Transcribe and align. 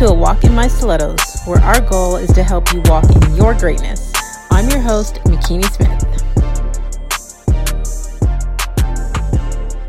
To 0.00 0.06
A 0.06 0.14
Walk 0.14 0.44
in 0.44 0.54
My 0.54 0.66
Stilettos, 0.66 1.42
where 1.44 1.60
our 1.60 1.78
goal 1.82 2.16
is 2.16 2.32
to 2.32 2.42
help 2.42 2.72
you 2.72 2.80
walk 2.86 3.04
in 3.14 3.36
your 3.36 3.52
greatness. 3.52 4.10
I'm 4.50 4.66
your 4.70 4.80
host, 4.80 5.16
Makini 5.24 5.70
Smith. 5.74 6.00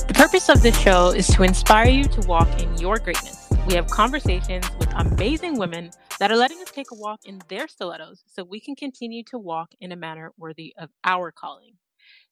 The 0.10 0.14
purpose 0.14 0.50
of 0.50 0.62
this 0.62 0.78
show 0.78 1.12
is 1.12 1.28
to 1.28 1.44
inspire 1.44 1.90
you 1.90 2.04
to 2.04 2.28
walk 2.28 2.62
in 2.62 2.78
your 2.78 3.00
greatness. 3.00 3.48
We 3.66 3.76
have 3.76 3.88
conversations 3.88 4.70
with 4.78 4.90
amazing 4.98 5.58
women 5.58 5.92
that 6.20 6.30
are 6.30 6.36
letting 6.36 6.60
us 6.62 6.72
take 6.72 6.92
a 6.92 6.96
walk 6.96 7.22
in 7.24 7.42
their 7.48 7.70
stilettos 7.70 8.26
so 8.28 8.44
we 8.44 8.60
can 8.60 8.76
continue 8.76 9.24
to 9.30 9.38
walk 9.38 9.72
in 9.80 9.94
a 9.94 9.96
manner 9.96 10.34
worthy 10.38 10.74
of 10.78 10.90
our 11.06 11.32
calling. 11.32 11.76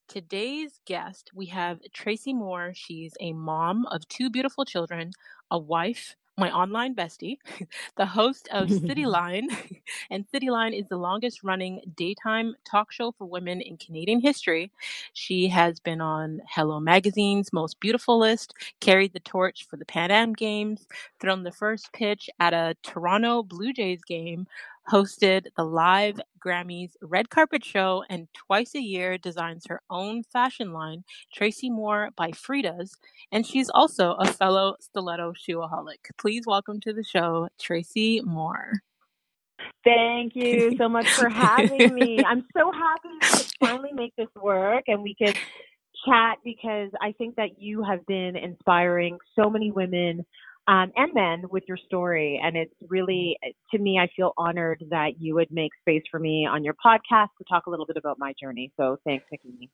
Today's 0.09 0.81
guest, 0.85 1.30
we 1.33 1.45
have 1.45 1.80
Tracy 1.93 2.33
Moore. 2.33 2.73
She's 2.75 3.13
a 3.21 3.31
mom 3.31 3.85
of 3.85 4.05
two 4.09 4.30
beautiful 4.30 4.66
children, 4.66 5.11
a 5.49 5.57
wife, 5.57 6.17
my 6.39 6.52
online 6.52 6.95
bestie, 6.95 7.38
the 7.98 8.05
host 8.05 8.47
of 8.52 8.70
Cityline. 8.70 9.47
and 10.09 10.25
Cityline 10.31 10.80
is 10.80 10.88
the 10.88 10.97
longest 10.97 11.43
running 11.43 11.81
daytime 11.95 12.55
talk 12.66 12.91
show 12.91 13.11
for 13.11 13.25
women 13.25 13.61
in 13.61 13.77
Canadian 13.77 14.21
history. 14.21 14.71
She 15.13 15.47
has 15.49 15.80
been 15.80 16.02
on 16.02 16.41
Hello 16.47 16.80
Magazine's 16.80 17.53
Most 17.53 17.80
Beautiful 17.80 18.20
list, 18.20 18.53
carried 18.80 19.13
the 19.13 19.20
torch 19.20 19.67
for 19.70 19.77
the 19.77 19.85
Pan 19.85 20.11
Am 20.11 20.33
Games, 20.33 20.88
thrown 21.20 21.44
the 21.44 21.52
first 21.52 21.91
pitch 21.94 22.30
at 22.39 22.53
a 22.53 22.75
Toronto 22.83 23.44
Blue 23.44 23.73
Jays 23.73 24.03
game, 24.03 24.47
hosted 24.89 25.45
the 25.55 25.63
live 25.63 26.20
Grammys 26.44 26.94
red 27.02 27.30
carpet 27.30 27.63
show, 27.63 28.03
and 28.09 28.27
twice 28.33 28.73
a 28.75 28.81
year 28.81 29.17
designs 29.17 29.66
her 29.67 29.81
own 29.89 30.23
fashion 30.23 30.73
line, 30.73 31.03
Tracy 31.33 31.69
Moore 31.69 32.09
by 32.16 32.31
Freda's, 32.31 32.97
and 33.31 33.45
she's 33.45 33.69
also 33.69 34.13
a 34.13 34.31
fellow 34.33 34.75
stiletto 34.80 35.33
shoeaholic. 35.33 35.97
Please 36.17 36.44
welcome 36.47 36.80
to 36.81 36.94
the 36.94 37.03
show, 37.03 37.50
Tracy 37.59 38.22
Moore. 38.22 38.81
Thank 39.83 40.36
you 40.36 40.75
so 40.78 40.89
much 40.89 41.08
for 41.09 41.30
having 41.30 41.94
me. 41.94 42.23
I'm 42.25 42.45
so 42.56 42.72
happy 42.72 43.09
we 43.09 43.19
could 43.19 43.52
finally 43.59 43.94
make 43.94 44.16
this 44.16 44.30
work 44.35 44.85
and 44.88 45.03
we 45.03 45.16
could 45.16 45.38
chat 46.06 46.38
because 46.44 46.89
I 47.02 47.11
think 47.13 47.35
that 47.35 47.61
you 47.61 47.83
have 47.83 48.06
been 48.06 48.35
inspiring 48.35 49.17
so 49.38 49.50
many 49.50 49.72
women 49.72 50.25
um, 50.70 50.92
and 50.95 51.12
men 51.16 51.44
with 51.50 51.64
your 51.67 51.78
story. 51.78 52.39
And 52.42 52.56
it's 52.56 52.73
really, 52.88 53.38
to 53.72 53.80
me, 53.80 53.98
I 53.98 54.08
feel 54.16 54.34
honored 54.38 54.84
that 54.92 55.20
you 55.20 55.34
would 55.34 55.50
make 55.50 55.72
space 55.81 56.03
for 56.12 56.20
me 56.20 56.45
on 56.45 56.64
your 56.64 56.75
podcast 56.75 57.30
to 57.39 57.44
talk 57.50 57.66
a 57.66 57.72
little 57.72 57.88
bit 57.88 57.98
about 57.98 58.20
my 58.20 58.34
journey. 58.39 58.72
So 58.78 58.97
thanks, 59.03 59.25
Nikki. 59.31 59.72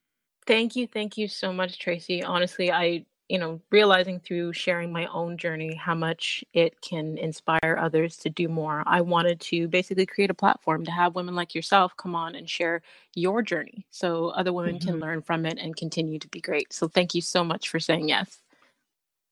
Thank 0.47 0.77
you. 0.77 0.87
Thank 0.87 1.17
you 1.17 1.27
so 1.27 1.51
much, 1.51 1.79
Tracy. 1.79 2.23
Honestly, 2.23 2.71
I, 2.71 3.05
you 3.27 3.39
know, 3.39 3.59
realizing 3.71 4.21
through 4.21 4.53
sharing 4.53 4.93
my 4.93 5.07
own 5.07 5.37
journey 5.37 5.75
how 5.75 5.95
much 5.95 6.45
it 6.53 6.79
can 6.79 7.17
inspire 7.17 7.77
others 7.77 8.15
to 8.17 8.29
do 8.29 8.47
more. 8.47 8.81
I 8.85 9.01
wanted 9.01 9.41
to 9.41 9.67
basically 9.67 10.05
create 10.05 10.29
a 10.29 10.35
platform 10.35 10.85
to 10.85 10.91
have 10.91 11.15
women 11.15 11.35
like 11.35 11.53
yourself 11.53 11.97
come 11.97 12.15
on 12.15 12.35
and 12.35 12.49
share 12.49 12.81
your 13.15 13.41
journey 13.41 13.85
so 13.89 14.27
other 14.29 14.53
women 14.53 14.77
mm-hmm. 14.77 14.87
can 14.87 14.99
learn 14.99 15.21
from 15.23 15.45
it 15.45 15.57
and 15.59 15.75
continue 15.75 16.19
to 16.19 16.27
be 16.29 16.39
great. 16.39 16.71
So 16.71 16.87
thank 16.87 17.13
you 17.15 17.21
so 17.21 17.43
much 17.43 17.67
for 17.67 17.81
saying 17.81 18.07
yes. 18.07 18.41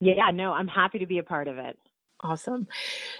Yeah, 0.03 0.31
no, 0.31 0.51
I'm 0.53 0.67
happy 0.67 0.99
to 0.99 1.05
be 1.05 1.19
a 1.19 1.23
part 1.23 1.47
of 1.47 1.57
it. 1.57 1.77
Awesome. 2.21 2.67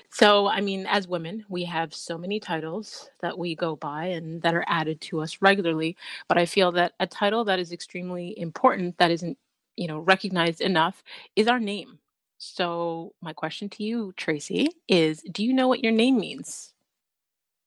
So, 0.09 0.47
I 0.47 0.61
mean, 0.61 0.85
as 0.85 1.07
women, 1.07 1.45
we 1.49 1.65
have 1.65 1.93
so 1.93 2.17
many 2.17 2.39
titles 2.39 3.09
that 3.21 3.37
we 3.37 3.55
go 3.55 3.75
by 3.75 4.05
and 4.07 4.41
that 4.41 4.53
are 4.53 4.63
added 4.67 5.01
to 5.01 5.21
us 5.21 5.41
regularly. 5.41 5.97
But 6.27 6.37
I 6.37 6.45
feel 6.45 6.71
that 6.73 6.93
a 6.99 7.07
title 7.07 7.43
that 7.45 7.59
is 7.59 7.71
extremely 7.71 8.37
important, 8.37 8.97
that 8.97 9.11
isn't, 9.11 9.37
you 9.75 9.87
know, 9.87 9.99
recognized 9.99 10.61
enough, 10.61 11.03
is 11.35 11.47
our 11.47 11.59
name. 11.59 11.99
So, 12.37 13.13
my 13.21 13.33
question 13.33 13.69
to 13.69 13.83
you, 13.83 14.13
Tracy, 14.17 14.67
is 14.87 15.21
do 15.21 15.43
you 15.43 15.53
know 15.53 15.67
what 15.67 15.83
your 15.83 15.93
name 15.93 16.19
means? 16.19 16.73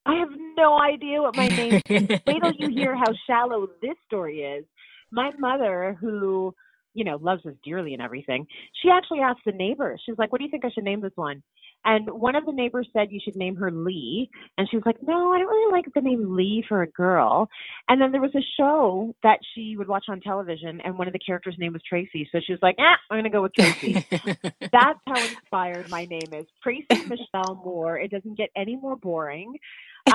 I 0.06 0.14
have 0.18 0.28
no 0.56 0.78
idea 0.78 1.20
what 1.20 1.34
my 1.34 1.48
name 1.48 1.80
means. 1.90 2.10
Wait 2.26 2.40
till 2.40 2.52
you 2.52 2.68
hear 2.68 2.94
how 3.04 3.12
shallow 3.26 3.68
this 3.82 3.96
story 4.06 4.40
is. 4.40 4.64
My 5.10 5.32
mother, 5.38 5.96
who 6.00 6.54
you 6.96 7.04
know, 7.04 7.18
loves 7.20 7.44
us 7.44 7.52
dearly 7.62 7.92
and 7.92 8.02
everything. 8.02 8.46
She 8.82 8.88
actually 8.88 9.20
asked 9.20 9.42
the 9.44 9.52
neighbors. 9.52 10.00
She 10.04 10.10
was 10.10 10.18
like, 10.18 10.32
"What 10.32 10.38
do 10.38 10.44
you 10.44 10.50
think 10.50 10.64
I 10.64 10.70
should 10.70 10.84
name 10.84 11.02
this 11.02 11.12
one?" 11.14 11.42
And 11.84 12.10
one 12.10 12.34
of 12.34 12.46
the 12.46 12.52
neighbors 12.52 12.88
said 12.92 13.12
you 13.12 13.20
should 13.22 13.36
name 13.36 13.54
her 13.56 13.70
Lee, 13.70 14.30
and 14.56 14.68
she 14.68 14.76
was 14.76 14.86
like, 14.86 14.96
"No, 15.02 15.32
I 15.32 15.38
don't 15.38 15.46
really 15.46 15.72
like 15.72 15.84
the 15.94 16.00
name 16.00 16.34
Lee 16.34 16.64
for 16.66 16.82
a 16.82 16.90
girl." 16.90 17.48
And 17.88 18.00
then 18.00 18.12
there 18.12 18.22
was 18.22 18.34
a 18.34 18.42
show 18.58 19.14
that 19.22 19.38
she 19.54 19.76
would 19.76 19.88
watch 19.88 20.06
on 20.08 20.20
television, 20.20 20.80
and 20.80 20.98
one 20.98 21.06
of 21.06 21.12
the 21.12 21.18
characters' 21.18 21.56
name 21.58 21.74
was 21.74 21.82
Tracy, 21.88 22.26
so 22.32 22.40
she 22.40 22.52
was 22.52 22.62
like, 22.62 22.76
"Eh, 22.78 22.96
I'm 23.10 23.18
gonna 23.18 23.30
go 23.30 23.42
with 23.42 23.52
Tracy." 23.52 24.04
That's 24.72 25.00
how 25.06 25.22
inspired 25.22 25.90
my 25.90 26.06
name 26.06 26.32
is 26.32 26.46
Tracy 26.62 27.04
Michelle 27.06 27.60
Moore. 27.62 27.98
It 27.98 28.10
doesn't 28.10 28.38
get 28.38 28.48
any 28.56 28.76
more 28.76 28.96
boring 28.96 29.54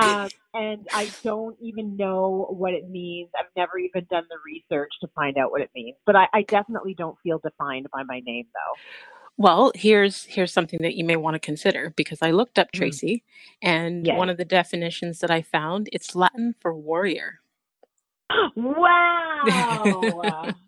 um, 0.00 0.28
and 0.54 0.86
I 0.92 1.10
don't 1.22 1.56
even 1.60 1.96
know 1.96 2.46
what 2.50 2.72
it 2.74 2.88
means. 2.88 3.30
I've 3.38 3.46
never 3.56 3.78
even 3.78 4.06
done 4.10 4.24
the 4.28 4.36
research 4.44 4.90
to 5.00 5.08
find 5.14 5.36
out 5.38 5.50
what 5.50 5.60
it 5.60 5.70
means. 5.74 5.96
But 6.06 6.16
I, 6.16 6.28
I 6.32 6.42
definitely 6.42 6.94
don't 6.94 7.16
feel 7.22 7.38
defined 7.38 7.86
by 7.92 8.02
my 8.04 8.20
name, 8.24 8.46
though. 8.52 8.80
Well, 9.38 9.72
here's 9.74 10.24
here's 10.24 10.52
something 10.52 10.82
that 10.82 10.94
you 10.94 11.04
may 11.04 11.16
want 11.16 11.34
to 11.34 11.40
consider 11.40 11.92
because 11.96 12.18
I 12.22 12.30
looked 12.30 12.58
up 12.58 12.68
mm. 12.72 12.78
Tracy, 12.78 13.24
mm. 13.24 13.68
and 13.68 14.06
yes. 14.06 14.16
one 14.16 14.28
of 14.28 14.36
the 14.36 14.44
definitions 14.44 15.20
that 15.20 15.30
I 15.30 15.42
found 15.42 15.88
it's 15.92 16.14
Latin 16.14 16.54
for 16.60 16.74
warrior. 16.74 17.40
Wow. 18.56 20.52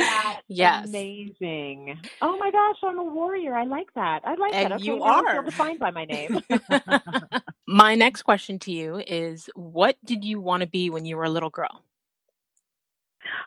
That's 0.00 0.42
yes. 0.48 0.88
amazing. 0.88 1.98
Oh 2.20 2.36
my 2.38 2.50
gosh, 2.50 2.76
I'm 2.82 2.98
a 2.98 3.04
warrior. 3.04 3.54
I 3.54 3.64
like 3.64 3.92
that. 3.94 4.20
I 4.24 4.34
like 4.34 4.52
and 4.54 4.72
that. 4.72 4.76
Okay, 4.76 4.84
you 4.84 5.02
are. 5.02 5.44
Defined 5.44 5.78
by 5.78 5.90
my 5.90 6.04
name. 6.04 6.38
my 7.66 7.94
next 7.94 8.22
question 8.22 8.58
to 8.60 8.72
you 8.72 9.02
is 9.06 9.48
what 9.54 9.96
did 10.04 10.24
you 10.24 10.40
want 10.40 10.62
to 10.62 10.68
be 10.68 10.90
when 10.90 11.04
you 11.04 11.16
were 11.16 11.24
a 11.24 11.30
little 11.30 11.50
girl? 11.50 11.84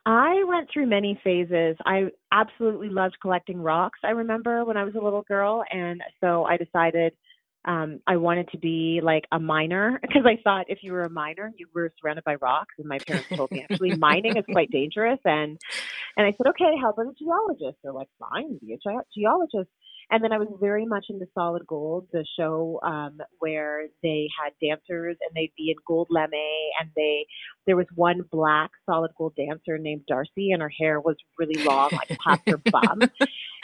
I 0.06 0.44
went 0.48 0.70
through 0.72 0.88
many 0.88 1.20
phases. 1.24 1.78
I 1.86 2.08
absolutely 2.32 2.90
loved 2.90 3.18
collecting 3.22 3.62
rocks. 3.62 4.00
I 4.04 4.12
remember 4.12 4.66
when 4.66 4.78
I 4.78 4.84
was 4.84 4.96
a 4.96 5.04
little 5.04 5.24
girl, 5.24 5.64
and 5.72 6.02
so 6.22 6.44
I 6.46 6.58
decided 6.58 7.14
um, 7.66 8.00
I 8.06 8.18
wanted 8.18 8.50
to 8.50 8.58
be 8.58 9.00
like 9.02 9.26
a 9.32 9.40
miner 9.40 10.00
because 10.02 10.26
I 10.26 10.40
thought 10.44 10.66
if 10.70 10.80
you 10.82 10.92
were 10.92 11.04
a 11.04 11.10
miner, 11.10 11.52
you 11.58 11.68
were 11.74 11.92
surrounded 12.00 12.24
by 12.24 12.36
rocks. 12.36 12.76
And 12.78 12.88
my 12.88 13.00
parents 13.00 13.30
told 13.30 13.52
me 13.52 13.66
actually 13.70 13.96
mining 13.98 14.38
is 14.38 14.46
quite 14.52 14.70
dangerous. 14.72 15.20
And 15.26 15.60
and 16.18 16.28
I 16.28 16.32
said, 16.32 16.48
okay, 16.48 16.76
how 16.82 16.92
about 16.92 17.08
a 17.08 17.14
geologist? 17.18 17.78
They're 17.84 17.94
like, 17.94 18.10
fine, 18.20 18.58
be 18.60 18.74
a 18.74 18.78
ge- 18.78 19.06
geologist. 19.16 19.70
And 20.14 20.24
then 20.24 20.32
I 20.32 20.38
was 20.38 20.48
very 20.62 20.86
much 20.86 21.08
into 21.10 21.26
Solid 21.34 21.66
Gold, 21.66 22.06
the 22.14 22.24
show 22.38 22.80
um, 22.84 23.18
where 23.40 23.88
they 24.04 24.28
had 24.40 24.54
dancers 24.62 25.18
and 25.20 25.36
they'd 25.36 25.52
be 25.58 25.72
in 25.72 25.76
gold 25.88 26.08
lame, 26.12 26.30
and 26.80 26.92
they 26.96 27.26
there 27.66 27.76
was 27.76 27.88
one 27.96 28.22
black 28.32 28.70
Solid 28.88 29.10
Gold 29.18 29.34
dancer 29.36 29.80
named 29.80 30.04
Darcy, 30.08 30.52
and 30.52 30.62
her 30.62 30.70
hair 30.70 31.02
was 31.02 31.16
really 31.40 31.64
long, 31.64 31.90
like 31.94 32.16
past 32.24 32.44
her 32.46 32.58
bum. 32.58 33.10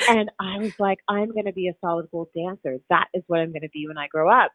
And 0.09 0.31
I 0.41 0.57
was 0.57 0.73
like, 0.79 0.97
I'm 1.07 1.31
going 1.31 1.45
to 1.45 1.53
be 1.53 1.67
a 1.67 1.73
Solid 1.85 2.07
Gold 2.09 2.29
dancer. 2.35 2.77
That 2.89 3.09
is 3.13 3.21
what 3.27 3.41
I'm 3.41 3.51
going 3.51 3.61
to 3.61 3.69
be 3.69 3.85
when 3.88 3.99
I 3.99 4.07
grow 4.07 4.27
up. 4.27 4.51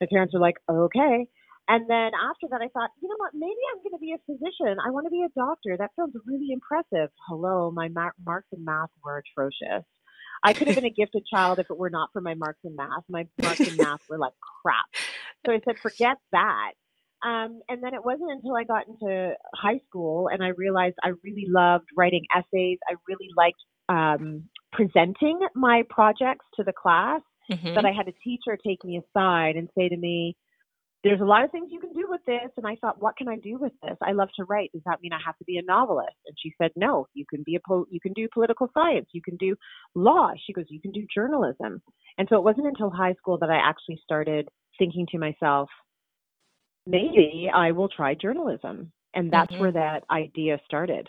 My 0.00 0.06
parents 0.10 0.32
were 0.32 0.40
like, 0.40 0.56
okay. 0.70 1.26
And 1.68 1.84
then 1.90 2.12
after 2.16 2.46
that, 2.48 2.62
I 2.62 2.68
thought, 2.68 2.90
you 3.02 3.10
know 3.10 3.16
what? 3.18 3.32
Maybe 3.34 3.60
I'm 3.74 3.82
going 3.82 3.92
to 3.92 3.98
be 3.98 4.14
a 4.14 4.24
physician. 4.24 4.78
I 4.80 4.90
want 4.90 5.04
to 5.04 5.10
be 5.10 5.20
a 5.20 5.38
doctor. 5.38 5.76
That 5.76 5.90
sounds 6.00 6.14
really 6.24 6.48
impressive. 6.50 7.10
Hello, 7.28 7.70
my 7.70 7.88
marks 8.24 8.48
in 8.56 8.64
math 8.64 8.88
were 9.04 9.18
atrocious. 9.20 9.84
I 10.46 10.52
could 10.52 10.68
have 10.68 10.76
been 10.76 10.84
a 10.84 10.90
gifted 10.90 11.26
child 11.26 11.58
if 11.58 11.68
it 11.70 11.76
were 11.76 11.90
not 11.90 12.10
for 12.12 12.20
my 12.20 12.34
marks 12.34 12.60
in 12.62 12.76
math. 12.76 13.02
My 13.08 13.26
marks 13.42 13.60
in 13.60 13.76
math 13.76 14.00
were 14.08 14.18
like 14.18 14.32
crap. 14.62 14.86
So 15.44 15.52
I 15.52 15.60
said, 15.64 15.76
forget 15.78 16.16
that. 16.30 16.72
Um, 17.24 17.60
and 17.68 17.82
then 17.82 17.94
it 17.94 18.04
wasn't 18.04 18.30
until 18.30 18.54
I 18.54 18.62
got 18.62 18.86
into 18.86 19.34
high 19.56 19.80
school 19.88 20.28
and 20.28 20.44
I 20.44 20.48
realized 20.48 20.94
I 21.02 21.08
really 21.24 21.46
loved 21.48 21.86
writing 21.96 22.24
essays. 22.32 22.78
I 22.88 22.94
really 23.08 23.28
liked 23.36 23.58
um, 23.88 24.44
presenting 24.72 25.40
my 25.56 25.82
projects 25.90 26.44
to 26.56 26.62
the 26.62 26.72
class 26.72 27.22
mm-hmm. 27.50 27.74
that 27.74 27.84
I 27.84 27.90
had 27.90 28.06
a 28.06 28.12
teacher 28.22 28.56
take 28.64 28.84
me 28.84 28.98
aside 28.98 29.56
and 29.56 29.68
say 29.76 29.88
to 29.88 29.96
me, 29.96 30.36
there's 31.06 31.20
a 31.20 31.24
lot 31.24 31.44
of 31.44 31.52
things 31.52 31.68
you 31.70 31.78
can 31.78 31.92
do 31.92 32.06
with 32.08 32.20
this. 32.26 32.50
And 32.56 32.66
I 32.66 32.74
thought, 32.80 33.00
what 33.00 33.16
can 33.16 33.28
I 33.28 33.36
do 33.36 33.58
with 33.58 33.72
this? 33.80 33.96
I 34.02 34.10
love 34.10 34.28
to 34.36 34.44
write. 34.44 34.72
Does 34.72 34.82
that 34.86 35.00
mean 35.00 35.12
I 35.12 35.20
have 35.24 35.38
to 35.38 35.44
be 35.44 35.56
a 35.56 35.62
novelist? 35.62 36.16
And 36.26 36.36
she 36.36 36.52
said, 36.60 36.72
no, 36.74 37.06
you 37.14 37.24
can 37.30 37.44
be 37.44 37.54
a, 37.54 37.60
pol- 37.60 37.86
you 37.90 38.00
can 38.00 38.12
do 38.12 38.26
political 38.34 38.68
science. 38.74 39.06
You 39.12 39.22
can 39.22 39.36
do 39.36 39.54
law. 39.94 40.32
She 40.44 40.52
goes, 40.52 40.64
you 40.68 40.80
can 40.80 40.90
do 40.90 41.06
journalism. 41.14 41.80
And 42.18 42.26
so 42.28 42.36
it 42.36 42.42
wasn't 42.42 42.66
until 42.66 42.90
high 42.90 43.14
school 43.14 43.38
that 43.38 43.50
I 43.50 43.56
actually 43.56 44.00
started 44.02 44.48
thinking 44.80 45.06
to 45.12 45.18
myself, 45.18 45.70
maybe 46.86 47.48
I 47.54 47.70
will 47.70 47.88
try 47.88 48.14
journalism. 48.14 48.90
And 49.14 49.30
that's 49.30 49.52
mm-hmm. 49.52 49.60
where 49.60 49.72
that 49.72 50.02
idea 50.10 50.58
started. 50.64 51.08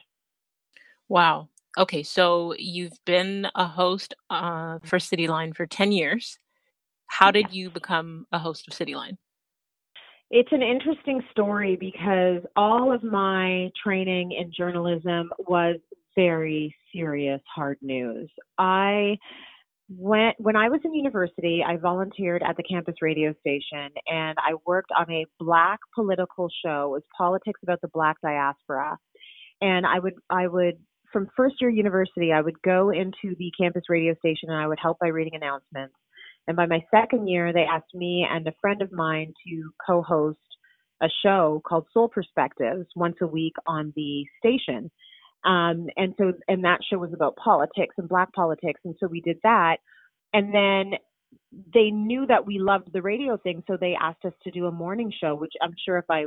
Wow. 1.09 1.49
Okay. 1.75 2.03
So 2.03 2.53
you've 2.59 3.03
been 3.05 3.47
a 3.55 3.65
host 3.65 4.13
uh, 4.29 4.77
for 4.83 4.99
Cityline 4.99 5.55
for 5.55 5.65
10 5.65 5.91
years. 5.91 6.37
How 7.07 7.31
did 7.31 7.51
you 7.51 7.71
become 7.71 8.27
a 8.31 8.37
host 8.37 8.67
of 8.67 8.73
Cityline? 8.73 9.17
It's 10.29 10.51
an 10.51 10.61
interesting 10.61 11.21
story 11.31 11.77
because 11.79 12.41
all 12.57 12.93
of 12.93 13.01
my 13.01 13.69
training 13.81 14.33
in 14.33 14.51
journalism 14.55 15.31
was 15.47 15.77
very 16.15 16.75
serious, 16.93 17.41
hard 17.53 17.77
news. 17.81 18.29
I 18.57 19.17
went 19.89 20.35
when 20.37 20.57
I 20.57 20.67
was 20.67 20.81
in 20.83 20.93
university, 20.93 21.63
I 21.65 21.77
volunteered 21.77 22.43
at 22.43 22.57
the 22.57 22.63
campus 22.63 22.95
radio 23.01 23.33
station, 23.39 23.89
and 24.07 24.37
I 24.37 24.55
worked 24.65 24.91
on 24.97 25.09
a 25.09 25.25
black 25.39 25.79
political 25.95 26.49
show. 26.65 26.87
It 26.87 26.89
was 26.89 27.03
politics 27.17 27.61
about 27.63 27.79
the 27.79 27.87
black 27.87 28.17
diaspora, 28.21 28.97
and 29.61 29.85
I 29.85 29.99
would 29.99 30.15
I 30.29 30.47
would 30.47 30.77
from 31.13 31.29
first 31.37 31.55
year 31.61 31.69
university, 31.69 32.33
I 32.33 32.41
would 32.41 32.61
go 32.63 32.89
into 32.89 33.33
the 33.37 33.49
campus 33.57 33.83
radio 33.87 34.13
station 34.15 34.49
and 34.49 34.61
I 34.61 34.67
would 34.67 34.79
help 34.81 34.99
by 34.99 35.07
reading 35.07 35.35
announcements. 35.35 35.95
And 36.47 36.55
by 36.55 36.65
my 36.65 36.83
second 36.91 37.27
year, 37.27 37.51
they 37.51 37.63
asked 37.63 37.93
me 37.93 38.25
and 38.29 38.47
a 38.47 38.53
friend 38.61 38.81
of 38.81 38.91
mine 38.91 39.33
to 39.47 39.71
co-host 39.85 40.39
a 41.01 41.07
show 41.23 41.61
called 41.67 41.85
Soul 41.93 42.07
Perspectives 42.07 42.87
once 42.95 43.17
a 43.21 43.27
week 43.27 43.53
on 43.67 43.93
the 43.95 44.25
station. 44.39 44.89
Um, 45.43 45.87
and 45.95 46.13
so, 46.17 46.33
and 46.47 46.63
that 46.63 46.79
show 46.89 46.97
was 46.97 47.13
about 47.13 47.35
politics 47.35 47.95
and 47.97 48.09
black 48.09 48.33
politics. 48.33 48.81
And 48.83 48.95
so 48.99 49.07
we 49.07 49.21
did 49.21 49.37
that. 49.43 49.77
And 50.33 50.53
then 50.53 50.99
they 51.73 51.91
knew 51.91 52.25
that 52.25 52.45
we 52.45 52.59
loved 52.59 52.91
the 52.91 53.01
radio 53.01 53.37
thing. 53.37 53.63
So 53.67 53.77
they 53.79 53.95
asked 53.99 54.25
us 54.25 54.33
to 54.43 54.51
do 54.51 54.65
a 54.65 54.71
morning 54.71 55.11
show, 55.21 55.35
which 55.35 55.53
I'm 55.61 55.75
sure 55.85 55.97
if 55.97 56.05
I 56.09 56.25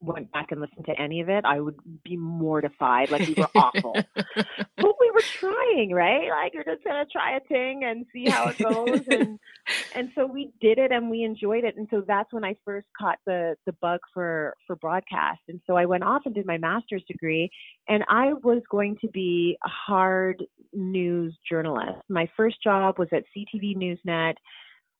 went 0.00 0.32
back 0.32 0.50
and 0.50 0.60
listened 0.60 0.86
to 0.86 0.98
any 1.00 1.20
of 1.20 1.28
it, 1.28 1.44
I 1.44 1.60
would 1.60 1.76
be 2.02 2.16
mortified. 2.16 3.10
Like 3.10 3.26
we 3.26 3.34
were 3.34 3.48
awful. 3.54 3.94
but 4.14 4.94
we 5.00 5.10
were 5.10 5.20
trying, 5.20 5.90
right? 5.92 6.28
Like 6.28 6.54
you're 6.54 6.64
just 6.64 6.84
gonna 6.84 7.06
try 7.06 7.36
a 7.36 7.40
thing 7.40 7.84
and 7.84 8.06
see 8.12 8.28
how 8.28 8.48
it 8.48 8.58
goes. 8.58 9.02
and 9.10 9.38
and 9.94 10.10
so 10.14 10.26
we 10.26 10.52
did 10.60 10.78
it 10.78 10.90
and 10.90 11.10
we 11.10 11.22
enjoyed 11.22 11.64
it. 11.64 11.76
And 11.76 11.86
so 11.90 12.02
that's 12.06 12.32
when 12.32 12.44
I 12.44 12.54
first 12.64 12.86
caught 12.98 13.18
the 13.26 13.56
the 13.66 13.72
bug 13.80 14.00
for 14.14 14.54
for 14.66 14.76
broadcast. 14.76 15.40
And 15.48 15.60
so 15.66 15.76
I 15.76 15.84
went 15.84 16.04
off 16.04 16.22
and 16.24 16.34
did 16.34 16.46
my 16.46 16.58
master's 16.58 17.04
degree 17.06 17.50
and 17.88 18.02
I 18.08 18.32
was 18.42 18.62
going 18.70 18.96
to 19.02 19.08
be 19.08 19.58
a 19.64 19.68
hard 19.68 20.42
news 20.72 21.36
journalist. 21.48 22.00
My 22.08 22.28
first 22.36 22.62
job 22.62 22.98
was 22.98 23.08
at 23.12 23.24
CTV 23.36 23.76
Newsnet 23.76 24.34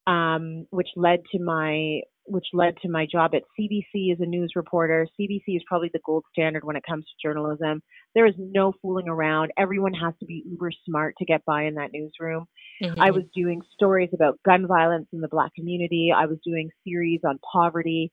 um, 0.06 0.66
which 0.70 0.88
led 0.96 1.20
to 1.32 1.38
my 1.38 2.00
which 2.30 2.46
led 2.52 2.76
to 2.82 2.88
my 2.88 3.06
job 3.10 3.32
at 3.34 3.42
CBC 3.58 4.12
as 4.12 4.20
a 4.20 4.26
news 4.26 4.52
reporter. 4.54 5.06
CBC 5.18 5.42
is 5.48 5.62
probably 5.66 5.90
the 5.92 6.00
gold 6.04 6.24
standard 6.32 6.64
when 6.64 6.76
it 6.76 6.84
comes 6.88 7.04
to 7.04 7.28
journalism. 7.28 7.82
There 8.14 8.26
is 8.26 8.34
no 8.38 8.72
fooling 8.80 9.08
around. 9.08 9.52
Everyone 9.58 9.94
has 9.94 10.14
to 10.20 10.26
be 10.26 10.44
uber 10.48 10.70
smart 10.86 11.14
to 11.18 11.24
get 11.24 11.44
by 11.44 11.64
in 11.64 11.74
that 11.74 11.90
newsroom. 11.92 12.46
Mm-hmm. 12.82 13.00
I 13.00 13.10
was 13.10 13.24
doing 13.34 13.62
stories 13.74 14.10
about 14.14 14.38
gun 14.44 14.66
violence 14.66 15.08
in 15.12 15.20
the 15.20 15.28
black 15.28 15.54
community. 15.54 16.12
I 16.16 16.26
was 16.26 16.38
doing 16.44 16.70
series 16.86 17.20
on 17.24 17.38
poverty. 17.52 18.12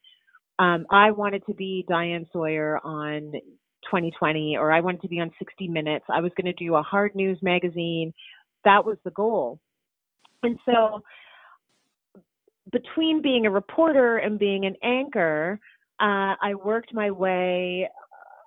Um, 0.59 0.85
I 0.89 1.11
wanted 1.11 1.43
to 1.45 1.53
be 1.53 1.85
Diane 1.87 2.25
Sawyer 2.33 2.79
on 2.83 3.31
2020, 3.85 4.57
or 4.57 4.71
I 4.71 4.81
wanted 4.81 5.01
to 5.01 5.07
be 5.07 5.19
on 5.19 5.31
60 5.37 5.67
Minutes. 5.67 6.05
I 6.09 6.21
was 6.21 6.31
going 6.35 6.53
to 6.53 6.65
do 6.65 6.75
a 6.75 6.81
hard 6.81 7.15
news 7.15 7.37
magazine. 7.41 8.13
That 8.65 8.85
was 8.85 8.97
the 9.03 9.11
goal. 9.11 9.59
And 10.43 10.57
so 10.65 11.01
between 12.71 13.21
being 13.21 13.45
a 13.45 13.51
reporter 13.51 14.17
and 14.17 14.39
being 14.39 14.65
an 14.65 14.75
anchor, 14.83 15.59
uh, 15.99 16.35
I 16.41 16.53
worked 16.63 16.93
my 16.93 17.11
way 17.11 17.89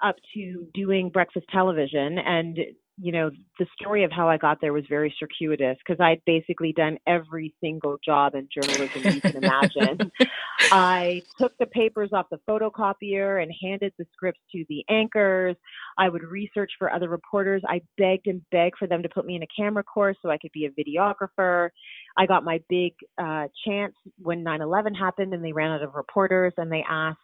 up 0.03 0.17
to 0.35 0.67
doing 0.75 1.11
breakfast 1.11 1.47
television. 1.53 2.19
And 2.19 2.59
you 3.03 3.13
know, 3.13 3.31
the 3.59 3.67
story 3.81 4.05
of 4.05 4.13
how 4.13 4.29
I 4.29 4.37
got 4.37 4.61
there 4.61 4.75
was 4.75 4.85
very 4.89 5.15
circuitous 5.19 5.79
because 5.79 6.01
I'd 6.01 6.21
basically 6.27 6.73
done 6.73 6.99
every 7.07 7.55
single 7.59 7.97
job 8.05 8.35
in 8.35 8.47
journalism 8.53 9.15
you 9.15 9.21
can 9.23 9.37
imagine. 9.37 10.13
I 10.71 11.23
took 11.39 11.57
the 11.59 11.67
papers 11.67 12.11
off 12.13 12.27
the 12.31 12.41
photocopier 12.47 13.43
and 13.43 13.51
handed 13.63 13.95
the 13.99 14.05
scripts 14.13 14.41
to 14.53 14.67
the 14.69 14.85
anchors. 14.91 15.57
I 15.97 16.11
would 16.11 16.23
research 16.25 16.73
for 16.79 16.93
other 16.93 17.09
reporters. 17.09 17.63
I 17.67 17.81
begged 17.97 18.27
and 18.27 18.43
begged 18.51 18.77
for 18.79 18.87
them 18.87 19.03
to 19.03 19.09
put 19.09 19.25
me 19.25 19.35
in 19.37 19.43
a 19.43 19.49
camera 19.57 19.83
course 19.83 20.19
so 20.21 20.29
I 20.29 20.37
could 20.37 20.53
be 20.53 20.67
a 20.67 20.71
videographer. 20.71 21.71
I 22.17 22.27
got 22.27 22.45
my 22.45 22.61
big 22.69 22.93
uh, 23.19 23.49
chance 23.67 23.95
when 24.19 24.43
9 24.43 24.61
11 24.61 24.95
happened 24.95 25.35
and 25.35 25.45
they 25.45 25.53
ran 25.53 25.71
out 25.71 25.83
of 25.83 25.95
reporters 25.95 26.53
and 26.57 26.71
they 26.71 26.85
asked, 26.89 27.19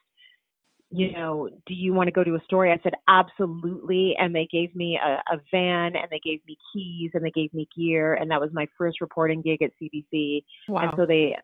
you 0.91 1.12
know, 1.12 1.49
do 1.67 1.75
you 1.75 1.93
want 1.93 2.06
to 2.06 2.12
go 2.12 2.23
to 2.23 2.37
a 2.37 2.44
story? 2.44 2.71
I 2.71 2.79
said, 2.83 2.93
absolutely. 3.09 4.15
And 4.19 4.35
they 4.35 4.47
gave 4.50 4.75
me 4.75 4.99
a, 5.05 5.21
a, 5.35 5.41
van 5.50 5.97
and 5.97 6.06
they 6.11 6.21
gave 6.25 6.41
me 6.47 6.56
keys 6.73 7.11
and 7.12 7.25
they 7.25 7.33
gave 7.33 7.53
me 7.53 7.69
gear. 7.77 8.15
And 8.15 8.31
that 8.31 8.41
was 8.41 8.50
my 8.53 8.67
first 8.79 9.00
reporting 9.00 9.43
gig 9.43 9.62
at 9.62 9.73
CBC. 9.83 10.44
Wow. 10.69 10.83
And 10.83 10.93
so 10.97 11.05
they 11.05 11.37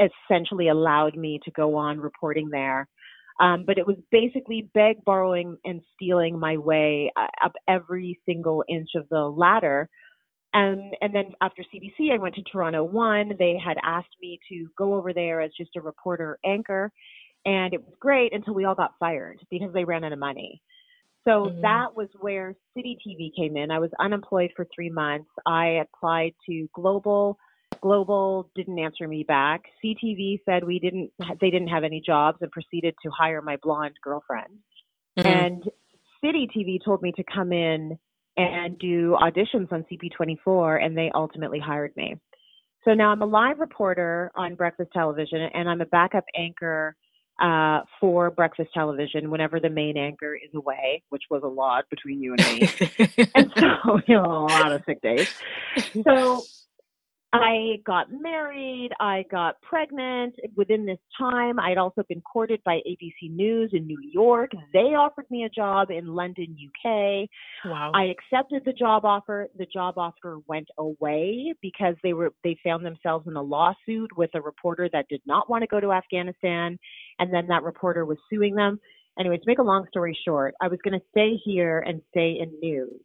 essentially 0.00 0.68
allowed 0.68 1.16
me 1.16 1.38
to 1.44 1.50
go 1.52 1.76
on 1.76 2.00
reporting 2.00 2.50
there. 2.50 2.88
Um, 3.40 3.64
but 3.64 3.78
it 3.78 3.86
was 3.86 3.96
basically 4.10 4.68
beg, 4.74 5.04
borrowing, 5.04 5.56
and 5.64 5.80
stealing 5.94 6.38
my 6.38 6.56
way 6.56 7.12
uh, 7.16 7.28
up 7.44 7.52
every 7.68 8.18
single 8.26 8.64
inch 8.68 8.90
of 8.96 9.08
the 9.10 9.20
ladder. 9.20 9.88
And, 10.54 10.94
and 11.00 11.14
then 11.14 11.32
after 11.40 11.62
CBC, 11.62 12.12
I 12.12 12.18
went 12.18 12.34
to 12.36 12.42
Toronto 12.42 12.82
One. 12.82 13.32
They 13.38 13.56
had 13.62 13.76
asked 13.84 14.16
me 14.20 14.40
to 14.48 14.68
go 14.76 14.94
over 14.94 15.12
there 15.12 15.40
as 15.40 15.50
just 15.56 15.76
a 15.76 15.80
reporter 15.80 16.38
anchor 16.44 16.90
and 17.44 17.72
it 17.72 17.80
was 17.80 17.94
great 18.00 18.34
until 18.34 18.54
we 18.54 18.64
all 18.64 18.74
got 18.74 18.94
fired 18.98 19.40
because 19.50 19.72
they 19.72 19.84
ran 19.84 20.04
out 20.04 20.12
of 20.12 20.18
money. 20.18 20.60
So 21.24 21.46
mm-hmm. 21.46 21.62
that 21.62 21.96
was 21.96 22.08
where 22.20 22.54
City 22.76 22.98
TV 23.06 23.30
came 23.34 23.56
in. 23.56 23.70
I 23.70 23.78
was 23.78 23.90
unemployed 23.98 24.50
for 24.56 24.66
three 24.74 24.90
months. 24.90 25.30
I 25.46 25.82
applied 25.82 26.32
to 26.48 26.68
Global. 26.74 27.38
Global 27.80 28.50
didn't 28.54 28.78
answer 28.78 29.06
me 29.06 29.24
back. 29.26 29.62
CTV 29.84 30.40
said 30.44 30.64
we 30.64 30.78
didn't, 30.78 31.10
they 31.40 31.50
didn't 31.50 31.68
have 31.68 31.84
any 31.84 32.02
jobs 32.04 32.38
and 32.40 32.50
proceeded 32.50 32.94
to 33.02 33.10
hire 33.10 33.42
my 33.42 33.56
blonde 33.62 33.96
girlfriend. 34.02 34.58
Mm-hmm. 35.18 35.28
And 35.28 35.62
City 36.24 36.48
TV 36.54 36.84
told 36.84 37.02
me 37.02 37.12
to 37.12 37.24
come 37.32 37.52
in 37.52 37.98
and 38.38 38.78
do 38.78 39.16
auditions 39.20 39.72
on 39.72 39.84
CP24, 39.90 40.84
and 40.84 40.96
they 40.96 41.10
ultimately 41.14 41.58
hired 41.58 41.94
me. 41.96 42.14
So 42.84 42.94
now 42.94 43.10
I'm 43.10 43.22
a 43.22 43.26
live 43.26 43.58
reporter 43.58 44.30
on 44.34 44.54
breakfast 44.54 44.90
television, 44.92 45.40
and 45.52 45.68
I'm 45.68 45.80
a 45.80 45.86
backup 45.86 46.24
anchor 46.36 46.96
uh, 47.40 47.80
for 48.00 48.30
breakfast 48.30 48.70
television 48.72 49.30
whenever 49.30 49.60
the 49.60 49.70
main 49.70 49.96
anchor 49.96 50.34
is 50.34 50.50
away, 50.54 51.02
which 51.10 51.24
was 51.30 51.42
a 51.44 51.48
lot 51.48 51.84
between 51.90 52.20
you 52.20 52.34
and 52.34 52.46
me. 52.46 53.28
and 53.34 53.52
so, 53.56 54.00
you 54.06 54.14
know, 54.14 54.24
a 54.24 54.46
lot 54.48 54.72
of 54.72 54.82
sick 54.86 55.00
days. 55.02 55.28
So 56.04 56.42
I 57.32 57.82
got 57.84 58.06
married, 58.10 58.90
I 59.00 59.24
got 59.30 59.60
pregnant. 59.60 60.34
Within 60.56 60.86
this 60.86 60.98
time, 61.18 61.58
I'd 61.58 61.76
also 61.76 62.02
been 62.08 62.22
courted 62.22 62.62
by 62.64 62.80
ABC 62.88 63.30
News 63.30 63.70
in 63.74 63.86
New 63.86 64.00
York. 64.12 64.50
They 64.72 64.94
offered 64.94 65.30
me 65.30 65.44
a 65.44 65.50
job 65.50 65.90
in 65.90 66.14
London, 66.14 66.56
UK. 66.58 67.28
Wow. 67.66 67.92
I 67.94 68.04
accepted 68.04 68.62
the 68.64 68.72
job 68.72 69.04
offer. 69.04 69.48
The 69.58 69.66
job 69.66 69.98
offer 69.98 70.38
went 70.48 70.68
away 70.78 71.52
because 71.60 71.96
they 72.02 72.14
were 72.14 72.32
they 72.44 72.56
found 72.64 72.86
themselves 72.86 73.26
in 73.26 73.36
a 73.36 73.42
lawsuit 73.42 74.16
with 74.16 74.30
a 74.34 74.40
reporter 74.40 74.88
that 74.94 75.06
did 75.10 75.20
not 75.26 75.50
want 75.50 75.62
to 75.62 75.68
go 75.68 75.80
to 75.80 75.92
Afghanistan 75.92 76.78
and 77.18 77.32
then 77.32 77.46
that 77.48 77.62
reporter 77.62 78.06
was 78.06 78.16
suing 78.30 78.54
them. 78.54 78.80
Anyway, 79.18 79.36
to 79.36 79.44
make 79.46 79.58
a 79.58 79.62
long 79.62 79.84
story 79.90 80.16
short, 80.24 80.54
I 80.62 80.68
was 80.68 80.78
going 80.82 80.98
to 80.98 81.04
stay 81.10 81.34
here 81.44 81.80
and 81.80 82.00
stay 82.10 82.38
in 82.40 82.52
news 82.62 83.00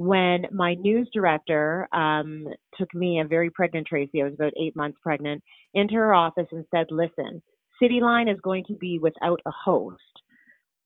when 0.00 0.46
my 0.50 0.72
news 0.76 1.10
director 1.12 1.86
um, 1.92 2.46
took 2.78 2.88
me, 2.94 3.20
a 3.20 3.26
very 3.26 3.50
pregnant 3.50 3.86
Tracy, 3.86 4.22
I 4.22 4.24
was 4.24 4.32
about 4.32 4.54
eight 4.58 4.74
months 4.74 4.96
pregnant, 5.02 5.42
into 5.74 5.92
her 5.96 6.14
office 6.14 6.46
and 6.52 6.64
said, 6.70 6.86
Listen, 6.90 7.42
Cityline 7.82 8.32
is 8.32 8.40
going 8.40 8.64
to 8.68 8.74
be 8.76 8.98
without 8.98 9.42
a 9.44 9.50
host 9.50 10.00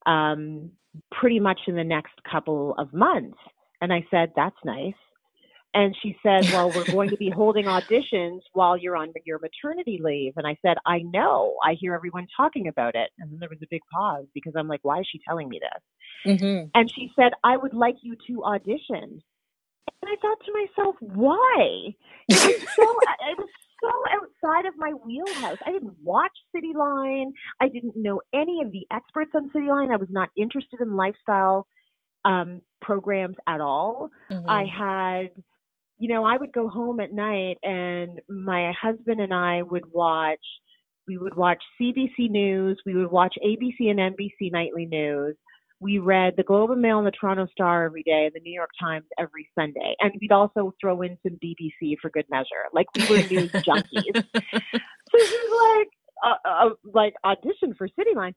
um, 0.04 0.68
pretty 1.12 1.38
much 1.38 1.60
in 1.68 1.76
the 1.76 1.84
next 1.84 2.14
couple 2.28 2.74
of 2.76 2.92
months. 2.92 3.38
And 3.80 3.92
I 3.92 4.04
said, 4.10 4.32
That's 4.34 4.56
nice. 4.64 4.94
And 5.74 5.94
she 6.00 6.16
said, 6.22 6.44
Well, 6.52 6.70
we're 6.70 6.84
going 6.84 7.10
to 7.10 7.16
be 7.16 7.30
holding 7.34 7.64
auditions 7.64 8.40
while 8.52 8.76
you're 8.76 8.96
on 8.96 9.12
your 9.24 9.40
maternity 9.40 10.00
leave. 10.02 10.34
And 10.36 10.46
I 10.46 10.56
said, 10.62 10.76
I 10.86 11.00
know. 11.00 11.56
I 11.64 11.74
hear 11.74 11.94
everyone 11.94 12.26
talking 12.36 12.68
about 12.68 12.94
it. 12.94 13.10
And 13.18 13.30
then 13.30 13.40
there 13.40 13.48
was 13.48 13.58
a 13.62 13.66
big 13.70 13.82
pause 13.92 14.26
because 14.32 14.54
I'm 14.56 14.68
like, 14.68 14.80
Why 14.82 15.00
is 15.00 15.08
she 15.10 15.20
telling 15.26 15.48
me 15.48 15.60
this? 15.60 16.38
Mm-hmm. 16.40 16.68
And 16.74 16.90
she 16.94 17.10
said, 17.16 17.32
I 17.42 17.56
would 17.56 17.74
like 17.74 17.96
you 18.02 18.16
to 18.28 18.44
audition. 18.44 19.20
And 20.02 20.10
I 20.10 20.16
thought 20.22 20.38
to 20.46 20.52
myself, 20.52 20.96
Why? 21.00 21.94
It 22.28 22.60
was 22.60 22.68
so, 22.76 22.82
it 23.28 23.38
was 23.38 23.48
so 23.82 23.90
outside 24.12 24.66
of 24.66 24.74
my 24.76 24.92
wheelhouse. 25.04 25.58
I 25.66 25.72
didn't 25.72 25.96
watch 26.02 26.32
Cityline. 26.54 27.32
I 27.60 27.68
didn't 27.68 27.96
know 27.96 28.20
any 28.32 28.62
of 28.64 28.70
the 28.70 28.86
experts 28.92 29.32
on 29.34 29.50
Cityline. 29.50 29.92
I 29.92 29.96
was 29.96 30.08
not 30.10 30.30
interested 30.36 30.80
in 30.80 30.94
lifestyle 30.94 31.66
um, 32.24 32.62
programs 32.80 33.36
at 33.48 33.60
all. 33.60 34.10
Mm-hmm. 34.30 34.48
I 34.48 34.64
had 34.64 35.30
you 36.04 36.12
know, 36.12 36.22
I 36.22 36.36
would 36.36 36.52
go 36.52 36.68
home 36.68 37.00
at 37.00 37.14
night 37.14 37.56
and 37.62 38.20
my 38.28 38.74
husband 38.78 39.22
and 39.22 39.32
I 39.32 39.62
would 39.62 39.90
watch 39.90 40.44
we 41.08 41.16
would 41.16 41.34
watch 41.34 41.62
CBC 41.80 42.28
News, 42.28 42.78
we 42.84 42.94
would 42.94 43.10
watch 43.10 43.34
ABC 43.42 43.88
and 43.88 43.98
NBC 43.98 44.52
nightly 44.52 44.84
news. 44.84 45.34
We 45.80 45.98
read 45.98 46.34
the 46.36 46.42
Globe 46.42 46.72
and 46.72 46.82
Mail 46.82 46.98
and 46.98 47.06
the 47.06 47.12
Toronto 47.18 47.46
Star 47.52 47.86
every 47.86 48.02
day, 48.02 48.26
and 48.26 48.32
the 48.34 48.40
New 48.40 48.52
York 48.52 48.68
Times 48.78 49.06
every 49.18 49.48
Sunday, 49.58 49.94
and 50.00 50.12
we'd 50.20 50.30
also 50.30 50.74
throw 50.78 51.00
in 51.00 51.16
some 51.22 51.38
BBC 51.42 51.94
for 52.02 52.10
good 52.10 52.26
measure. 52.28 52.64
Like 52.74 52.86
we 52.96 53.08
were 53.08 53.26
news 53.26 53.50
junkies. 53.52 54.14
so 54.14 55.18
he's 55.18 55.50
like, 55.62 55.88
uh, 56.22 56.48
uh, 56.48 56.70
like 56.92 57.14
audition 57.24 57.74
for 57.78 57.88
Cityline, 57.88 58.34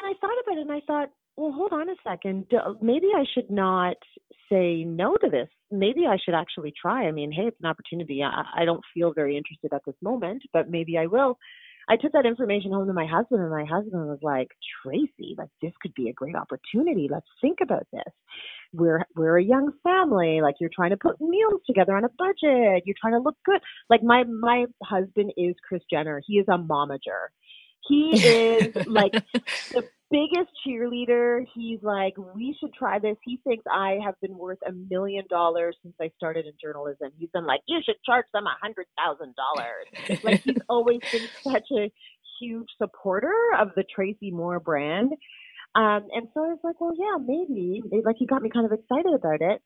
and 0.00 0.04
I 0.04 0.14
thought 0.20 0.36
about 0.46 0.58
it, 0.58 0.62
and 0.62 0.72
I 0.72 0.80
thought, 0.86 1.10
well, 1.36 1.52
hold 1.52 1.72
on 1.72 1.88
a 1.90 1.94
second. 2.02 2.46
Maybe 2.80 3.08
I 3.14 3.24
should 3.34 3.50
not 3.50 3.96
say 4.50 4.84
no 4.84 5.16
to 5.16 5.28
this. 5.30 5.48
Maybe 5.70 6.06
I 6.06 6.16
should 6.24 6.34
actually 6.34 6.72
try. 6.80 7.06
I 7.06 7.12
mean, 7.12 7.30
hey, 7.32 7.42
it's 7.48 7.60
an 7.60 7.66
opportunity. 7.66 8.22
I, 8.22 8.62
I 8.62 8.64
don't 8.64 8.82
feel 8.94 9.12
very 9.12 9.36
interested 9.36 9.72
at 9.74 9.82
this 9.86 9.96
moment, 10.02 10.42
but 10.52 10.70
maybe 10.70 10.96
I 10.96 11.06
will. 11.06 11.38
I 11.88 11.96
took 11.96 12.12
that 12.12 12.26
information 12.26 12.72
home 12.72 12.86
to 12.86 12.92
my 12.92 13.06
husband, 13.06 13.40
and 13.42 13.50
my 13.50 13.64
husband 13.64 14.08
was 14.08 14.18
like, 14.20 14.48
Tracy, 14.82 15.36
like 15.38 15.50
this 15.62 15.72
could 15.80 15.94
be 15.94 16.08
a 16.08 16.12
great 16.12 16.34
opportunity. 16.34 17.08
Let's 17.10 17.26
think 17.40 17.58
about 17.62 17.86
this. 17.92 18.12
We're 18.72 19.04
we're 19.14 19.38
a 19.38 19.44
young 19.44 19.72
family. 19.84 20.40
Like 20.42 20.56
you're 20.58 20.70
trying 20.74 20.90
to 20.90 20.96
put 20.96 21.20
meals 21.20 21.60
together 21.66 21.96
on 21.96 22.04
a 22.04 22.08
budget. 22.18 22.82
You're 22.86 22.96
trying 23.00 23.14
to 23.14 23.20
look 23.20 23.36
good. 23.44 23.60
Like 23.88 24.02
my 24.02 24.24
my 24.24 24.66
husband 24.82 25.32
is 25.36 25.54
Kris 25.68 25.82
Jenner. 25.88 26.20
He 26.26 26.34
is 26.34 26.46
a 26.48 26.58
momager. 26.58 27.28
He 27.88 28.10
is 28.18 28.74
like 28.86 29.12
the 29.70 29.84
biggest 30.10 30.50
cheerleader. 30.66 31.44
He's 31.54 31.80
like, 31.82 32.14
we 32.34 32.56
should 32.60 32.72
try 32.74 32.98
this. 32.98 33.16
He 33.24 33.40
thinks 33.44 33.64
I 33.70 33.98
have 34.04 34.14
been 34.20 34.36
worth 34.36 34.58
a 34.66 34.72
million 34.72 35.24
dollars 35.28 35.76
since 35.82 35.94
I 36.00 36.10
started 36.16 36.46
in 36.46 36.52
journalism. 36.60 37.10
He's 37.18 37.30
been 37.30 37.46
like, 37.46 37.60
you 37.66 37.80
should 37.84 37.96
charge 38.04 38.26
them 38.32 38.44
a 38.46 38.56
hundred 38.60 38.86
thousand 38.96 39.34
dollars. 39.36 40.22
Like 40.24 40.42
he's 40.42 40.56
always 40.68 41.00
been 41.10 41.28
such 41.42 41.68
a 41.72 41.92
huge 42.40 42.68
supporter 42.78 43.34
of 43.58 43.68
the 43.76 43.84
Tracy 43.94 44.30
Moore 44.30 44.60
brand. 44.60 45.12
Um, 45.74 46.08
and 46.12 46.28
so 46.32 46.44
I 46.44 46.48
was 46.48 46.60
like, 46.64 46.80
well, 46.80 46.94
yeah, 46.96 47.18
maybe. 47.24 47.82
Like 48.04 48.16
he 48.18 48.26
got 48.26 48.42
me 48.42 48.50
kind 48.50 48.66
of 48.66 48.72
excited 48.72 49.12
about 49.14 49.40
it. 49.40 49.60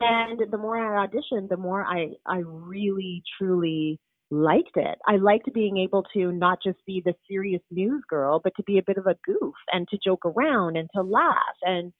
And 0.00 0.40
the 0.50 0.58
more 0.58 0.76
I 0.76 1.06
auditioned, 1.06 1.48
the 1.48 1.56
more 1.56 1.84
I 1.84 2.08
I 2.26 2.38
really 2.38 3.22
truly 3.38 4.00
liked 4.34 4.76
it. 4.76 4.98
I 5.06 5.16
liked 5.16 5.52
being 5.54 5.78
able 5.78 6.02
to 6.14 6.32
not 6.32 6.58
just 6.62 6.78
be 6.86 7.02
the 7.04 7.14
serious 7.28 7.62
news 7.70 8.02
girl, 8.08 8.40
but 8.42 8.54
to 8.56 8.62
be 8.64 8.78
a 8.78 8.82
bit 8.82 8.98
of 8.98 9.06
a 9.06 9.16
goof 9.24 9.54
and 9.72 9.88
to 9.88 9.98
joke 10.04 10.24
around 10.24 10.76
and 10.76 10.88
to 10.94 11.02
laugh 11.02 11.56
and 11.62 11.92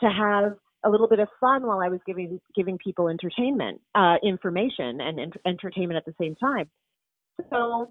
to 0.00 0.08
have 0.08 0.52
a 0.84 0.90
little 0.90 1.08
bit 1.08 1.18
of 1.18 1.28
fun 1.40 1.66
while 1.66 1.80
I 1.80 1.88
was 1.88 2.00
giving 2.06 2.40
giving 2.54 2.78
people 2.78 3.08
entertainment, 3.08 3.80
uh, 3.94 4.16
information, 4.22 5.00
and, 5.00 5.36
entertainment 5.46 5.96
at 5.96 6.04
the 6.04 6.14
same 6.20 6.34
time. 6.36 6.68
So, 7.50 7.56
lo 7.56 7.88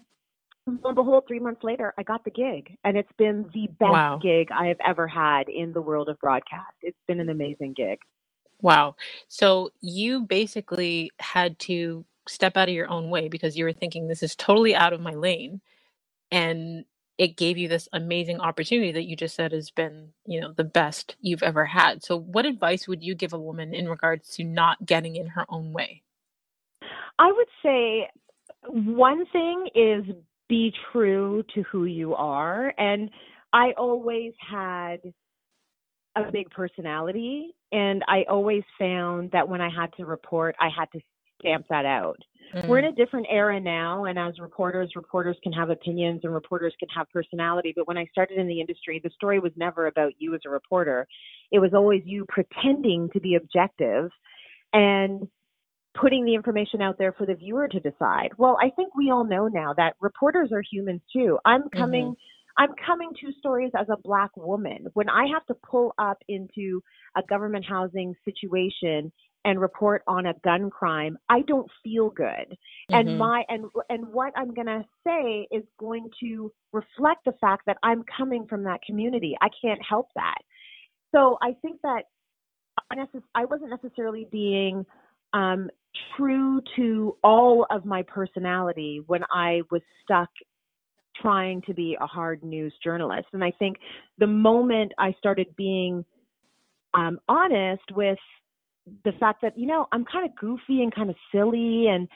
and 0.68 0.96
behold, 0.96 1.24
three 1.28 1.40
months 1.40 1.64
later, 1.64 1.94
I 1.98 2.04
got 2.04 2.24
the 2.24 2.32
gig, 2.32 2.78
and 2.84 2.98
it's 2.98 3.12
been 3.18 3.46
the 3.54 3.68
best 3.80 3.92
wow. 3.92 4.20
gig 4.22 4.50
I 4.52 4.68
have 4.68 4.78
ever 4.86 5.08
had 5.08 5.48
in 5.50 5.74
the 5.74 5.82
world 5.82 6.10
of 6.10 6.20
broadcast. 6.20 6.76
It's 6.82 6.98
been 7.08 7.20
an 7.20 7.30
amazing 7.30 7.74
gig. 7.76 8.00
Wow. 8.62 8.96
So 9.28 9.72
you 9.82 10.22
basically 10.22 11.12
had 11.20 11.58
to 11.60 12.06
step 12.28 12.58
out 12.58 12.70
of 12.70 12.76
your 12.76 12.90
own 12.90 13.10
way 13.10 13.28
because 13.28 13.58
you 13.58 13.66
were 13.66 13.74
thinking 13.74 14.08
this 14.08 14.24
is 14.24 14.36
totally 14.36 14.76
out 14.76 14.94
of 14.94 15.02
my 15.02 15.14
lane. 15.14 15.62
And 16.32 16.86
it 17.18 17.38
gave 17.38 17.58
you 17.58 17.68
this 17.68 17.88
amazing 17.94 18.40
opportunity 18.40 18.92
that 18.92 19.04
you 19.04 19.16
just 19.16 19.36
said 19.36 19.52
has 19.52 19.70
been 19.70 20.10
you 20.26 20.40
know 20.42 20.54
the 20.54 20.64
best 20.64 21.16
you've 21.22 21.44
ever 21.44 21.66
had. 21.66 22.04
So 22.04 22.18
what 22.18 22.46
advice 22.46 22.88
would 22.88 23.04
you 23.04 23.16
give 23.16 23.34
a 23.34 23.40
woman 23.40 23.74
in 23.74 23.88
regards 23.88 24.30
to 24.36 24.44
not 24.44 24.86
getting 24.86 25.16
in 25.16 25.28
her 25.28 25.46
own 25.50 25.74
way? 25.74 26.04
I 27.20 27.32
would 27.32 27.48
say 27.64 28.10
one 28.68 29.26
thing 29.32 29.68
is 29.76 30.04
be 30.48 30.74
true 30.92 31.44
to 31.54 31.64
who 31.64 31.86
you 31.86 32.16
are. 32.16 32.74
And 32.78 33.10
i 33.54 33.72
always 33.78 34.34
had 34.40 35.00
a 36.16 36.32
big 36.32 36.50
personality 36.50 37.56
and 37.72 38.04
i 38.08 38.24
always 38.30 38.64
found 38.78 39.32
that 39.32 39.48
when 39.48 39.62
i 39.62 39.70
had 39.70 39.92
to 39.94 40.06
report 40.06 40.56
i 40.60 40.70
had 40.76 40.92
to 40.92 41.00
stamp 41.42 41.66
that 41.70 41.86
out. 41.86 42.18
Mm-hmm. 42.56 42.68
We're 42.68 42.80
in 42.80 42.86
a 42.86 42.92
different 42.92 43.28
era 43.30 43.60
now, 43.60 44.06
and 44.06 44.20
as 44.20 44.38
reporters, 44.40 44.92
reporters 44.96 45.38
can 45.42 45.54
have 45.54 45.70
opinions 45.70 46.22
and 46.24 46.34
reporters 46.34 46.74
can 46.80 46.90
have 46.96 47.08
personality. 47.10 47.74
But 47.76 47.88
when 47.88 47.98
I 47.98 48.06
started 48.12 48.38
in 48.38 48.48
the 48.48 48.60
industry, 48.60 49.00
the 49.04 49.10
story 49.12 49.40
was 49.40 49.54
never 49.56 49.88
about 49.88 50.14
you 50.18 50.34
as 50.36 50.42
a 50.46 50.50
reporter. 50.50 51.08
It 51.52 51.60
was 51.60 51.72
always 51.74 52.02
you 52.06 52.26
pretending 52.28 53.10
to 53.14 53.22
be 53.22 53.36
objective 53.36 54.10
and 54.74 55.28
putting 56.00 56.26
the 56.26 56.36
information 56.36 56.82
out 56.82 56.98
there 56.98 57.14
for 57.14 57.26
the 57.26 57.36
viewer 57.36 57.68
to 57.68 57.80
decide. 57.80 58.30
Well, 58.38 58.58
I 58.62 58.70
think 58.70 58.96
we 58.96 59.12
all 59.12 59.26
know 59.26 59.48
now 59.48 59.74
that 59.78 59.96
reporters 60.02 60.50
are 60.52 60.64
humans 60.70 61.02
too. 61.14 61.38
I'm 61.46 61.70
coming. 61.70 62.08
Mm-hmm. 62.08 62.14
I'm 62.58 62.72
coming 62.86 63.12
to 63.22 63.32
stories 63.40 63.72
as 63.80 63.88
a 63.90 63.96
black 64.04 64.32
woman. 64.36 64.88
When 64.94 65.10
I 65.10 65.26
have 65.34 65.46
to 65.46 65.54
pull 65.54 65.94
up 65.98 66.18
into 66.28 66.84
a 67.16 67.24
government 67.24 67.66
housing 67.68 68.14
situation 68.26 69.14
and 69.44 69.60
report 69.60 70.04
on 70.08 70.28
a 70.28 70.34
gun 70.44 70.70
crime, 70.70 71.18
I 71.30 71.42
don't 71.42 71.70
feel 71.84 72.10
good. 72.10 72.26
Mm-hmm. 72.28 72.94
And 72.94 73.18
my 73.18 73.44
and 73.50 73.66
and 73.90 74.08
what 74.08 74.34
I'm 74.36 74.54
going 74.54 74.68
to 74.68 74.84
say 75.06 75.48
is 75.52 75.64
going 75.80 76.10
to 76.22 76.52
reflect 76.72 77.26
the 77.26 77.34
fact 77.42 77.64
that 77.66 77.78
I'm 77.84 78.04
coming 78.18 78.46
from 78.48 78.64
that 78.64 78.82
community. 78.86 79.36
I 79.42 79.50
can't 79.62 79.82
help 79.88 80.10
that. 80.16 80.38
So 81.14 81.38
I 81.42 81.56
think 81.62 81.82
that 81.82 82.04
I 83.36 83.46
wasn't 83.46 83.70
necessarily 83.70 84.28
being 84.32 84.86
um, 85.34 85.70
true 86.16 86.62
to 86.76 87.18
all 87.24 87.66
of 87.70 87.86
my 87.86 88.04
personality 88.04 89.02
when 89.08 89.24
I 89.32 89.62
was 89.72 89.82
stuck 90.04 90.30
trying 91.22 91.62
to 91.64 91.74
be 91.74 91.98
a 92.00 92.08
hard 92.08 92.44
news 92.44 92.74
journalist. 92.84 93.28
And 93.34 93.44
I 93.44 93.52
think 93.52 93.78
the 94.18 94.28
moment 94.28 94.94
I 94.98 95.14
started 95.20 95.48
being 95.56 96.06
um, 96.94 97.20
honest 97.28 97.84
with 97.94 98.18
the 99.04 99.12
fact 99.20 99.42
that 99.42 99.58
you 99.58 99.68
know 99.68 99.88
I'm 99.92 100.06
kind 100.06 100.26
of 100.26 100.36
goofy 100.36 100.82
and 100.82 100.94
kind 100.94 101.10
of 101.10 101.16
silly 101.34 101.88
and 101.88 102.08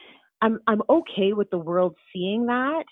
I'm 0.42 0.60
I'm 0.68 0.82
okay 0.90 1.34
with 1.34 1.50
the 1.50 1.58
world 1.58 1.96
seeing 2.14 2.46
that 2.48 2.86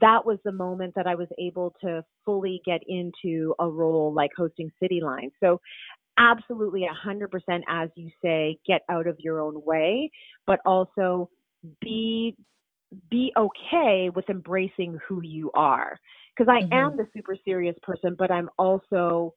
that 0.00 0.24
was 0.24 0.38
the 0.44 0.52
moment 0.52 0.94
that 0.94 1.06
I 1.06 1.14
was 1.14 1.28
able 1.38 1.74
to 1.80 2.04
fully 2.24 2.60
get 2.64 2.80
into 2.86 3.54
a 3.58 3.68
role 3.68 4.12
like 4.12 4.30
hosting 4.36 4.70
Cityline. 4.82 5.30
So 5.40 5.60
absolutely 6.18 6.86
100% 7.06 7.62
as 7.68 7.90
you 7.94 8.10
say 8.22 8.58
get 8.66 8.82
out 8.88 9.06
of 9.06 9.16
your 9.20 9.40
own 9.40 9.62
way 9.64 10.10
but 10.46 10.58
also 10.66 11.30
be 11.80 12.34
be 13.10 13.32
okay 13.36 14.10
with 14.14 14.28
embracing 14.28 14.98
who 15.06 15.22
you 15.22 15.50
are 15.54 15.98
because 16.36 16.50
I 16.50 16.62
mm-hmm. 16.62 16.72
am 16.72 16.96
the 16.96 17.06
super 17.14 17.36
serious 17.44 17.76
person 17.82 18.16
but 18.18 18.32
I'm 18.32 18.50
also 18.58 19.34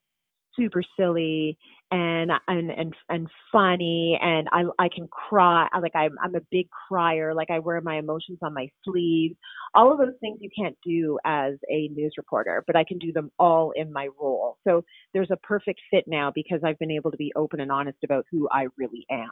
super 0.55 0.83
silly 0.97 1.57
and 1.91 2.31
and 2.47 2.71
and 2.71 2.93
and 3.09 3.27
funny 3.51 4.17
and 4.21 4.47
I 4.51 4.63
I 4.79 4.89
can 4.89 5.07
cry 5.07 5.67
like 5.81 5.95
I'm 5.95 6.15
I'm 6.23 6.35
a 6.35 6.41
big 6.51 6.67
crier 6.69 7.33
like 7.33 7.49
I 7.49 7.59
wear 7.59 7.81
my 7.81 7.97
emotions 7.97 8.39
on 8.41 8.53
my 8.53 8.69
sleeve. 8.83 9.35
All 9.73 9.91
of 9.91 9.99
those 9.99 10.15
things 10.19 10.39
you 10.41 10.49
can't 10.55 10.77
do 10.83 11.19
as 11.25 11.55
a 11.69 11.89
news 11.89 12.13
reporter 12.17 12.63
but 12.65 12.75
I 12.75 12.83
can 12.83 12.97
do 12.97 13.11
them 13.11 13.31
all 13.39 13.71
in 13.71 13.91
my 13.91 14.07
role. 14.19 14.57
So 14.65 14.83
there's 15.13 15.31
a 15.31 15.37
perfect 15.37 15.81
fit 15.89 16.05
now 16.07 16.31
because 16.33 16.61
I've 16.63 16.79
been 16.79 16.91
able 16.91 17.11
to 17.11 17.17
be 17.17 17.31
open 17.35 17.59
and 17.59 17.71
honest 17.71 17.97
about 18.03 18.25
who 18.31 18.47
I 18.51 18.67
really 18.77 19.05
am. 19.09 19.31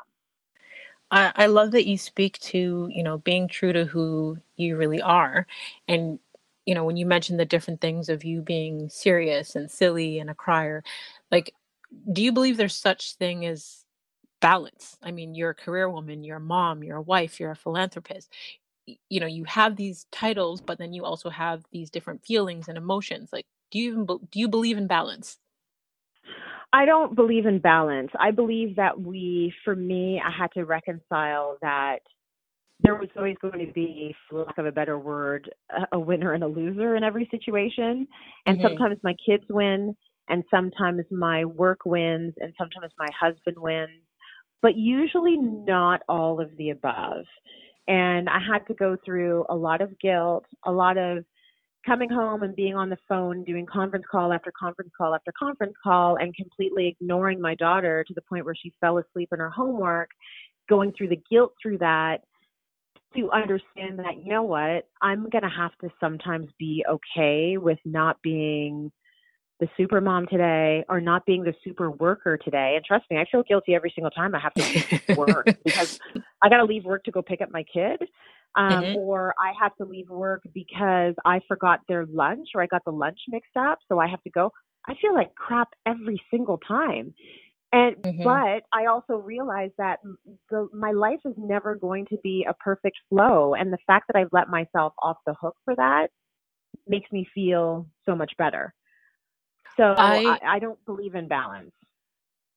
I, 1.11 1.31
I 1.35 1.45
love 1.47 1.71
that 1.71 1.87
you 1.87 1.97
speak 1.97 2.39
to 2.39 2.89
you 2.91 3.03
know 3.03 3.17
being 3.19 3.47
true 3.47 3.73
to 3.73 3.85
who 3.85 4.37
you 4.57 4.75
really 4.77 5.01
are 5.01 5.47
and 5.87 6.19
you 6.69 6.75
know 6.75 6.83
when 6.83 6.97
you 6.97 7.05
mentioned 7.07 7.39
the 7.39 7.45
different 7.45 7.81
things 7.81 8.09
of 8.09 8.23
you 8.23 8.43
being 8.43 8.89
serious 8.89 9.55
and 9.55 9.71
silly 9.71 10.19
and 10.19 10.29
a 10.29 10.35
crier 10.35 10.83
like 11.31 11.51
do 12.13 12.21
you 12.21 12.31
believe 12.31 12.57
there's 12.57 12.75
such 12.75 13.15
thing 13.15 13.43
as 13.43 13.83
balance? 14.39 14.95
I 15.01 15.09
mean 15.09 15.33
you're 15.33 15.49
a 15.49 15.55
career 15.55 15.89
woman 15.89 16.23
you're 16.23 16.37
a 16.37 16.51
mom 16.55 16.83
you're 16.83 16.97
a 16.97 17.01
wife 17.01 17.39
you're 17.39 17.49
a 17.49 17.55
philanthropist. 17.55 18.31
You 19.09 19.19
know 19.19 19.25
you 19.25 19.45
have 19.45 19.75
these 19.75 20.05
titles 20.11 20.61
but 20.61 20.77
then 20.77 20.93
you 20.93 21.03
also 21.05 21.31
have 21.31 21.63
these 21.71 21.89
different 21.89 22.23
feelings 22.23 22.67
and 22.67 22.77
emotions. 22.77 23.29
Like 23.33 23.47
do 23.71 23.79
you 23.79 23.91
even 23.91 24.05
do 24.05 24.39
you 24.39 24.47
believe 24.47 24.77
in 24.77 24.85
balance? 24.85 25.39
I 26.71 26.85
don't 26.85 27.15
believe 27.15 27.47
in 27.47 27.57
balance. 27.59 28.11
I 28.19 28.29
believe 28.29 28.75
that 28.75 29.01
we, 29.01 29.51
for 29.65 29.75
me, 29.75 30.21
I 30.23 30.29
had 30.29 30.51
to 30.51 30.65
reconcile 30.65 31.57
that 31.63 32.01
there 32.81 32.95
was 32.95 33.09
always 33.17 33.35
going 33.41 33.65
to 33.65 33.73
be, 33.73 34.15
for 34.29 34.45
lack 34.45 34.57
of 34.57 34.65
a 34.65 34.71
better 34.71 34.97
word, 34.97 35.49
a 35.91 35.99
winner 35.99 36.33
and 36.33 36.43
a 36.43 36.47
loser 36.47 36.95
in 36.95 37.03
every 37.03 37.27
situation. 37.29 38.07
And 38.45 38.57
mm-hmm. 38.57 38.67
sometimes 38.67 38.97
my 39.03 39.15
kids 39.25 39.43
win, 39.49 39.95
and 40.29 40.43
sometimes 40.49 41.03
my 41.11 41.43
work 41.43 41.79
wins, 41.85 42.33
and 42.39 42.53
sometimes 42.57 42.93
my 42.97 43.07
husband 43.19 43.57
wins, 43.59 44.01
but 44.61 44.77
usually 44.77 45.37
not 45.37 46.01
all 46.07 46.39
of 46.39 46.55
the 46.57 46.69
above. 46.69 47.25
And 47.87 48.29
I 48.29 48.39
had 48.39 48.65
to 48.67 48.73
go 48.75 48.95
through 49.03 49.45
a 49.49 49.55
lot 49.55 49.81
of 49.81 49.99
guilt, 49.99 50.45
a 50.65 50.71
lot 50.71 50.97
of 50.97 51.25
coming 51.85 52.09
home 52.09 52.43
and 52.43 52.55
being 52.55 52.75
on 52.75 52.89
the 52.89 52.97
phone, 53.09 53.43
doing 53.43 53.65
conference 53.65 54.05
call 54.09 54.31
after 54.31 54.53
conference 54.57 54.91
call 54.97 55.15
after 55.15 55.33
conference 55.37 55.73
call, 55.83 56.17
and 56.17 56.35
completely 56.35 56.87
ignoring 56.87 57.41
my 57.41 57.55
daughter 57.55 58.05
to 58.07 58.13
the 58.13 58.21
point 58.21 58.45
where 58.45 58.55
she 58.55 58.71
fell 58.79 58.99
asleep 58.99 59.29
in 59.33 59.39
her 59.39 59.49
homework, 59.49 60.11
going 60.69 60.93
through 60.93 61.09
the 61.09 61.21
guilt 61.29 61.53
through 61.61 61.79
that 61.79 62.19
to 63.15 63.31
understand 63.31 63.99
that 63.99 64.17
you 64.23 64.31
know 64.31 64.43
what 64.43 64.87
i'm 65.01 65.29
going 65.29 65.43
to 65.43 65.49
have 65.49 65.71
to 65.81 65.89
sometimes 65.99 66.49
be 66.57 66.83
okay 66.89 67.57
with 67.57 67.79
not 67.85 68.21
being 68.21 68.91
the 69.59 69.67
super 69.75 69.99
mom 69.99 70.25
today 70.27 70.85
or 70.87 71.01
not 71.01 71.25
being 71.25 71.43
the 71.43 71.53
super 71.65 71.91
worker 71.91 72.37
today. 72.37 72.73
And 72.75 72.85
trust 72.85 73.05
me 73.09 73.17
i 73.17 73.25
feel 73.31 73.43
guilty 73.43 73.75
every 73.75 73.91
single 73.93 74.11
time 74.11 74.33
i 74.35 74.39
have 74.39 74.53
to 74.53 75.13
work 75.17 75.45
because 75.63 75.99
i 76.41 76.49
got 76.49 76.57
to 76.57 76.65
leave 76.65 76.85
work 76.85 77.03
to 77.05 77.11
go 77.11 77.21
pick 77.21 77.41
up 77.41 77.49
my 77.51 77.63
kid 77.63 78.01
um, 78.55 78.71
mm-hmm. 78.71 78.95
or 78.97 79.33
i 79.39 79.51
have 79.59 79.75
to 79.77 79.85
leave 79.85 80.09
work 80.09 80.41
because 80.53 81.13
i 81.25 81.41
forgot 81.47 81.81
their 81.87 82.05
lunch 82.05 82.49
or 82.55 82.61
i 82.61 82.67
got 82.67 82.83
the 82.85 82.91
lunch 82.91 83.19
mixed 83.27 83.55
up 83.57 83.79
so 83.87 83.99
i 83.99 84.07
have 84.07 84.21
to 84.23 84.29
go. 84.29 84.51
I 84.87 84.95
feel 84.99 85.13
like 85.13 85.35
crap 85.35 85.69
every 85.85 86.19
single 86.31 86.57
time 86.57 87.13
And 87.71 87.95
Mhm. 88.03 88.23
but 88.23 88.63
I 88.73 88.85
also 88.87 89.17
realize 89.17 89.71
that 89.77 89.99
the, 90.49 90.67
my 90.73 90.91
life 90.91 91.19
is 91.25 91.35
never 91.37 91.75
going 91.75 92.05
to 92.07 92.17
be 92.23 92.45
a 92.49 92.53
perfect 92.55 92.97
flow, 93.09 93.53
and 93.53 93.71
the 93.71 93.77
fact 93.85 94.07
that 94.07 94.15
I've 94.17 94.33
let 94.33 94.49
myself 94.49 94.93
off 95.03 95.17
the 95.25 95.35
hook 95.35 95.55
for 95.65 95.75
that 95.75 96.09
makes 96.87 97.11
me 97.11 97.27
feel 97.35 97.87
so 98.05 98.15
much 98.15 98.33
better. 98.37 98.73
So 99.77 99.83
I, 99.83 100.39
I 100.43 100.55
I 100.55 100.59
don't 100.59 100.83
believe 100.85 101.15
in 101.15 101.27
balance. 101.27 101.71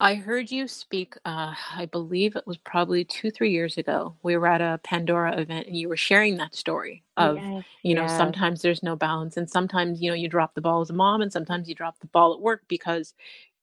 I 0.01 0.17
heard 0.17 0.51
you 0.51 0.67
speak, 0.67 1.15
uh, 1.25 1.55
I 1.77 1.87
believe 1.87 2.35
it 2.35 2.47
was 2.47 2.57
probably 2.57 3.05
2, 3.05 3.31
3 3.31 3.53
years 3.53 3.79
ago. 3.79 4.17
We 4.25 4.37
were 4.37 4.49
at 4.49 4.61
a 4.61 4.81
Pandora 4.83 5.39
event 5.41 5.69
and 5.69 5.77
you 5.77 5.89
were 5.89 5.97
sharing 5.97 6.37
that 6.39 6.57
story 6.57 7.05
of, 7.17 7.37
Yes, 7.37 7.65
you 7.85 7.95
know, 7.95 8.03
yes. 8.03 8.17
sometimes 8.17 8.63
there's 8.63 8.83
no 8.83 8.97
balance 8.97 9.37
and 9.37 9.49
sometimes, 9.49 10.03
you 10.03 10.11
know, 10.11 10.17
you 10.17 10.29
drop 10.29 10.55
the 10.55 10.61
ball 10.61 10.81
as 10.81 10.91
a 10.91 10.95
mom 10.95 11.23
and 11.23 11.33
sometimes 11.33 11.69
you 11.69 11.77
drop 11.77 12.01
the 12.01 12.09
ball 12.09 12.35
at 12.35 12.41
work 12.41 12.63
because, 12.67 13.15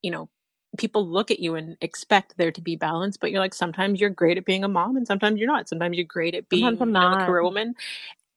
you 0.02 0.12
know, 0.12 0.30
people 0.80 1.08
look 1.08 1.32
at 1.32 1.40
you 1.42 1.56
and 1.56 1.78
expect 1.82 2.38
there 2.38 2.52
to 2.54 2.62
be 2.62 2.78
balance, 2.78 3.18
but 3.18 3.32
you're 3.32 3.42
like, 3.42 3.54
sometimes 3.56 4.02
you're 4.02 4.10
great 4.12 4.40
at 4.40 4.46
being 4.46 4.66
a 4.66 4.70
mom 4.70 4.98
and 4.98 5.08
sometimes 5.08 5.40
you're 5.40 5.48
not. 5.50 5.70
Sometimes 5.70 5.98
you're 5.98 6.08
great 6.08 6.36
at 6.36 6.50
being, 6.50 6.90
you 6.94 7.02
know, 7.02 7.14
a 7.14 7.18
career 7.18 7.44
woman. 7.44 7.76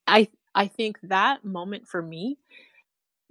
I 0.09 0.29
I 0.55 0.69
think 0.69 0.99
that 1.05 1.45
moment 1.45 1.89
for 1.89 2.03
me 2.03 2.39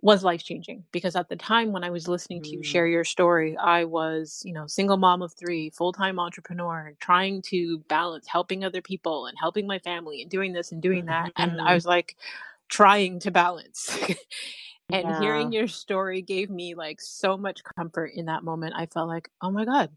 was 0.03 0.23
life 0.23 0.43
changing 0.43 0.83
because 0.91 1.15
at 1.15 1.29
the 1.29 1.35
time 1.35 1.71
when 1.71 1.83
I 1.83 1.91
was 1.91 2.07
listening 2.07 2.41
to 2.43 2.55
you 2.57 2.63
Mm, 2.63 2.63
share 2.63 2.87
your 2.87 3.05
story, 3.05 3.57
I 3.57 3.83
was, 3.85 4.41
you 4.45 4.53
know, 4.53 4.67
single 4.67 4.97
mom 4.97 5.21
of 5.21 5.33
three, 5.33 5.69
full 5.69 5.93
time 5.93 6.19
entrepreneur, 6.19 6.93
trying 6.99 7.41
to 7.43 7.79
balance 7.87 8.27
helping 8.27 8.63
other 8.65 8.81
people 8.81 9.27
and 9.27 9.37
helping 9.39 9.67
my 9.67 9.79
family 9.79 10.21
and 10.23 10.31
doing 10.31 10.53
this 10.53 10.71
and 10.71 10.81
doing 10.81 11.05
that. 11.05 11.33
And 11.37 11.61
I 11.67 11.73
mhm. 11.73 11.75
was 11.75 11.85
like 11.85 12.15
trying 12.69 13.19
to 13.21 13.31
balance. 13.31 13.95
and 14.91 15.09
Yeah, 15.09 15.15
hearing 15.15 15.51
your 15.53 15.67
story 15.67 16.21
gave 16.21 16.49
me 16.49 16.75
like 16.75 17.01
so 17.01 17.37
much 17.37 17.61
comfort 17.77 18.11
in 18.15 18.25
that 18.25 18.43
moment. 18.43 18.73
I 18.75 18.87
felt 18.87 19.07
like, 19.07 19.29
oh 19.41 19.51
my 19.51 19.65
God. 19.65 19.91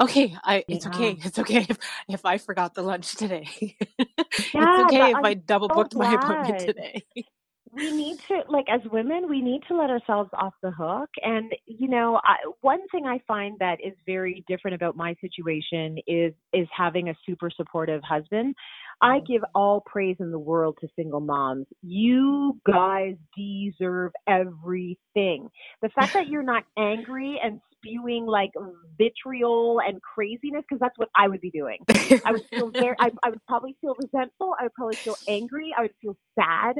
Okay, 0.00 0.36
I 0.44 0.64
it's 0.70 0.86
yeah, 0.86 0.88
okay. 0.88 1.18
It's 1.22 1.38
okay 1.40 1.66
if, 1.68 1.78
if 2.08 2.24
I 2.24 2.38
forgot 2.38 2.74
the 2.74 2.82
lunch 2.82 3.16
today. 3.16 3.48
it's 4.54 4.78
okay 4.78 5.10
if 5.10 5.18
I'm 5.24 5.24
I 5.24 5.34
double 5.34 5.70
so 5.70 5.70
booked 5.70 5.96
my 5.96 6.10
appointment 6.12 6.58
today. 6.58 7.04
we 7.72 7.90
need 7.90 8.18
to 8.28 8.40
like 8.50 8.66
as 8.70 8.80
women 8.92 9.28
we 9.28 9.40
need 9.42 9.62
to 9.68 9.76
let 9.76 9.90
ourselves 9.90 10.30
off 10.34 10.54
the 10.62 10.70
hook 10.70 11.10
and 11.22 11.52
you 11.66 11.88
know 11.88 12.20
I, 12.24 12.36
one 12.62 12.80
thing 12.92 13.06
i 13.06 13.20
find 13.28 13.58
that 13.60 13.78
is 13.84 13.94
very 14.06 14.44
different 14.48 14.74
about 14.76 14.96
my 14.96 15.14
situation 15.20 15.98
is 16.06 16.32
is 16.52 16.68
having 16.76 17.08
a 17.10 17.14
super 17.26 17.50
supportive 17.50 18.02
husband 18.02 18.54
i 19.02 19.20
Mhm. 19.20 19.26
give 19.26 19.42
all 19.54 19.82
praise 19.82 20.16
in 20.20 20.30
the 20.30 20.38
world 20.38 20.78
to 20.80 20.88
single 20.96 21.20
moms 21.20 21.66
you 21.82 22.58
guys 22.66 23.16
deserve 23.36 24.12
everything 24.28 25.48
the 25.82 25.90
fact 25.94 26.12
that 26.14 26.28
you're 26.28 26.42
not 26.42 26.64
angry 26.78 27.40
and 27.42 27.60
spewing 27.72 28.26
like 28.26 28.50
vitriol 28.98 29.80
and 29.86 30.00
craziness 30.02 30.62
because 30.68 30.80
that's 30.80 30.98
what 30.98 31.08
i 31.16 31.28
would 31.28 31.40
be 31.40 31.50
doing 31.50 31.78
I 32.24 32.32
would 32.32 32.42
feel 32.54 32.72
very, 32.78 32.96
I, 33.00 33.10
I 33.24 33.30
would 33.30 33.44
probably 33.46 33.76
feel 33.80 33.94
resentful. 33.98 34.54
I 34.60 34.64
would 34.64 34.74
probably 34.74 34.98
feel 35.04 35.16
angry. 35.28 35.74
I 35.78 35.82
would 35.82 35.94
feel 36.02 36.16
sad 36.38 36.76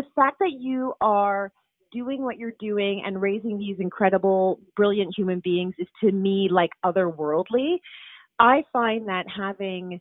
the 0.00 0.06
fact 0.14 0.38
that 0.40 0.52
you 0.58 0.94
are 1.00 1.52
doing 1.92 2.22
what 2.22 2.38
you're 2.38 2.54
doing 2.58 3.02
and 3.04 3.20
raising 3.20 3.58
these 3.58 3.76
incredible, 3.78 4.60
brilliant 4.76 5.12
human 5.16 5.40
beings 5.40 5.74
is 5.78 5.88
to 6.02 6.12
me 6.12 6.48
like 6.50 6.70
otherworldly. 6.84 7.76
I 8.38 8.62
find 8.72 9.06
that 9.08 9.26
having, 9.28 10.00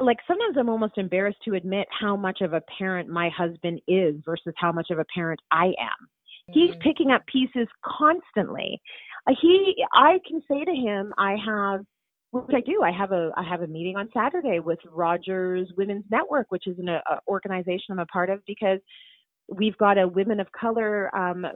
like, 0.00 0.18
sometimes 0.26 0.56
I'm 0.58 0.70
almost 0.70 0.96
embarrassed 0.96 1.38
to 1.44 1.54
admit 1.54 1.86
how 1.90 2.16
much 2.16 2.40
of 2.40 2.54
a 2.54 2.62
parent 2.78 3.08
my 3.08 3.28
husband 3.36 3.80
is 3.86 4.14
versus 4.24 4.54
how 4.56 4.72
much 4.72 4.88
of 4.90 4.98
a 4.98 5.04
parent 5.14 5.40
I 5.50 5.66
am. 5.66 6.08
He's 6.52 6.70
Mm, 6.70 6.80
picking 6.80 7.10
up 7.10 7.26
pieces 7.26 7.68
constantly. 7.84 8.80
Uh, 9.28 9.34
He, 9.42 9.84
I 9.92 10.20
can 10.26 10.40
say 10.48 10.64
to 10.64 10.74
him, 10.74 11.12
I 11.18 11.36
have 11.44 11.84
which 12.40 12.56
I 12.56 12.60
do. 12.60 12.82
I 12.82 12.90
have 12.90 13.12
a 13.12 13.30
I 13.36 13.42
have 13.42 13.62
a 13.62 13.66
meeting 13.66 13.96
on 13.96 14.08
Saturday 14.14 14.58
with 14.60 14.78
Rogers 14.90 15.68
Women's 15.76 16.04
Network, 16.10 16.46
which 16.50 16.66
is 16.66 16.78
an 16.78 16.88
a, 16.88 17.00
organization 17.28 17.92
I'm 17.92 17.98
a 17.98 18.06
part 18.06 18.30
of 18.30 18.40
because 18.46 18.80
we've 19.48 19.76
got 19.78 19.98
a 19.98 20.08
women 20.08 20.40
of 20.40 20.46
color 20.52 21.14
um, 21.16 21.46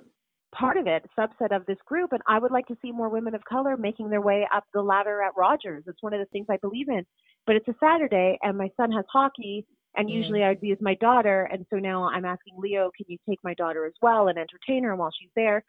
part 0.54 0.76
of 0.76 0.86
it, 0.86 1.08
subset 1.18 1.54
of 1.54 1.64
this 1.66 1.78
group, 1.86 2.12
and 2.12 2.22
I 2.26 2.38
would 2.38 2.50
like 2.50 2.66
to 2.66 2.76
see 2.82 2.92
more 2.92 3.08
women 3.08 3.34
of 3.34 3.44
color 3.44 3.76
making 3.76 4.10
their 4.10 4.20
way 4.20 4.46
up 4.54 4.64
the 4.74 4.82
ladder 4.82 5.22
at 5.22 5.32
Rogers. 5.36 5.84
It's 5.86 6.02
one 6.02 6.12
of 6.12 6.20
the 6.20 6.26
things 6.26 6.46
I 6.50 6.56
believe 6.58 6.88
in. 6.88 7.04
But 7.46 7.56
it's 7.56 7.68
a 7.68 7.74
Saturday, 7.80 8.38
and 8.42 8.58
my 8.58 8.68
son 8.76 8.92
has 8.92 9.04
hockey, 9.12 9.66
and 9.96 10.08
mm, 10.08 10.14
usually 10.14 10.44
I'd 10.44 10.60
be 10.60 10.70
with 10.70 10.82
my 10.82 10.94
daughter, 10.94 11.48
and 11.52 11.64
so 11.70 11.76
now 11.76 12.08
I'm 12.08 12.24
asking 12.24 12.54
Leo, 12.58 12.90
can 12.96 13.06
you 13.08 13.16
take 13.28 13.38
my 13.42 13.54
daughter 13.54 13.86
as 13.86 13.94
well 14.02 14.28
and 14.28 14.38
entertain 14.38 14.84
her 14.84 14.94
while 14.94 15.10
she's 15.18 15.30
there? 15.34 15.64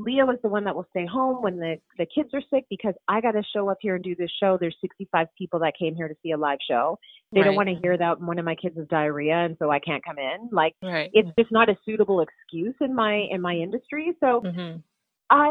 Leo 0.00 0.30
is 0.30 0.38
the 0.42 0.48
one 0.48 0.64
that 0.64 0.74
will 0.74 0.86
stay 0.90 1.06
home 1.06 1.42
when 1.42 1.58
the 1.58 1.76
the 1.96 2.06
kids 2.06 2.30
are 2.32 2.42
sick 2.50 2.64
because 2.70 2.94
I 3.08 3.20
got 3.20 3.32
to 3.32 3.42
show 3.54 3.68
up 3.68 3.78
here 3.80 3.96
and 3.96 4.04
do 4.04 4.14
this 4.14 4.30
show. 4.40 4.56
There's 4.58 4.76
65 4.80 5.26
people 5.36 5.58
that 5.60 5.72
came 5.78 5.94
here 5.94 6.08
to 6.08 6.14
see 6.22 6.30
a 6.30 6.36
live 6.36 6.58
show. 6.68 6.98
They 7.32 7.42
don't 7.42 7.56
want 7.56 7.68
to 7.68 7.74
hear 7.74 7.98
that 7.98 8.20
one 8.20 8.38
of 8.38 8.44
my 8.44 8.54
kids 8.54 8.76
has 8.76 8.86
diarrhea 8.88 9.34
and 9.34 9.56
so 9.58 9.70
I 9.70 9.80
can't 9.80 10.04
come 10.04 10.18
in. 10.18 10.48
Like 10.52 10.74
right. 10.82 11.10
it's 11.12 11.28
just 11.38 11.50
not 11.50 11.68
a 11.68 11.76
suitable 11.84 12.20
excuse 12.20 12.74
in 12.80 12.94
my 12.94 13.26
in 13.30 13.40
my 13.40 13.54
industry. 13.54 14.16
So 14.20 14.42
Mhm. 14.42 14.82
I 15.30 15.50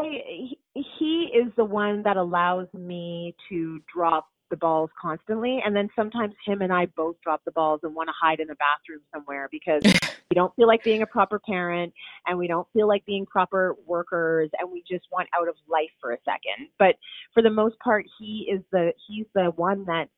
he 0.74 1.30
is 1.34 1.52
the 1.56 1.64
one 1.64 2.02
that 2.04 2.16
allows 2.16 2.72
me 2.72 3.34
to 3.48 3.80
drop 3.94 4.28
the 4.50 4.56
balls 4.56 4.90
constantly 5.00 5.60
and 5.64 5.74
then 5.74 5.88
sometimes 5.94 6.34
him 6.44 6.62
and 6.62 6.72
I 6.72 6.86
both 6.86 7.16
drop 7.22 7.44
the 7.44 7.52
balls 7.52 7.80
and 7.82 7.94
want 7.94 8.08
to 8.08 8.14
hide 8.20 8.40
in 8.40 8.48
the 8.48 8.56
bathroom 8.56 9.00
somewhere 9.12 9.48
because 9.50 9.82
we 10.30 10.34
don't 10.34 10.54
feel 10.56 10.66
like 10.66 10.82
being 10.82 11.02
a 11.02 11.06
proper 11.06 11.38
parent 11.38 11.92
and 12.26 12.38
we 12.38 12.46
don't 12.46 12.66
feel 12.72 12.88
like 12.88 13.04
being 13.06 13.26
proper 13.26 13.76
workers 13.86 14.50
and 14.58 14.70
we 14.70 14.82
just 14.88 15.06
want 15.10 15.28
out 15.38 15.48
of 15.48 15.54
life 15.68 15.90
for 16.00 16.12
a 16.12 16.18
second. 16.24 16.68
But 16.78 16.96
for 17.34 17.42
the 17.42 17.50
most 17.50 17.78
part 17.80 18.06
he 18.18 18.48
is 18.50 18.62
the 18.72 18.92
he's 19.06 19.26
the 19.34 19.52
one 19.56 19.84
that's 19.86 20.10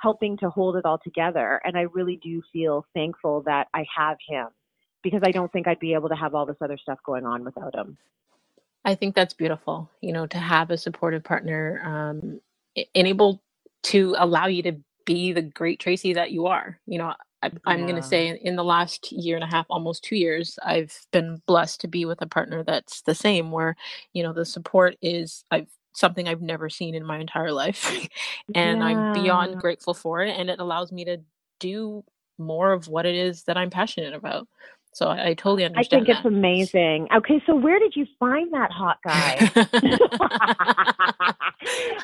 helping 0.00 0.36
to 0.38 0.50
hold 0.50 0.76
it 0.76 0.84
all 0.84 0.98
together 1.02 1.60
and 1.64 1.76
I 1.76 1.82
really 1.82 2.20
do 2.22 2.42
feel 2.52 2.86
thankful 2.94 3.42
that 3.46 3.68
I 3.74 3.84
have 3.96 4.16
him 4.28 4.48
because 5.02 5.20
I 5.24 5.30
don't 5.30 5.52
think 5.52 5.66
I'd 5.66 5.80
be 5.80 5.94
able 5.94 6.08
to 6.08 6.16
have 6.16 6.34
all 6.34 6.46
this 6.46 6.56
other 6.60 6.78
stuff 6.78 6.98
going 7.04 7.24
on 7.24 7.44
without 7.44 7.74
him. 7.74 7.96
I 8.84 8.94
think 8.94 9.14
that's 9.14 9.34
beautiful, 9.34 9.90
you 10.00 10.12
know, 10.12 10.26
to 10.26 10.38
have 10.38 10.70
a 10.70 10.78
supportive 10.78 11.24
partner, 11.24 11.82
um, 11.84 12.40
a 12.76 12.88
and 12.94 13.06
able 13.06 13.42
to 13.84 14.14
allow 14.18 14.46
you 14.46 14.62
to 14.64 14.72
be 15.06 15.32
the 15.32 15.42
great 15.42 15.80
Tracy 15.80 16.12
that 16.14 16.30
you 16.32 16.46
are. 16.46 16.78
You 16.86 16.98
know, 16.98 17.14
I 17.42 17.50
I'm 17.66 17.86
gonna 17.86 18.02
say 18.02 18.38
in 18.42 18.56
the 18.56 18.64
last 18.64 19.12
year 19.12 19.36
and 19.36 19.44
a 19.44 19.48
half, 19.48 19.66
almost 19.70 20.04
2 20.04 20.16
years, 20.16 20.58
I've 20.62 20.94
been 21.12 21.40
blessed 21.46 21.80
to 21.82 21.88
be 21.88 22.04
with 22.04 22.20
a 22.22 22.26
partner 22.26 22.62
that's 22.64 23.02
the 23.02 23.14
same 23.14 23.50
where, 23.52 23.76
you 24.12 24.22
know, 24.22 24.32
the 24.32 24.44
support 24.44 24.96
is 25.02 25.44
I've 25.50 25.68
something 25.94 26.28
I've 26.28 26.42
never 26.42 26.68
seen 26.70 26.94
in 26.94 27.04
my 27.04 27.18
entire 27.18 27.52
life, 27.52 27.90
and 28.54 28.82
I'm 28.82 29.08
beyond 29.12 29.58
grateful 29.58 29.94
for 29.94 30.22
it, 30.22 30.30
and 30.38 30.50
it 30.50 30.60
allows 30.60 30.92
me 30.92 31.04
to 31.06 31.18
do 31.60 32.04
more 32.38 32.72
of 32.72 32.86
what 32.88 33.06
it 33.06 33.14
is 33.16 33.44
that 33.44 33.56
I'm 33.56 33.70
passionate 33.70 34.14
about. 34.14 34.46
So 34.98 35.06
I 35.06 35.28
I 35.28 35.34
totally 35.34 35.64
understand. 35.64 36.02
I 36.02 36.06
think 36.06 36.08
understand 36.08 36.26
it's 36.26 36.74
amazing. 36.74 37.08
Okay, 37.14 37.40
so 37.46 37.54
where 37.54 37.78
did 37.78 37.94
you 37.94 38.04
find 38.18 38.52
that 38.52 38.72
hot 38.72 38.98
guy? 39.04 39.36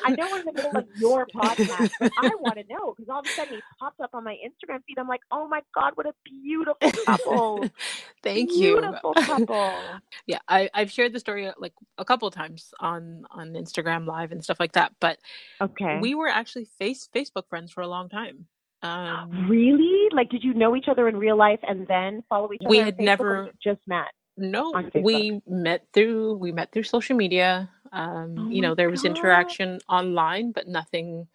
I 0.05 0.11
know 0.11 0.29
we're 0.31 0.39
in 0.39 0.45
the 0.45 0.53
middle 0.53 0.77
of 0.77 0.85
your 0.97 1.27
podcast, 1.27 1.89
but 1.99 2.13
I 2.17 2.29
want 2.39 2.57
to 2.57 2.63
know 2.73 2.93
because 2.95 3.09
all 3.09 3.19
of 3.19 3.25
a 3.25 3.29
sudden 3.35 3.55
he 3.55 3.63
popped 3.79 3.99
up 3.99 4.11
on 4.13 4.23
my 4.23 4.35
Instagram 4.35 4.79
feed. 4.87 4.97
I'm 4.97 5.09
like, 5.09 5.19
oh 5.29 5.45
my 5.45 5.59
God, 5.73 5.91
what 5.95 6.05
a 6.05 6.13
beautiful 6.23 6.89
couple. 7.05 7.69
Thank 8.23 8.53
you. 8.53 8.79
Beautiful 8.79 9.13
couple. 9.13 9.89
Yeah, 10.25 10.39
I 10.47 10.69
I've 10.73 10.89
shared 10.89 11.13
the 11.13 11.19
story, 11.19 11.47
uh, 11.47 11.53
like, 11.57 11.73
a 11.97 12.05
couple 12.05 12.27
of 12.27 12.33
times 12.33 12.73
on 12.79 13.25
on 13.29 13.49
Instagram 13.49 14.07
Live 14.07 14.31
and 14.31 14.43
stuff 14.43 14.59
like 14.59 14.71
that, 14.71 14.93
but 15.01 15.19
Okay. 15.61 15.99
we 15.99 16.15
were 16.15 16.29
actually 16.29 16.65
face 16.79 17.07
Facebook 17.13 17.47
friends 17.49 17.71
for 17.71 17.81
a 17.81 17.87
long 17.87 18.09
time. 18.09 18.47
Um, 18.81 19.47
Really? 19.49 20.09
Like, 20.11 20.29
did 20.29 20.43
you 20.43 20.53
know 20.53 20.75
each 20.75 20.87
other 20.87 21.07
in 21.07 21.17
real 21.17 21.37
life 21.37 21.59
and 21.63 21.87
then 21.87 22.23
follow 22.29 22.51
each 22.53 22.61
other 22.61 22.69
we 22.69 22.77
had 22.79 22.97
Facebook 22.97 23.03
never 23.03 23.51
just 23.63 23.81
met 23.87 24.07
no, 24.37 24.73
we 24.95 25.39
met 25.47 25.87
through 25.93 26.33
we 26.35 26.51
met 26.51 26.73
through 26.73 26.83
social 26.83 27.15
media. 27.15 27.69
Oh 27.93 27.97
Um, 27.97 28.51
you 28.51 28.61
know, 28.61 28.75
there 28.75 28.89
was 28.89 29.03
God. 29.03 29.11
interaction 29.11 29.79
online, 29.87 30.51
but 30.51 30.67
nothing 30.67 31.27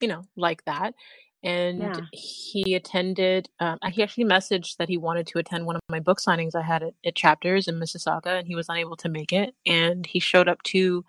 you 0.00 0.08
know, 0.08 0.24
like 0.36 0.64
that. 0.64 0.94
And 1.42 1.80
Yeah. 1.80 2.00
he 2.12 2.74
attended, 2.74 3.48
um, 3.60 3.78
he 3.90 4.02
actually 4.02 4.24
messaged 4.24 4.76
that 4.78 4.88
he 4.88 4.96
wanted 4.96 5.26
to 5.28 5.38
attend 5.38 5.66
one 5.66 5.76
of 5.76 5.82
my 5.88 6.00
book 6.00 6.18
signings 6.18 6.54
I 6.54 6.62
had 6.62 6.82
at, 6.82 6.94
at 7.04 7.14
Chapters 7.14 7.68
in 7.68 7.76
Mississauga, 7.76 8.38
and 8.38 8.48
he 8.48 8.54
was 8.54 8.68
unable 8.68 8.96
to 8.96 9.08
make 9.08 9.32
it. 9.32 9.54
And 9.64 10.06
he 10.06 10.18
showed 10.18 10.48
up 10.48 10.62
to, 10.64 11.04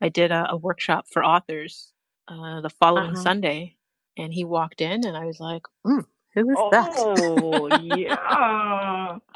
I 0.00 0.08
did 0.08 0.32
a, 0.32 0.46
a 0.50 0.56
workshop 0.56 1.06
for 1.10 1.24
authors 1.24 1.92
uh, 2.28 2.60
the 2.60 2.70
following 2.70 3.14
huh. 3.14 3.20
Sunday, 3.20 3.76
and 4.16 4.32
he 4.32 4.44
walked 4.44 4.80
in, 4.80 5.04
and 5.04 5.16
I 5.16 5.26
was 5.26 5.40
like, 5.40 5.62
mm, 5.86 6.04
who 6.34 6.50
is 6.50 6.58
that? 6.70 6.94
Oh, 6.98 7.66
yeah. 7.82 9.18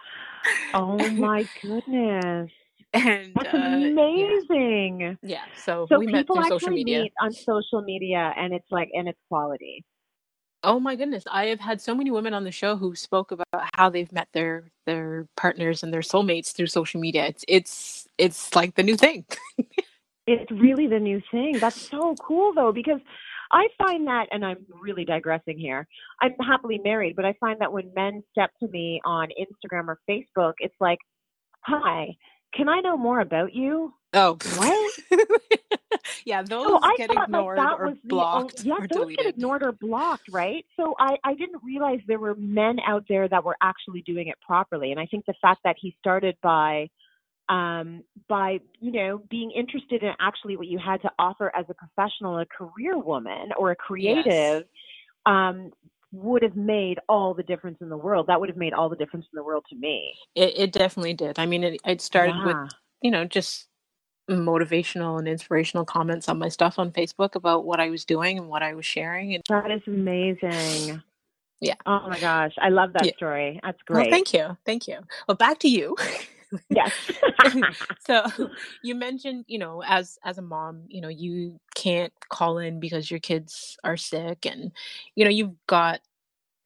Oh 0.74 0.98
my 0.98 1.46
goodness. 1.62 2.50
and 2.92 3.34
That's 3.34 3.54
uh, 3.54 3.56
amazing. 3.56 5.18
yeah. 5.22 5.44
So 5.56 5.86
So 5.88 5.98
we 5.98 6.06
met 6.06 6.26
through 6.26 6.44
social 6.44 6.70
media. 6.70 7.02
meet 7.02 7.12
on 7.22 7.32
social 7.32 7.80
media 7.82 8.34
and 8.36 8.52
it's 8.52 8.70
like 8.70 8.90
and 8.92 9.08
it's 9.08 9.18
quality. 9.28 9.84
Oh 10.62 10.78
my 10.78 10.96
goodness, 10.96 11.24
I 11.30 11.46
have 11.46 11.60
had 11.60 11.80
so 11.80 11.94
many 11.94 12.10
women 12.10 12.34
on 12.34 12.44
the 12.44 12.50
show 12.50 12.76
who 12.76 12.94
spoke 12.94 13.30
about 13.30 13.46
how 13.74 13.88
they've 13.88 14.12
met 14.12 14.28
their 14.32 14.70
their 14.86 15.26
partners 15.36 15.82
and 15.82 15.92
their 15.92 16.02
soulmates 16.02 16.52
through 16.52 16.66
social 16.66 17.00
media. 17.00 17.26
It's 17.26 17.44
it's 17.48 18.08
it's 18.18 18.54
like 18.54 18.74
the 18.74 18.82
new 18.82 18.96
thing. 18.96 19.24
It's 20.30 20.50
really 20.50 20.86
the 20.86 21.00
new 21.00 21.22
thing. 21.30 21.56
That's 21.58 21.88
so 21.88 22.14
cool 22.20 22.52
though, 22.52 22.70
because 22.70 23.00
I 23.50 23.68
find 23.78 24.06
that, 24.06 24.26
and 24.30 24.44
I'm 24.44 24.66
really 24.80 25.04
digressing 25.04 25.58
here. 25.58 25.86
I'm 26.20 26.34
happily 26.46 26.80
married, 26.82 27.16
but 27.16 27.24
I 27.24 27.34
find 27.40 27.60
that 27.60 27.72
when 27.72 27.92
men 27.94 28.22
step 28.30 28.50
to 28.60 28.68
me 28.68 29.00
on 29.04 29.28
Instagram 29.40 29.88
or 29.88 29.98
Facebook, 30.08 30.54
it's 30.58 30.74
like, 30.80 30.98
"Hi, 31.62 32.16
can 32.54 32.68
I 32.68 32.80
know 32.80 32.96
more 32.96 33.20
about 33.20 33.54
you?" 33.54 33.94
Oh, 34.14 34.38
what? 34.56 35.00
yeah, 36.24 36.42
those 36.42 36.66
so 36.66 36.80
get 36.96 37.10
ignored 37.10 37.58
that 37.58 37.74
or 37.78 37.94
blocked. 38.04 38.58
The, 38.58 38.68
yeah, 38.68 38.74
or 38.74 38.80
those 38.80 38.88
deleted. 38.88 39.16
get 39.16 39.26
ignored 39.34 39.62
or 39.62 39.72
blocked, 39.72 40.30
right? 40.30 40.64
So 40.76 40.94
I, 40.98 41.16
I 41.24 41.34
didn't 41.34 41.62
realize 41.62 42.00
there 42.06 42.18
were 42.18 42.34
men 42.36 42.78
out 42.86 43.04
there 43.08 43.28
that 43.28 43.44
were 43.44 43.56
actually 43.62 44.02
doing 44.02 44.28
it 44.28 44.36
properly. 44.40 44.92
And 44.92 45.00
I 45.00 45.06
think 45.06 45.26
the 45.26 45.34
fact 45.42 45.60
that 45.64 45.76
he 45.78 45.94
started 46.00 46.36
by 46.42 46.88
um, 47.48 48.04
by 48.28 48.60
you 48.80 48.92
know 48.92 49.22
being 49.30 49.50
interested 49.50 50.02
in 50.02 50.12
actually 50.20 50.56
what 50.56 50.66
you 50.66 50.78
had 50.78 51.00
to 51.02 51.10
offer 51.18 51.50
as 51.56 51.66
a 51.68 51.74
professional, 51.74 52.38
a 52.38 52.46
career 52.46 52.98
woman 52.98 53.50
or 53.58 53.70
a 53.70 53.76
creative, 53.76 54.26
yes. 54.26 54.64
um, 55.26 55.70
would 56.12 56.42
have 56.42 56.56
made 56.56 56.98
all 57.08 57.34
the 57.34 57.42
difference 57.42 57.78
in 57.80 57.88
the 57.88 57.96
world. 57.96 58.26
That 58.26 58.40
would 58.40 58.48
have 58.48 58.58
made 58.58 58.72
all 58.72 58.88
the 58.88 58.96
difference 58.96 59.26
in 59.32 59.36
the 59.36 59.42
world 59.42 59.64
to 59.70 59.76
me. 59.76 60.12
It, 60.34 60.58
it 60.58 60.72
definitely 60.72 61.14
did. 61.14 61.38
I 61.38 61.46
mean, 61.46 61.64
it, 61.64 61.80
it 61.86 62.00
started 62.00 62.36
yeah. 62.36 62.46
with 62.46 62.72
you 63.02 63.10
know 63.10 63.24
just 63.24 63.66
motivational 64.28 65.18
and 65.18 65.26
inspirational 65.26 65.86
comments 65.86 66.28
on 66.28 66.38
my 66.38 66.48
stuff 66.48 66.78
on 66.78 66.90
Facebook 66.90 67.34
about 67.34 67.64
what 67.64 67.80
I 67.80 67.88
was 67.88 68.04
doing 68.04 68.38
and 68.38 68.48
what 68.48 68.62
I 68.62 68.74
was 68.74 68.84
sharing. 68.84 69.34
And 69.34 69.42
that 69.48 69.70
is 69.70 69.80
amazing. 69.86 71.02
Yeah. 71.60 71.74
Oh 71.86 72.08
my 72.08 72.20
gosh, 72.20 72.52
I 72.58 72.68
love 72.68 72.92
that 72.92 73.06
yeah. 73.06 73.16
story. 73.16 73.58
That's 73.62 73.80
great. 73.82 74.02
Well, 74.02 74.10
thank 74.10 74.32
you, 74.32 74.56
thank 74.64 74.86
you. 74.86 74.98
Well, 75.26 75.36
back 75.36 75.58
to 75.60 75.68
you. 75.68 75.96
yes. 76.70 76.92
so 78.06 78.24
you 78.82 78.94
mentioned, 78.94 79.44
you 79.48 79.58
know, 79.58 79.82
as 79.86 80.18
as 80.24 80.38
a 80.38 80.42
mom, 80.42 80.84
you 80.88 81.00
know, 81.00 81.08
you 81.08 81.60
can't 81.74 82.12
call 82.28 82.58
in 82.58 82.80
because 82.80 83.10
your 83.10 83.20
kids 83.20 83.76
are 83.84 83.96
sick, 83.96 84.46
and 84.46 84.72
you 85.14 85.24
know, 85.24 85.30
you've 85.30 85.54
got 85.66 86.00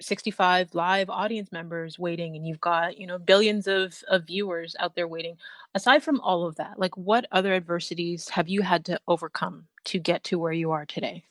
65 0.02 0.74
live 0.74 1.08
audience 1.08 1.52
members 1.52 1.98
waiting 1.98 2.36
and 2.36 2.46
you've 2.46 2.60
got 2.60 2.98
you 2.98 3.06
know 3.06 3.18
billions 3.18 3.66
of, 3.66 4.02
of 4.08 4.26
viewers 4.26 4.74
out 4.78 4.94
there 4.94 5.08
waiting 5.08 5.36
aside 5.74 6.02
from 6.02 6.20
all 6.20 6.46
of 6.46 6.56
that 6.56 6.78
like 6.78 6.96
what 6.96 7.26
other 7.32 7.54
adversities 7.54 8.28
have 8.28 8.48
you 8.48 8.62
had 8.62 8.84
to 8.84 8.98
overcome 9.06 9.66
to 9.84 9.98
get 9.98 10.24
to 10.24 10.38
where 10.38 10.52
you 10.52 10.72
are 10.72 10.84
today 10.84 11.24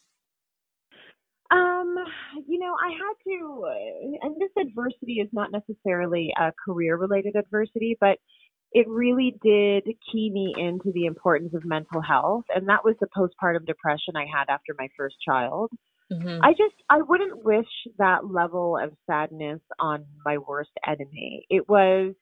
um 1.52 1.96
you 2.48 2.60
know 2.60 2.74
i 2.84 2.92
had 2.92 3.14
to 3.24 4.18
and 4.22 4.36
this 4.40 4.52
adversity 4.58 5.20
is 5.20 5.30
not 5.34 5.52
necessarily 5.52 6.34
a 6.40 6.52
career 6.66 6.96
related 6.96 7.36
adversity 7.36 7.98
but 8.00 8.18
it 8.74 8.88
really 8.88 9.36
did 9.44 9.86
key 10.12 10.30
me 10.30 10.54
into 10.58 10.92
the 10.94 11.06
importance 11.06 11.54
of 11.54 11.66
mental 11.66 12.02
health 12.02 12.46
and 12.56 12.70
that 12.70 12.84
was 12.84 12.96
the 13.00 13.08
postpartum 13.08 13.66
depression 13.66 14.16
i 14.16 14.26
had 14.26 14.46
after 14.50 14.74
my 14.78 14.88
first 14.98 15.16
child 15.26 15.72
Mm-hmm. 16.12 16.44
I 16.44 16.52
just 16.52 16.76
I 16.90 17.02
wouldn't 17.02 17.44
wish 17.46 17.68
that 17.98 18.30
level 18.30 18.78
of 18.78 18.92
sadness 19.08 19.62
on 19.80 20.06
my 20.26 20.38
worst 20.40 20.72
enemy. 20.86 21.46
It 21.50 21.70
was 21.70 22.14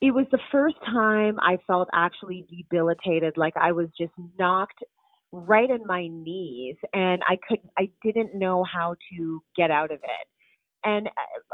it 0.00 0.12
was 0.12 0.26
the 0.30 0.38
first 0.52 0.76
time 0.84 1.38
I 1.40 1.58
felt 1.66 1.88
actually 1.92 2.46
debilitated, 2.50 3.36
like 3.36 3.54
I 3.56 3.72
was 3.72 3.88
just 3.98 4.12
knocked 4.38 4.84
right 5.32 5.68
in 5.68 5.86
my 5.86 6.06
knees 6.08 6.76
and 6.92 7.22
I 7.26 7.38
couldn't 7.48 7.70
I 7.78 7.90
didn't 8.02 8.34
know 8.34 8.62
how 8.64 8.96
to 9.10 9.42
get 9.56 9.70
out 9.70 9.90
of 9.90 10.00
it. 10.02 10.28
And 10.84 11.08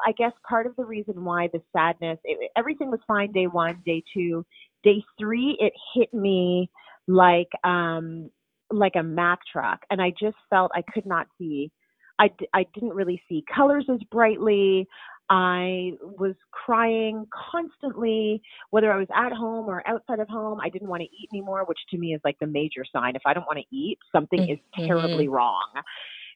I 0.07 0.13
guess 0.13 0.33
part 0.49 0.67
of 0.67 0.77
the 0.77 0.85
reason 0.85 1.25
why 1.25 1.49
the 1.53 1.63
sadness, 1.73 2.19
it, 2.25 2.51
everything 2.57 2.91
was 2.91 3.01
fine 3.07 3.33
day 3.33 3.47
one, 3.47 3.83
day 3.85 4.03
two, 4.13 4.45
day 4.83 5.03
three, 5.19 5.57
it 5.61 5.73
hit 5.95 6.13
me 6.13 6.71
like 7.07 7.49
um 7.65 8.31
like 8.71 8.95
a 8.97 9.03
Mack 9.03 9.41
truck, 9.51 9.81
and 9.91 10.01
I 10.01 10.11
just 10.11 10.37
felt 10.51 10.73
I 10.75 10.83
could 10.93 11.07
not 11.07 11.27
see. 11.39 11.71
I, 12.19 12.31
I 12.53 12.65
didn't 12.75 12.95
really 12.95 13.21
see 13.29 13.45
colors 13.55 13.87
as 13.93 14.01
brightly. 14.11 14.87
I 15.31 15.93
was 16.01 16.35
crying 16.53 17.27
constantly, 17.51 18.43
whether 18.71 18.93
I 18.93 18.97
was 18.97 19.09
at 19.15 19.33
home 19.33 19.67
or 19.69 19.83
outside 19.87 20.21
of 20.21 20.29
home. 20.29 20.61
I 20.61 20.69
didn't 20.69 20.89
want 20.89 21.03
to 21.03 21.07
eat 21.07 21.29
anymore, 21.33 21.65
which 21.67 21.79
to 21.91 21.99
me 21.99 22.15
is 22.15 22.21
like 22.25 22.39
the 22.41 22.47
major 22.47 22.85
sign. 22.93 23.17
If 23.17 23.23
I 23.27 23.35
don't 23.35 23.47
want 23.47 23.59
to 23.59 23.77
eat, 23.77 23.99
something 24.13 24.49
is 24.49 24.59
mm-hmm. 24.59 24.87
terribly 24.87 25.29
wrong. 25.29 25.67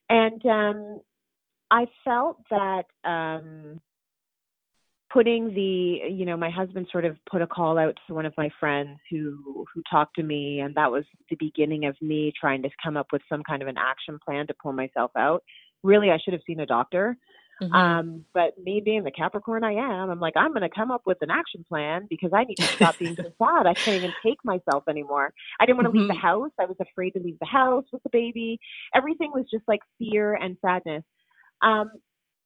And 0.09 0.45
um, 0.47 1.01
I 1.71 1.87
felt 2.05 2.39
that 2.51 2.85
um, 3.05 3.81
putting 5.13 5.55
the 5.55 6.11
you 6.11 6.25
know 6.25 6.37
my 6.37 6.51
husband 6.51 6.87
sort 6.91 7.05
of 7.05 7.17
put 7.31 7.43
a 7.43 7.47
call 7.47 7.79
out 7.79 7.99
to 8.07 8.15
one 8.15 8.27
of 8.27 8.35
my 8.37 8.51
friends 8.61 8.99
who 9.11 9.65
who 9.75 9.83
talked 9.91 10.17
to 10.17 10.23
me 10.23 10.61
and 10.61 10.75
that 10.75 10.91
was 10.91 11.05
the 11.31 11.37
beginning 11.39 11.87
of 11.87 11.97
me 12.03 12.33
trying 12.39 12.63
to 12.63 12.71
come 12.83 12.97
up 12.97 13.07
with 13.13 13.23
some 13.29 13.43
kind 13.43 13.63
of 13.63 13.69
an 13.69 13.77
action 13.79 14.19
plan 14.25 14.47
to 14.47 14.55
pull 14.63 14.73
myself 14.73 15.11
out 15.17 15.43
really 15.83 16.11
i 16.11 16.19
should 16.19 16.35
have 16.35 16.43
seen 16.47 16.61
a 16.61 16.67
doctor 16.67 17.17
mm-hmm. 17.63 17.73
um 17.73 18.25
but 18.35 18.59
me 18.63 18.83
being 18.85 19.03
the 19.03 19.11
capricorn 19.11 19.65
i 19.65 19.73
am 19.73 20.11
i'm 20.11 20.21
like 20.21 20.35
i'm 20.37 20.51
going 20.51 20.61
to 20.61 20.69
come 20.69 20.91
up 20.91 21.03
with 21.07 21.19
an 21.23 21.31
action 21.31 21.65
plan 21.67 22.07
because 22.11 22.31
i 22.35 22.45
need 22.45 22.57
to 22.57 22.65
stop 22.65 22.99
being 22.99 23.17
so 23.17 23.23
sad 23.43 23.67
i 23.67 23.73
can't 23.73 23.97
even 23.97 24.13
take 24.23 24.39
myself 24.45 24.85
anymore 24.89 25.33
i 25.59 25.65
didn't 25.65 25.79
want 25.79 25.87
to 25.87 25.91
mm-hmm. 25.91 26.01
leave 26.01 26.09
the 26.09 26.15
mm-hmm. 26.15 26.27
house 26.27 26.51
i 26.61 26.67
was 26.67 26.77
afraid 26.81 27.11
to 27.13 27.21
leave 27.21 27.39
the 27.41 27.47
house 27.47 27.85
with 27.93 28.03
the 28.03 28.11
baby 28.11 28.59
everything 28.95 29.31
was 29.35 29.47
just 29.51 29.65
like 29.67 29.81
fear 29.99 30.35
and 30.35 30.59
sadness 30.61 31.03
um 31.63 31.91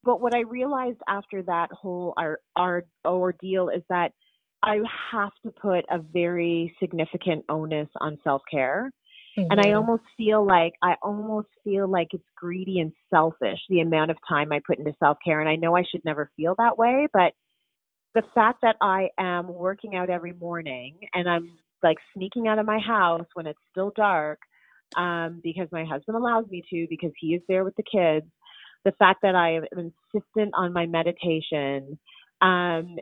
but 0.05 0.21
what 0.21 0.35
I 0.35 0.41
realized 0.41 0.99
after 1.09 1.43
that 1.45 1.71
whole 1.71 2.15
our, 2.17 2.41
our 2.57 2.85
ordeal 3.05 3.69
is 3.69 3.83
that 3.89 4.13
I 4.63 4.79
have 5.11 5.33
to 5.45 5.51
put 5.51 5.85
a 5.91 5.99
very 5.99 6.75
significant 6.81 7.45
onus 7.49 7.89
on 8.01 8.19
self 8.23 8.43
care. 8.51 8.91
Mm-hmm. 9.39 9.51
And 9.51 9.61
I 9.61 9.65
mm-hmm. 9.65 9.77
almost 9.77 10.03
feel 10.17 10.47
like 10.47 10.75
I 10.83 10.95
almost 11.03 11.49
feel 11.65 11.89
like 11.89 12.09
it's 12.13 12.25
greedy 12.37 12.81
and 12.81 12.93
selfish 13.11 13.59
the 13.69 13.81
amount 13.81 14.11
of 14.11 14.19
time 14.29 14.53
I 14.53 14.61
put 14.67 14.79
into 14.79 14.93
self 14.99 15.19
care. 15.25 15.41
And 15.41 15.49
I 15.49 15.57
know 15.57 15.77
I 15.77 15.85
should 15.91 16.05
never 16.05 16.31
feel 16.37 16.55
that 16.59 16.79
way, 16.79 17.09
but 17.13 17.33
the 18.15 18.23
fact 18.35 18.59
that 18.63 18.77
I 18.81 19.09
am 19.19 19.49
working 19.49 19.97
out 19.97 20.11
every 20.11 20.35
morning 20.35 20.99
and 21.15 21.29
I'm 21.29 21.59
like 21.83 21.97
sneaking 22.15 22.47
out 22.47 22.59
of 22.59 22.67
my 22.67 22.79
house 22.79 23.27
when 23.35 23.47
it's 23.47 23.59
still 23.71 23.91
dark 23.97 24.39
um, 24.97 25.41
because 25.43 25.69
my 25.73 25.85
husband 25.85 26.17
allows 26.17 26.47
me 26.49 26.63
to 26.71 26.87
because 26.91 27.13
he 27.19 27.29
is 27.29 27.43
there 27.49 27.65
with 27.65 27.75
the 27.77 27.83
kids 27.83 28.27
the 28.85 28.93
fact 28.93 29.23
that 29.23 29.35
I 29.35 29.57
am 29.57 29.65
insistent 29.73 30.53
on 30.55 30.73
my 30.73 30.87
meditation. 30.87 31.99
Um, 32.41 32.97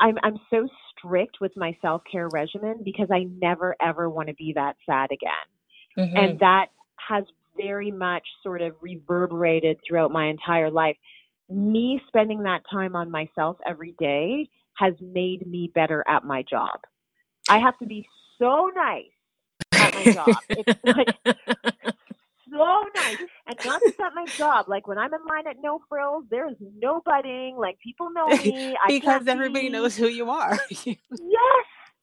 I'm 0.00 0.18
I'm 0.22 0.40
so 0.50 0.68
strict 0.90 1.36
with 1.40 1.52
my 1.56 1.76
self 1.80 2.02
care 2.10 2.28
regimen 2.28 2.80
because 2.84 3.08
I 3.12 3.24
never 3.40 3.76
ever 3.80 4.10
want 4.10 4.28
to 4.28 4.34
be 4.34 4.52
that 4.56 4.76
sad 4.84 5.10
again, 5.12 5.30
mm-hmm. 5.98 6.16
and 6.16 6.38
that 6.40 6.66
has 7.08 7.24
very 7.56 7.92
much 7.92 8.26
sort 8.42 8.62
of 8.62 8.74
reverberated 8.80 9.78
throughout 9.86 10.10
my 10.10 10.26
entire 10.26 10.70
life. 10.70 10.96
Me 11.48 12.00
spending 12.08 12.42
that 12.42 12.62
time 12.70 12.96
on 12.96 13.10
myself 13.10 13.56
every 13.66 13.94
day 13.98 14.48
has 14.76 14.94
made 15.00 15.46
me 15.46 15.70
better 15.72 16.02
at 16.08 16.24
my 16.24 16.42
job. 16.42 16.80
I 17.48 17.58
have 17.58 17.78
to 17.78 17.86
be 17.86 18.06
so 18.38 18.70
nice 18.74 19.04
at 19.72 19.94
my 19.94 20.12
job. 20.12 20.28
It's 20.48 20.80
like 20.84 21.93
so 22.54 22.84
nice. 22.94 23.18
And 23.46 23.58
not 23.64 23.80
just 23.84 24.00
at 24.00 24.14
my 24.14 24.26
job. 24.26 24.68
Like 24.68 24.86
when 24.86 24.98
I'm 24.98 25.12
in 25.12 25.20
line 25.28 25.46
at 25.48 25.56
No 25.62 25.80
Frills, 25.88 26.24
there's 26.30 26.56
no 26.60 27.02
budding. 27.04 27.56
Like 27.58 27.78
people 27.80 28.10
know 28.10 28.28
me. 28.28 28.76
because 28.88 29.26
everybody 29.26 29.68
be... 29.68 29.72
knows 29.72 29.96
who 29.96 30.08
you 30.08 30.30
are. 30.30 30.58
yes. 30.70 30.96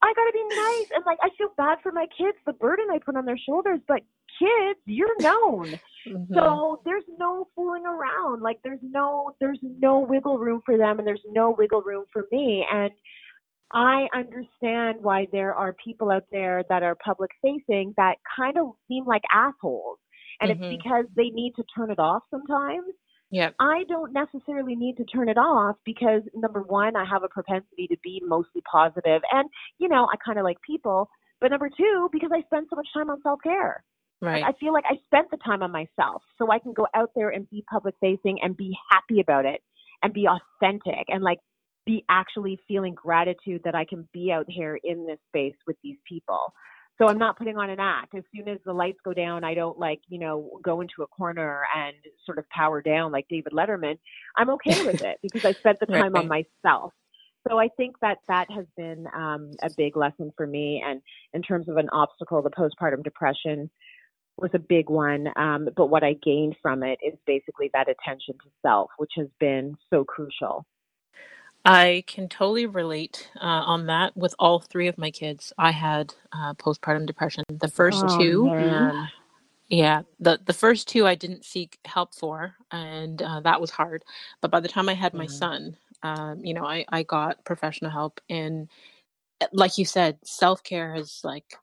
I 0.03 0.13
gotta 0.13 0.31
be 0.33 0.43
nice. 0.55 0.91
And 0.95 1.05
like 1.05 1.19
I 1.21 1.29
feel 1.37 1.49
bad 1.57 1.77
for 1.83 1.91
my 1.91 2.07
kids, 2.17 2.37
the 2.45 2.53
burden 2.53 2.87
I 2.91 2.99
put 2.99 3.15
on 3.15 3.25
their 3.25 3.37
shoulders, 3.37 3.79
but 3.87 4.01
kids, 4.39 4.79
you're 4.85 5.15
known. 5.19 5.79
Mm-hmm. 6.07 6.33
So 6.33 6.81
there's 6.85 7.03
no 7.19 7.47
fooling 7.55 7.85
around. 7.85 8.41
Like 8.41 8.59
there's 8.63 8.79
no 8.81 9.35
there's 9.39 9.59
no 9.61 9.99
wiggle 9.99 10.39
room 10.39 10.61
for 10.65 10.77
them 10.77 10.97
and 10.97 11.07
there's 11.07 11.25
no 11.31 11.51
wiggle 11.57 11.81
room 11.81 12.05
for 12.11 12.25
me. 12.31 12.65
And 12.71 12.91
I 13.73 14.07
understand 14.13 14.97
why 15.01 15.27
there 15.31 15.53
are 15.53 15.75
people 15.83 16.11
out 16.11 16.25
there 16.31 16.63
that 16.69 16.83
are 16.83 16.95
public 16.95 17.31
facing 17.41 17.93
that 17.97 18.15
kind 18.35 18.57
of 18.57 18.71
seem 18.87 19.05
like 19.05 19.23
assholes 19.31 19.99
and 20.41 20.51
mm-hmm. 20.51 20.63
it's 20.63 20.83
because 20.83 21.05
they 21.15 21.29
need 21.29 21.53
to 21.55 21.63
turn 21.75 21.91
it 21.91 21.99
off 21.99 22.23
sometimes. 22.31 22.93
Yeah. 23.31 23.51
I 23.59 23.83
don't 23.87 24.11
necessarily 24.11 24.75
need 24.75 24.97
to 24.97 25.05
turn 25.05 25.29
it 25.29 25.37
off 25.37 25.77
because 25.85 26.21
number 26.35 26.61
one, 26.61 26.97
I 26.97 27.05
have 27.05 27.23
a 27.23 27.29
propensity 27.29 27.87
to 27.87 27.95
be 28.03 28.21
mostly 28.25 28.61
positive 28.69 29.21
and, 29.31 29.49
you 29.79 29.87
know, 29.87 30.05
I 30.11 30.17
kind 30.23 30.37
of 30.37 30.43
like 30.43 30.57
people. 30.67 31.09
But 31.39 31.51
number 31.51 31.69
two, 31.69 32.09
because 32.11 32.29
I 32.33 32.41
spend 32.41 32.67
so 32.69 32.75
much 32.75 32.87
time 32.93 33.09
on 33.09 33.21
self 33.23 33.39
care. 33.41 33.83
Right. 34.21 34.43
I 34.43 34.51
feel 34.59 34.73
like 34.73 34.83
I 34.87 34.97
spent 35.05 35.31
the 35.31 35.37
time 35.37 35.63
on 35.63 35.71
myself 35.71 36.21
so 36.37 36.51
I 36.51 36.59
can 36.59 36.73
go 36.73 36.85
out 36.93 37.09
there 37.15 37.29
and 37.29 37.49
be 37.49 37.63
public 37.71 37.95
facing 37.99 38.37
and 38.43 38.55
be 38.55 38.77
happy 38.91 39.19
about 39.19 39.45
it 39.45 39.61
and 40.03 40.13
be 40.13 40.27
authentic 40.27 41.05
and 41.07 41.23
like 41.23 41.39
be 41.85 42.05
actually 42.09 42.59
feeling 42.67 42.93
gratitude 42.93 43.61
that 43.63 43.73
I 43.73 43.85
can 43.85 44.07
be 44.13 44.31
out 44.31 44.45
here 44.47 44.77
in 44.83 45.07
this 45.07 45.17
space 45.29 45.55
with 45.65 45.75
these 45.83 45.97
people. 46.07 46.53
So 47.01 47.07
I'm 47.07 47.17
not 47.17 47.35
putting 47.35 47.57
on 47.57 47.71
an 47.71 47.79
act. 47.79 48.13
As 48.13 48.23
soon 48.35 48.47
as 48.47 48.59
the 48.63 48.73
lights 48.73 48.99
go 49.03 49.11
down, 49.11 49.43
I 49.43 49.55
don't 49.55 49.79
like, 49.79 50.01
you 50.07 50.19
know, 50.19 50.59
go 50.63 50.81
into 50.81 51.01
a 51.01 51.07
corner 51.07 51.63
and 51.75 51.95
sort 52.27 52.37
of 52.37 52.47
power 52.49 52.79
down 52.79 53.11
like 53.11 53.25
David 53.27 53.53
Letterman. 53.53 53.97
I'm 54.37 54.51
okay 54.51 54.85
with 54.85 55.01
it 55.01 55.17
because 55.23 55.43
I 55.43 55.53
spent 55.53 55.79
the 55.79 55.87
time 55.87 56.13
right. 56.13 56.21
on 56.21 56.27
myself. 56.27 56.93
so 57.49 57.57
I 57.57 57.69
think 57.69 57.95
that 58.01 58.19
that 58.27 58.51
has 58.51 58.67
been 58.77 59.07
um, 59.15 59.49
a 59.63 59.71
big 59.75 59.97
lesson 59.97 60.31
for 60.37 60.45
me. 60.45 60.83
And 60.85 61.01
in 61.33 61.41
terms 61.41 61.67
of 61.69 61.77
an 61.77 61.89
obstacle, 61.89 62.43
the 62.43 62.51
postpartum 62.51 63.03
depression 63.03 63.71
was 64.37 64.51
a 64.53 64.59
big 64.59 64.87
one. 64.91 65.27
Um, 65.35 65.69
but 65.75 65.87
what 65.87 66.03
I 66.03 66.13
gained 66.23 66.55
from 66.61 66.83
it 66.83 66.99
is 67.03 67.17
basically 67.25 67.71
that 67.73 67.89
attention 67.89 68.35
to 68.35 68.49
self, 68.61 68.91
which 68.97 69.13
has 69.17 69.27
been 69.39 69.75
so 69.89 70.03
crucial. 70.03 70.67
I 71.65 72.03
can 72.07 72.29
totally 72.29 72.65
relate 72.65 73.29
uh, 73.37 73.45
on 73.45 73.87
that 73.87 74.17
with 74.17 74.35
all 74.39 74.59
three 74.59 74.87
of 74.87 74.97
my 74.97 75.11
kids. 75.11 75.53
I 75.57 75.71
had 75.71 76.13
uh, 76.33 76.55
postpartum 76.55 77.05
depression. 77.05 77.43
The 77.49 77.67
first 77.69 78.01
Oh 78.03 78.17
two, 78.17 78.51
man. 78.55 79.09
yeah, 79.69 80.03
the 80.19 80.39
the 80.45 80.53
first 80.53 80.87
two 80.87 81.07
I 81.07 81.15
didn't 81.15 81.45
seek 81.45 81.79
help 81.85 82.15
for, 82.15 82.55
and 82.71 83.21
uh, 83.21 83.41
that 83.41 83.61
was 83.61 83.71
hard. 83.71 84.03
But 84.41 84.51
by 84.51 84.59
the 84.61 84.67
time 84.69 84.89
I 84.89 84.93
had 84.95 85.13
my 85.13 85.25
Yeah. 85.25 85.27
son, 85.27 85.77
um, 86.03 86.45
you 86.45 86.53
know, 86.53 86.65
I 86.65 86.85
I 86.89 87.03
got 87.03 87.45
professional 87.45 87.91
help, 87.91 88.21
and 88.29 88.69
uh, 89.41 89.47
like 89.53 89.77
you 89.77 89.85
said, 89.85 90.19
self 90.23 90.63
care 90.63 90.95
is 90.95 91.21
like 91.23 91.55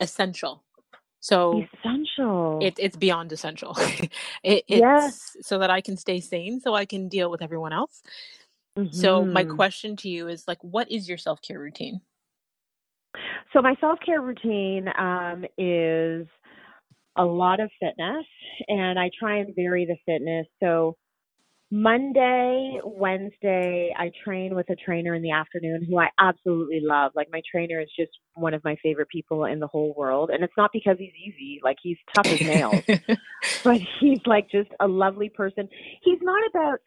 essential. 0.00 0.64
So 1.20 1.68
Essential. 1.74 2.60
it 2.60 2.74
it's 2.78 2.96
beyond 2.96 3.32
essential. 3.32 3.76
it, 4.44 4.64
yes. 4.68 5.36
it's 5.38 5.48
so 5.48 5.58
that 5.60 5.70
I 5.70 5.80
can 5.82 5.96
stay 5.96 6.20
sane, 6.20 6.60
so 6.60 6.74
I 6.74 6.86
can 6.86 7.08
deal 7.08 7.30
with 7.30 7.42
everyone 7.42 7.72
else. 7.72 8.02
So 8.90 9.28
my 9.30 9.44
hmm 9.44 9.44
question 9.44 9.96
to 9.98 10.08
you 10.08 10.28
is 10.28 10.48
like, 10.48 10.62
what 10.62 10.90
is 10.90 11.08
your 11.08 11.18
self 11.18 11.42
care 11.42 11.58
routine? 11.60 12.00
So 13.52 13.62
my 13.62 13.74
self 13.80 13.98
care 14.04 14.20
routine 14.20 14.88
um, 14.98 15.44
is 15.58 16.26
a 17.16 17.24
lot 17.24 17.60
of 17.60 17.70
fitness, 17.80 18.26
and 18.68 18.98
I 18.98 19.10
try 19.18 19.38
and 19.38 19.54
vary 19.54 19.86
the 19.86 19.96
fitness. 20.06 20.46
So 20.62 20.96
Monday, 21.70 22.80
Wednesday, 22.84 23.94
I 23.98 24.10
train 24.24 24.54
with 24.54 24.70
a 24.70 24.76
trainer 24.76 25.14
in 25.14 25.22
the 25.22 25.32
afternoon 25.32 25.84
who 25.88 25.98
I 25.98 26.08
absolutely 26.20 26.80
love. 26.82 27.12
Like 27.16 27.28
my 27.32 27.42
trainer 27.50 27.80
is 27.80 27.90
just 27.98 28.12
one 28.34 28.54
of 28.54 28.64
my 28.64 28.76
favorite 28.82 29.08
people 29.08 29.46
in 29.46 29.60
the 29.60 29.68
whole 29.68 29.94
world, 29.96 30.30
and 30.30 30.44
it's 30.44 30.54
not 30.56 30.70
because 30.72 30.96
he's 30.98 31.14
easy. 31.26 31.60
Like 31.64 31.78
he's 31.82 31.98
tough 32.14 32.28
as 32.32 32.40
nails, 32.42 32.84
but 33.64 33.78
he's 34.00 34.20
like 34.26 34.50
just 34.50 34.70
a 34.80 34.88
lovely 34.88 35.30
person. 35.30 35.68
He's 36.02 36.18
not 36.22 36.42
about 36.50 36.78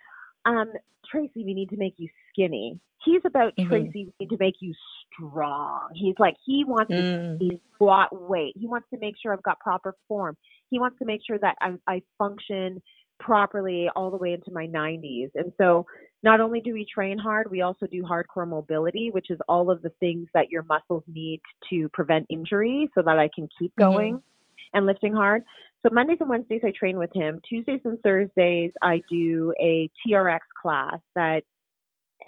um 0.48 0.74
Tracy, 1.10 1.44
we 1.46 1.54
need 1.54 1.70
to 1.70 1.78
make 1.78 1.96
you 1.98 2.10
skinny. 2.32 2.80
He's 3.06 3.22
about 3.26 3.54
hmm 3.58 3.68
Tracy, 3.68 4.06
we 4.08 4.14
need 4.20 4.30
to 4.32 4.38
make 4.40 4.56
you 4.62 4.74
strong. 5.14 5.90
He's 5.96 6.16
like 6.20 6.36
he 6.46 6.66
wants 6.66 6.94
to 6.96 7.04
Mm, 7.04 7.40
see 7.40 7.62
squat 7.76 8.10
weight. 8.30 8.54
He 8.58 8.68
wants 8.68 8.88
to 8.94 9.00
make 9.00 9.16
sure 9.22 9.34
I've 9.34 9.44
got 9.44 9.60
proper 9.60 9.96
form. 10.08 10.38
He 10.70 10.80
wants 10.80 11.00
to 11.00 11.06
make 11.06 11.22
sure 11.26 11.40
that 11.40 11.56
I, 11.62 11.76
I 11.88 12.02
function 12.18 12.82
properly 13.20 13.90
all 13.96 14.12
the 14.12 14.18
way 14.18 14.34
into 14.34 14.52
my 14.52 14.68
90s. 14.68 15.30
And 15.36 15.52
so 15.58 15.86
not 16.24 16.42
only 16.42 16.62
do 16.62 16.74
we 16.74 16.86
train 16.94 17.18
hard, 17.18 17.50
we 17.50 17.62
also 17.62 17.88
do 17.88 18.04
hardcore 18.04 18.48
mobility, 18.48 19.12
which 19.12 19.32
is 19.32 19.40
all 19.48 19.72
of 19.72 19.82
the 19.82 19.92
things 20.00 20.28
that 20.34 20.50
your 20.50 20.64
muscles 20.64 21.04
need 21.08 21.42
to 21.70 21.90
prevent 21.90 22.28
injury 22.30 22.90
so 22.96 23.02
that 23.04 23.18
I 23.20 23.30
can 23.34 23.48
keep 23.60 23.76
hmm 23.78 23.84
going 23.88 24.22
and 24.74 24.86
lifting 24.86 25.14
hard. 25.14 25.44
So 25.84 25.94
Mondays 25.94 26.18
and 26.20 26.30
Wednesdays 26.30 26.62
I 26.64 26.72
train 26.78 26.98
with 26.98 27.14
him. 27.14 27.40
Tuesdays 27.48 27.82
and 27.86 28.00
Thursdays 28.02 28.72
I 28.82 29.02
do 29.10 29.54
a 29.60 29.90
TRX 30.06 30.40
class 30.62 31.00
that 31.16 31.42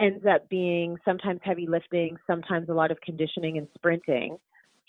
ends 0.00 0.24
up 0.26 0.48
being 0.48 0.96
sometimes 1.04 1.40
heavy 1.42 1.66
lifting, 1.66 2.16
sometimes 2.26 2.68
a 2.68 2.74
lot 2.74 2.90
of 2.90 3.00
conditioning 3.00 3.58
and 3.58 3.66
sprinting. 3.74 4.38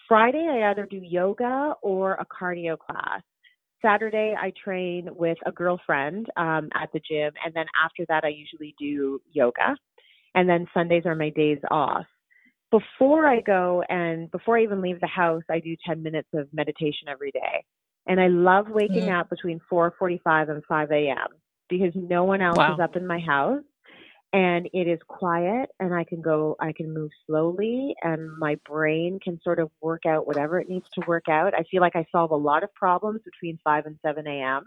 Friday 0.08 0.48
I 0.50 0.70
either 0.70 0.86
do 0.86 0.98
yoga 0.98 1.74
or 1.82 2.14
a 2.14 2.26
cardio 2.26 2.78
class. 2.78 3.22
Saturday 3.82 4.36
I 4.40 4.54
train 4.64 5.10
with 5.16 5.38
a 5.46 5.52
girlfriend 5.52 6.28
um, 6.38 6.70
at 6.76 6.92
the 6.94 7.00
gym, 7.00 7.34
and 7.44 7.54
then 7.54 7.66
after 7.84 8.06
that 8.10 8.24
I 8.24 8.30
usually 8.30 8.76
do 8.80 9.20
yoga, 9.32 9.76
and 10.36 10.48
then 10.48 10.68
Sundays 10.74 11.06
are 11.06 11.16
my 11.16 11.30
days 11.30 11.60
off. 11.72 12.06
Before 12.72 13.28
I 13.28 13.42
go 13.42 13.84
and 13.90 14.32
before 14.32 14.58
I 14.58 14.64
even 14.64 14.82
leave 14.82 15.02
the 15.02 15.08
house, 15.08 15.44
I 15.50 15.60
do 15.60 15.76
10 15.86 16.02
minutes 16.02 16.30
of 16.34 16.48
meditation 16.54 17.10
every 17.10 17.32
day. 17.32 17.66
And 18.08 18.20
I 18.20 18.28
love 18.28 18.70
waking 18.70 19.04
mm, 19.04 19.20
up 19.20 19.30
between 19.30 19.60
4:45 19.72 20.50
and 20.50 20.64
5 20.66 20.92
a.m. 20.92 21.28
because 21.70 21.94
no 21.96 22.24
one 22.24 22.42
else 22.42 22.64
is 22.74 22.80
up 22.80 22.96
in 22.96 23.06
my 23.06 23.20
house 23.20 23.64
and 24.34 24.68
it 24.74 24.88
is 24.88 25.00
quiet 25.08 25.70
and 25.80 25.94
I 25.94 26.04
can 26.06 26.22
go 26.22 26.56
I 26.60 26.72
can 26.74 26.94
move 26.94 27.12
slowly 27.28 27.96
and 28.02 28.38
my 28.38 28.58
brain 28.66 29.20
can 29.22 29.40
sort 29.44 29.60
of 29.60 29.70
work 29.82 30.06
out 30.06 30.26
whatever 30.28 30.60
it 30.60 30.70
needs 30.70 30.86
to 30.96 31.02
work 31.08 31.26
out. 31.30 31.54
I 31.54 31.64
feel 31.70 31.82
like 31.82 31.96
I 31.96 32.06
solve 32.12 32.32
a 32.32 32.36
lot 32.36 32.64
of 32.64 32.74
problems 32.74 33.22
between 33.26 33.60
5 33.64 33.86
and 33.88 33.98
7 34.06 34.26
a.m. 34.28 34.64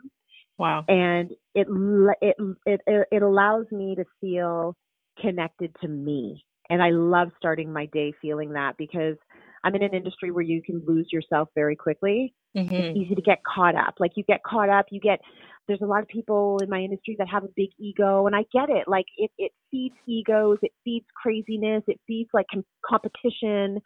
Wow. 0.59 0.89
and 0.89 1.31
it 1.55 1.67
l- 1.69 2.15
it 2.21 2.37
it 2.67 2.81
it 2.87 3.09
it 3.11 3.23
allows 3.23 3.67
me 3.73 3.95
to 3.97 4.05
feel 4.21 4.77
connected 5.21 5.75
to 5.81 5.89
me. 5.89 6.45
And 6.71 6.83
I 6.83 6.91
love 6.91 7.29
starting 7.39 7.73
my 7.73 7.87
day 7.87 8.13
feeling 8.23 8.53
that 8.53 8.77
because 8.79 9.17
I'm 9.65 9.75
in 9.75 9.83
an 9.83 9.95
industry 9.95 10.31
where 10.31 10.45
you 10.45 10.63
can 10.63 10.83
lose 10.87 11.09
yourself 11.13 11.49
very 11.55 11.77
quickly 11.77 12.35
it's 12.77 12.89
hmm 12.89 12.95
easy 12.95 13.15
to 13.15 13.23
get 13.23 13.39
caught 13.45 13.77
up. 13.77 13.95
Like 14.01 14.13
you 14.17 14.25
get 14.25 14.43
caught 14.43 14.69
up, 14.69 14.87
you 14.91 15.01
get 15.01 15.21
there's 15.69 15.81
a 15.83 15.87
lot 15.87 16.03
of 16.03 16.09
people 16.09 16.59
in 16.63 16.69
my 16.69 16.81
industry 16.81 17.17
that 17.19 17.29
have 17.29 17.45
a 17.45 17.49
big 17.57 17.71
ego 17.79 18.27
and 18.27 18.35
I 18.35 18.45
get 18.53 18.69
it. 18.71 18.89
Like 18.89 19.07
it 19.17 19.31
it 19.39 19.53
feeds 19.71 19.95
egos, 20.07 20.59
it 20.63 20.73
feeds 20.85 21.07
craziness, 21.23 21.85
it 21.87 22.01
feeds 22.07 22.31
like 22.35 22.47
com- 22.53 22.65
competition 22.85 23.81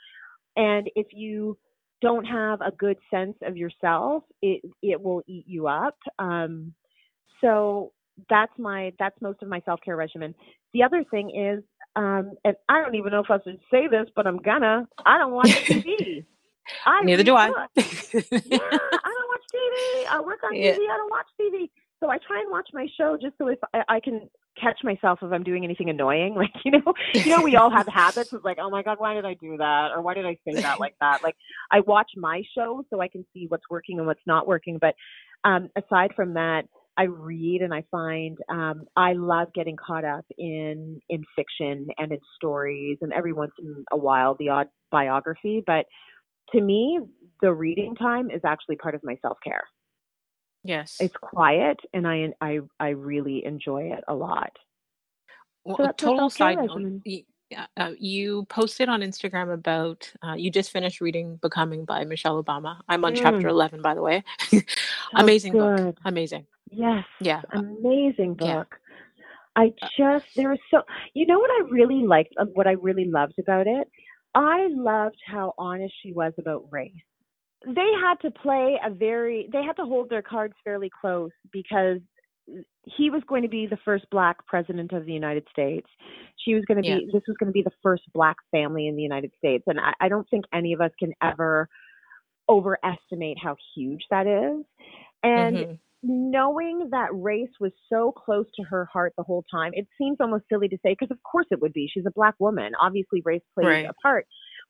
and 0.56 0.90
if 0.96 1.08
you 1.12 1.58
don't 2.00 2.24
have 2.24 2.60
a 2.60 2.70
good 2.72 2.96
sense 3.10 3.36
of 3.42 3.56
yourself, 3.56 4.24
it 4.42 4.62
it 4.82 5.00
will 5.02 5.22
eat 5.26 5.44
you 5.46 5.68
up. 5.68 5.96
Um 6.18 6.74
so 7.40 7.92
that's 8.28 8.52
my 8.58 8.92
that's 8.98 9.20
most 9.20 9.42
of 9.42 9.48
my 9.48 9.60
self-care 9.64 9.96
regimen. 9.96 10.34
The 10.74 10.82
other 10.82 11.04
thing 11.10 11.30
is 11.30 11.64
um 11.98 12.32
and 12.44 12.56
I 12.68 12.82
don't 12.82 12.94
even 12.94 13.12
know 13.12 13.20
if 13.20 13.30
I 13.30 13.38
should 13.42 13.60
say 13.70 13.88
this, 13.88 14.06
but 14.14 14.26
I'm 14.26 14.38
gonna 14.38 14.86
I 15.04 15.18
don't 15.18 15.32
watch 15.32 15.48
TV. 15.66 16.24
I 16.86 17.02
Neither 17.02 17.24
do 17.24 17.34
I. 17.34 17.48
Yeah, 17.76 18.60
I 18.60 19.10
don't 19.14 19.28
watch 19.28 19.46
TV. 19.54 20.06
I 20.10 20.20
work 20.24 20.40
on 20.44 20.54
yeah. 20.54 20.72
TV. 20.72 20.84
I 20.90 20.96
don't 20.96 21.10
watch 21.10 21.26
TV. 21.40 21.70
So 22.00 22.10
I 22.10 22.18
try 22.18 22.40
and 22.40 22.50
watch 22.50 22.68
my 22.72 22.86
show 22.96 23.18
just 23.20 23.36
so 23.38 23.48
if 23.48 23.58
I, 23.74 23.82
I 23.88 24.00
can 24.00 24.28
catch 24.60 24.78
myself 24.84 25.20
if 25.22 25.32
I'm 25.32 25.42
doing 25.42 25.64
anything 25.64 25.90
annoying. 25.90 26.34
Like 26.38 26.50
you 26.64 26.70
know, 26.70 26.94
you 27.14 27.36
know, 27.36 27.42
we 27.42 27.56
all 27.56 27.70
have 27.70 27.88
habits 27.88 28.32
of 28.32 28.44
like, 28.44 28.58
oh 28.60 28.70
my 28.70 28.82
god, 28.82 28.98
why 28.98 29.14
did 29.14 29.24
I 29.24 29.34
do 29.34 29.56
that, 29.56 29.90
or 29.94 30.02
why 30.02 30.14
did 30.14 30.26
I 30.26 30.36
say 30.46 30.60
that 30.60 30.78
like 30.78 30.94
that? 31.00 31.22
Like 31.22 31.34
I 31.72 31.80
watch 31.80 32.10
my 32.16 32.42
show 32.56 32.84
so 32.90 33.00
I 33.00 33.08
can 33.08 33.24
see 33.34 33.46
what's 33.48 33.64
working 33.68 33.98
and 33.98 34.06
what's 34.06 34.20
not 34.26 34.46
working. 34.46 34.78
But 34.80 34.94
um, 35.44 35.68
aside 35.76 36.12
from 36.14 36.34
that, 36.34 36.66
I 36.98 37.04
read 37.04 37.62
and 37.62 37.72
I 37.72 37.84
find 37.90 38.36
um, 38.50 38.84
I 38.96 39.12
love 39.14 39.48
getting 39.54 39.76
caught 39.76 40.04
up 40.04 40.26
in 40.36 41.00
in 41.08 41.24
fiction 41.36 41.88
and 41.96 42.12
in 42.12 42.18
stories, 42.36 42.98
and 43.02 43.12
every 43.12 43.32
once 43.32 43.52
in 43.60 43.84
a 43.92 43.96
while 43.96 44.36
the 44.38 44.48
odd 44.50 44.68
biography. 44.90 45.62
But 45.66 45.86
to 46.52 46.60
me, 46.60 47.00
the 47.40 47.52
reading 47.54 47.94
time 47.94 48.30
is 48.30 48.40
actually 48.44 48.76
part 48.76 48.96
of 48.96 49.02
my 49.04 49.16
self 49.22 49.38
care. 49.44 49.62
Yes. 50.64 50.96
It's 51.00 51.14
quiet, 51.22 51.78
and 51.94 52.06
I 52.06 52.30
I 52.40 52.58
I 52.80 52.88
really 52.90 53.44
enjoy 53.44 53.92
it 53.92 54.04
a 54.08 54.14
lot. 54.14 54.50
Well, 55.64 55.76
So 55.76 55.84
a 55.84 55.92
total 55.92 56.30
side 56.30 56.58
note. 56.58 57.02
uh, 57.56 57.66
uh, 57.76 57.92
you 57.98 58.44
posted 58.46 58.88
on 58.88 59.00
Instagram 59.00 59.52
about 59.54 60.12
uh, 60.26 60.34
you 60.34 60.50
just 60.50 60.70
finished 60.70 61.00
reading 61.00 61.36
Becoming 61.42 61.84
by 61.84 62.04
Michelle 62.04 62.42
Obama. 62.42 62.80
I'm 62.88 63.04
on 63.04 63.14
chapter 63.14 63.48
Mm, 63.48 63.50
11, 63.50 63.82
by 63.82 63.94
the 63.94 64.02
way. 64.02 64.24
Amazing 65.14 65.52
book. 65.52 65.96
Amazing. 66.04 66.46
Yes, 66.70 67.04
Yeah. 67.20 67.42
amazing 67.52 68.34
Yeah. 68.38 68.56
book. 68.56 68.78
I 69.56 69.72
Uh, 69.82 69.88
just 69.98 70.26
there 70.36 70.50
was 70.50 70.58
so 70.70 70.82
you 71.14 71.26
know 71.26 71.38
what 71.38 71.50
I 71.50 71.68
really 71.70 72.06
liked, 72.06 72.34
uh, 72.38 72.46
what 72.54 72.66
I 72.66 72.72
really 72.72 73.06
loved 73.06 73.38
about 73.38 73.66
it. 73.66 73.88
I 74.34 74.68
loved 74.70 75.18
how 75.26 75.54
honest 75.58 75.94
she 76.02 76.12
was 76.12 76.32
about 76.38 76.64
race. 76.70 76.92
They 77.66 77.90
had 78.00 78.20
to 78.22 78.30
play 78.30 78.78
a 78.84 78.90
very 78.90 79.48
they 79.52 79.62
had 79.62 79.76
to 79.76 79.84
hold 79.84 80.08
their 80.10 80.22
cards 80.22 80.54
fairly 80.64 80.90
close 81.00 81.30
because 81.52 81.98
he 82.84 83.10
was 83.10 83.22
going 83.28 83.42
to 83.42 83.48
be 83.48 83.66
the 83.66 83.78
first 83.84 84.06
black 84.10 84.44
president 84.46 84.92
of 84.92 85.04
the 85.06 85.12
United 85.12 85.46
States. 85.50 85.86
She 86.44 86.54
was 86.54 86.64
going 86.66 86.78
to 86.78 86.84
Yeah. 86.84 87.00
be 87.00 87.08
this 87.12 87.22
was 87.26 87.36
going 87.38 87.48
to 87.48 87.52
be 87.52 87.62
the 87.62 87.72
first 87.82 88.04
black 88.14 88.36
family 88.50 88.86
in 88.88 88.96
the 88.96 89.02
United 89.02 89.32
States, 89.38 89.64
and 89.66 89.78
I, 89.80 89.92
I 90.00 90.08
don't 90.08 90.28
think 90.30 90.44
any 90.52 90.72
of 90.72 90.80
us 90.80 90.92
can 90.98 91.12
ever 91.22 91.68
overestimate 92.48 93.38
how 93.42 93.56
huge 93.74 94.04
that 94.10 94.26
is. 94.26 94.64
And 95.22 95.64
hmm 95.64 95.78
knowing 96.02 96.88
that 96.90 97.08
race 97.12 97.50
was 97.60 97.72
so 97.92 98.12
close 98.12 98.46
to 98.56 98.62
her 98.64 98.86
heart 98.92 99.12
the 99.16 99.24
whole 99.24 99.44
time, 99.50 99.72
it 99.74 99.86
seems 99.98 100.18
almost 100.20 100.44
silly 100.50 100.68
to 100.68 100.78
say 100.84 100.92
because 100.98 101.10
of 101.10 101.22
course 101.22 101.46
it 101.50 101.60
would 101.60 101.72
be. 101.72 101.88
She's 101.92 102.06
a 102.06 102.12
black 102.12 102.34
woman. 102.38 102.72
Obviously, 102.80 103.22
race 103.24 103.42
plays 103.54 103.66
Right. 103.68 103.86
a 103.88 103.94
part, 104.02 104.26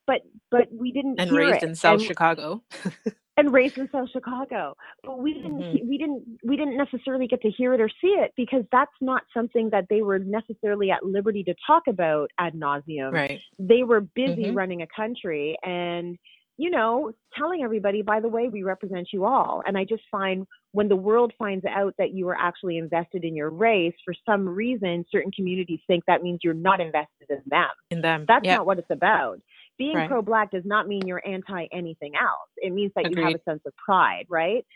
but 0.07 0.23
but 0.51 0.69
we 0.73 0.93
didn't 0.93 1.21
And 1.21 1.33
raised 1.33 1.63
it, 1.63 1.65
in 1.65 1.75
South 1.75 2.01
and 2.01 2.07
Chicago. 2.07 2.63
and 3.37 3.53
raised 3.53 3.79
in 3.79 3.89
South 3.93 4.11
Chicago. 4.13 4.75
But 5.05 5.19
we 5.21 5.35
didn't 5.35 5.67
hmm 5.73 5.77
we 5.89 5.99
didn't 5.99 6.25
we 6.45 6.57
didn't 6.57 6.77
necessarily 6.77 7.27
get 7.27 7.43
to 7.43 7.51
hear 7.51 7.75
it 7.75 7.81
or 7.81 7.89
see 8.01 8.09
it 8.09 8.33
because 8.37 8.65
that's 8.73 8.93
not 9.01 9.23
something 9.35 9.71
that 9.71 9.87
they 9.91 10.03
were 10.03 10.19
necessarily 10.19 10.91
at 10.91 11.05
liberty 11.05 11.45
to 11.45 11.55
talk 11.67 11.85
about 11.89 12.31
ad 12.39 12.55
nauseum. 12.55 13.13
Right. 13.13 13.41
They 13.59 13.85
were 13.85 14.01
busy 14.01 14.51
hmm 14.51 14.53
running 14.53 14.83
a 14.83 14.87
country 14.95 15.57
and 15.63 16.19
you 16.59 16.71
know, 16.71 17.13
telling 17.37 17.63
everybody, 17.63 18.03
by 18.03 18.19
the 18.19 18.29
way, 18.29 18.49
we 18.49 18.65
represent 18.65 19.09
you 19.13 19.25
all. 19.25 19.63
And 19.65 19.79
I 19.79 19.85
just 19.85 20.03
find 20.11 20.45
when 20.73 20.89
the 20.89 20.97
world 20.97 21.33
finds 21.39 21.65
out 21.65 21.95
that 21.99 22.13
you 22.13 22.29
are 22.29 22.37
actually 22.37 22.79
invested 22.79 23.25
in 23.25 23.37
your 23.37 23.49
race, 23.49 23.95
for 24.05 24.13
some 24.27 24.47
reason, 24.47 25.05
certain 25.11 25.31
communities 25.31 25.79
think 25.87 26.05
that 26.07 26.21
means 26.23 26.41
you're 26.43 26.55
not 26.55 26.81
invested 26.81 27.31
in 27.31 27.41
them. 27.47 27.69
In 27.91 28.03
them. 28.03 28.25
That's 28.27 28.45
not 28.45 28.67
what 28.67 28.81
it's 28.81 28.91
about. 28.91 29.41
Being 29.79 29.95
Right. 29.95 30.09
pro 30.09 30.21
black 30.21 30.51
does 30.51 30.65
not 30.65 30.89
mean 30.89 31.07
you're 31.07 31.23
anti 31.25 31.67
anything 31.71 32.17
else. 32.17 32.51
It 32.57 32.73
means 32.73 32.91
that 32.97 33.09
you 33.09 33.23
have 33.23 33.37
a 33.37 33.43
sense 33.45 33.63
of 33.65 33.73
pride, 33.77 34.27
right? 34.29 34.67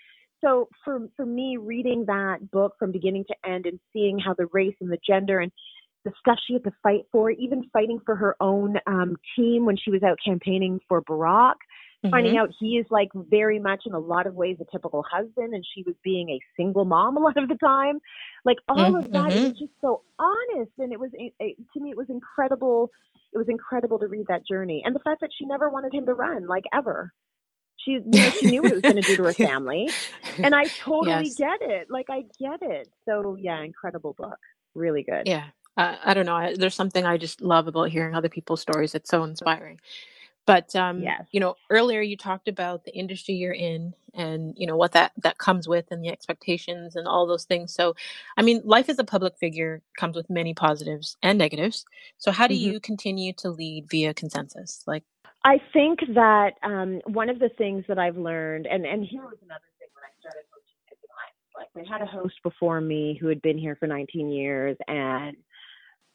So 0.40 0.68
for 0.84 1.08
for 1.16 1.26
me 1.26 1.56
reading 1.56 2.04
that 2.06 2.48
book 2.52 2.74
from 2.78 2.92
beginning 2.92 3.24
to 3.24 3.50
end 3.50 3.66
and 3.66 3.80
seeing 3.92 4.20
how 4.20 4.34
the 4.34 4.46
race 4.52 4.76
and 4.80 4.90
the 4.90 4.98
gender 5.04 5.40
and 5.40 5.50
the 6.04 6.12
stuff 6.18 6.38
she 6.46 6.54
had 6.54 6.64
to 6.64 6.72
fight 6.82 7.02
for, 7.12 7.30
even 7.30 7.68
fighting 7.72 8.00
for 8.04 8.16
her 8.16 8.36
own 8.40 8.76
um, 8.86 9.16
team 9.36 9.64
when 9.64 9.76
she 9.76 9.90
was 9.90 10.02
out 10.02 10.18
campaigning 10.24 10.80
for 10.88 11.02
Barack, 11.02 11.54
finding 12.10 12.32
Mhm. 12.32 12.38
out 12.38 12.50
he 12.58 12.78
is 12.78 12.86
like 12.90 13.08
very 13.14 13.58
much 13.58 13.82
in 13.86 13.92
a 13.94 13.98
lot 13.98 14.26
of 14.26 14.34
ways 14.34 14.56
a 14.60 14.64
typical 14.72 15.04
husband 15.10 15.54
and 15.54 15.64
she 15.74 15.82
was 15.84 15.94
being 16.04 16.30
a 16.30 16.40
single 16.56 16.84
mom 16.84 17.16
a 17.18 17.20
lot 17.20 17.36
of 17.36 17.48
the 17.48 17.56
time 17.56 17.98
like 18.44 18.58
all 18.68 18.96
of 18.98 19.04
that 19.12 19.32
Mhm. 19.32 19.40
was 19.40 19.52
just 19.58 19.72
so 19.80 20.02
honest 20.18 20.72
and 20.78 20.92
it 20.92 21.00
was 21.00 21.10
it, 21.14 21.32
it, 21.40 21.56
to 21.74 21.80
me 21.80 21.90
it 21.90 21.96
was 21.96 22.08
incredible 22.10 22.90
it 23.32 23.38
was 23.38 23.48
incredible 23.48 23.98
to 23.98 24.06
read 24.08 24.26
that 24.28 24.46
journey 24.46 24.82
and 24.84 24.94
the 24.94 25.00
fact 25.00 25.20
that 25.20 25.30
she 25.38 25.46
never 25.46 25.70
wanted 25.70 25.94
him 25.94 26.06
to 26.06 26.14
run 26.14 26.46
like 26.46 26.64
ever 26.74 27.12
she 27.78 27.92
you 27.92 28.20
know 28.20 28.30
she 28.30 28.46
knew 28.46 28.62
what 28.62 28.72
it 28.72 28.76
was 28.76 28.84
going 28.86 28.96
to 28.96 29.02
do 29.02 29.16
to 29.16 29.24
her 29.24 29.36
family 29.40 29.94
and 30.42 30.54
i 30.54 30.68
totally 30.84 31.30
Yes. 31.30 31.36
get 31.36 31.58
it 31.62 31.88
like 31.90 32.06
i 32.10 32.22
get 32.40 32.60
it 32.62 32.90
so 33.06 33.36
yeah 33.40 33.62
incredible 33.62 34.14
book 34.18 34.38
really 34.74 35.02
good 35.04 35.24
Yeah. 35.24 35.48
Uh, 35.76 35.96
I 36.04 36.14
don't 36.14 36.26
know. 36.26 36.36
I, 36.36 36.56
there's 36.56 36.74
something 36.74 37.06
I 37.06 37.16
just 37.18 37.40
love 37.42 37.68
about 37.68 37.90
hearing 37.90 38.14
other 38.14 38.28
people's 38.28 38.60
stories. 38.62 38.94
It's 38.94 39.10
so 39.10 39.24
inspiring. 39.24 39.80
But 40.46 40.74
um, 40.74 41.00
Yes. 41.02 41.24
you 41.30 41.40
know, 41.40 41.54
earlier 41.70 42.00
you 42.00 42.16
talked 42.16 42.48
about 42.48 42.84
the 42.84 42.94
industry 42.94 43.34
you're 43.34 43.52
in 43.52 43.94
and 44.14 44.54
you 44.58 44.66
know 44.66 44.76
what 44.76 44.92
that 44.92 45.12
that 45.22 45.38
comes 45.38 45.68
with 45.68 45.86
and 45.90 46.04
the 46.04 46.08
expectations 46.08 46.96
and 46.96 47.06
all 47.06 47.26
those 47.26 47.44
things. 47.44 47.72
So, 47.74 47.94
I 48.36 48.42
mean, 48.42 48.60
life 48.64 48.88
as 48.88 48.98
a 48.98 49.04
public 49.04 49.38
figure 49.38 49.82
comes 49.96 50.16
with 50.16 50.28
many 50.28 50.54
positives 50.54 51.16
and 51.22 51.38
negatives. 51.38 51.84
So, 52.18 52.32
how 52.32 52.46
do 52.48 52.54
Mhm. 52.54 52.60
you 52.60 52.80
continue 52.80 53.32
to 53.34 53.50
lead 53.50 53.88
via 53.90 54.14
consensus? 54.14 54.82
Like, 54.86 55.04
I 55.44 55.58
think 55.72 56.00
that 56.14 56.54
um, 56.62 57.00
one 57.06 57.28
of 57.28 57.38
the 57.38 57.50
things 57.50 57.84
that 57.88 57.98
I've 57.98 58.16
learned, 58.16 58.66
and, 58.66 58.84
and 58.86 59.04
here 59.04 59.22
was 59.22 59.38
another 59.42 59.64
thing 59.78 59.88
when 59.94 60.04
I 60.04 60.12
started 60.20 60.44
hosting 60.52 60.76
like 61.56 61.68
they 61.74 61.84
had 61.84 62.02
a 62.02 62.06
host 62.06 62.34
before 62.42 62.80
me 62.80 63.16
who 63.20 63.28
had 63.28 63.42
been 63.42 63.58
here 63.58 63.76
for 63.76 63.86
19 63.86 64.30
years, 64.30 64.76
and 64.88 65.36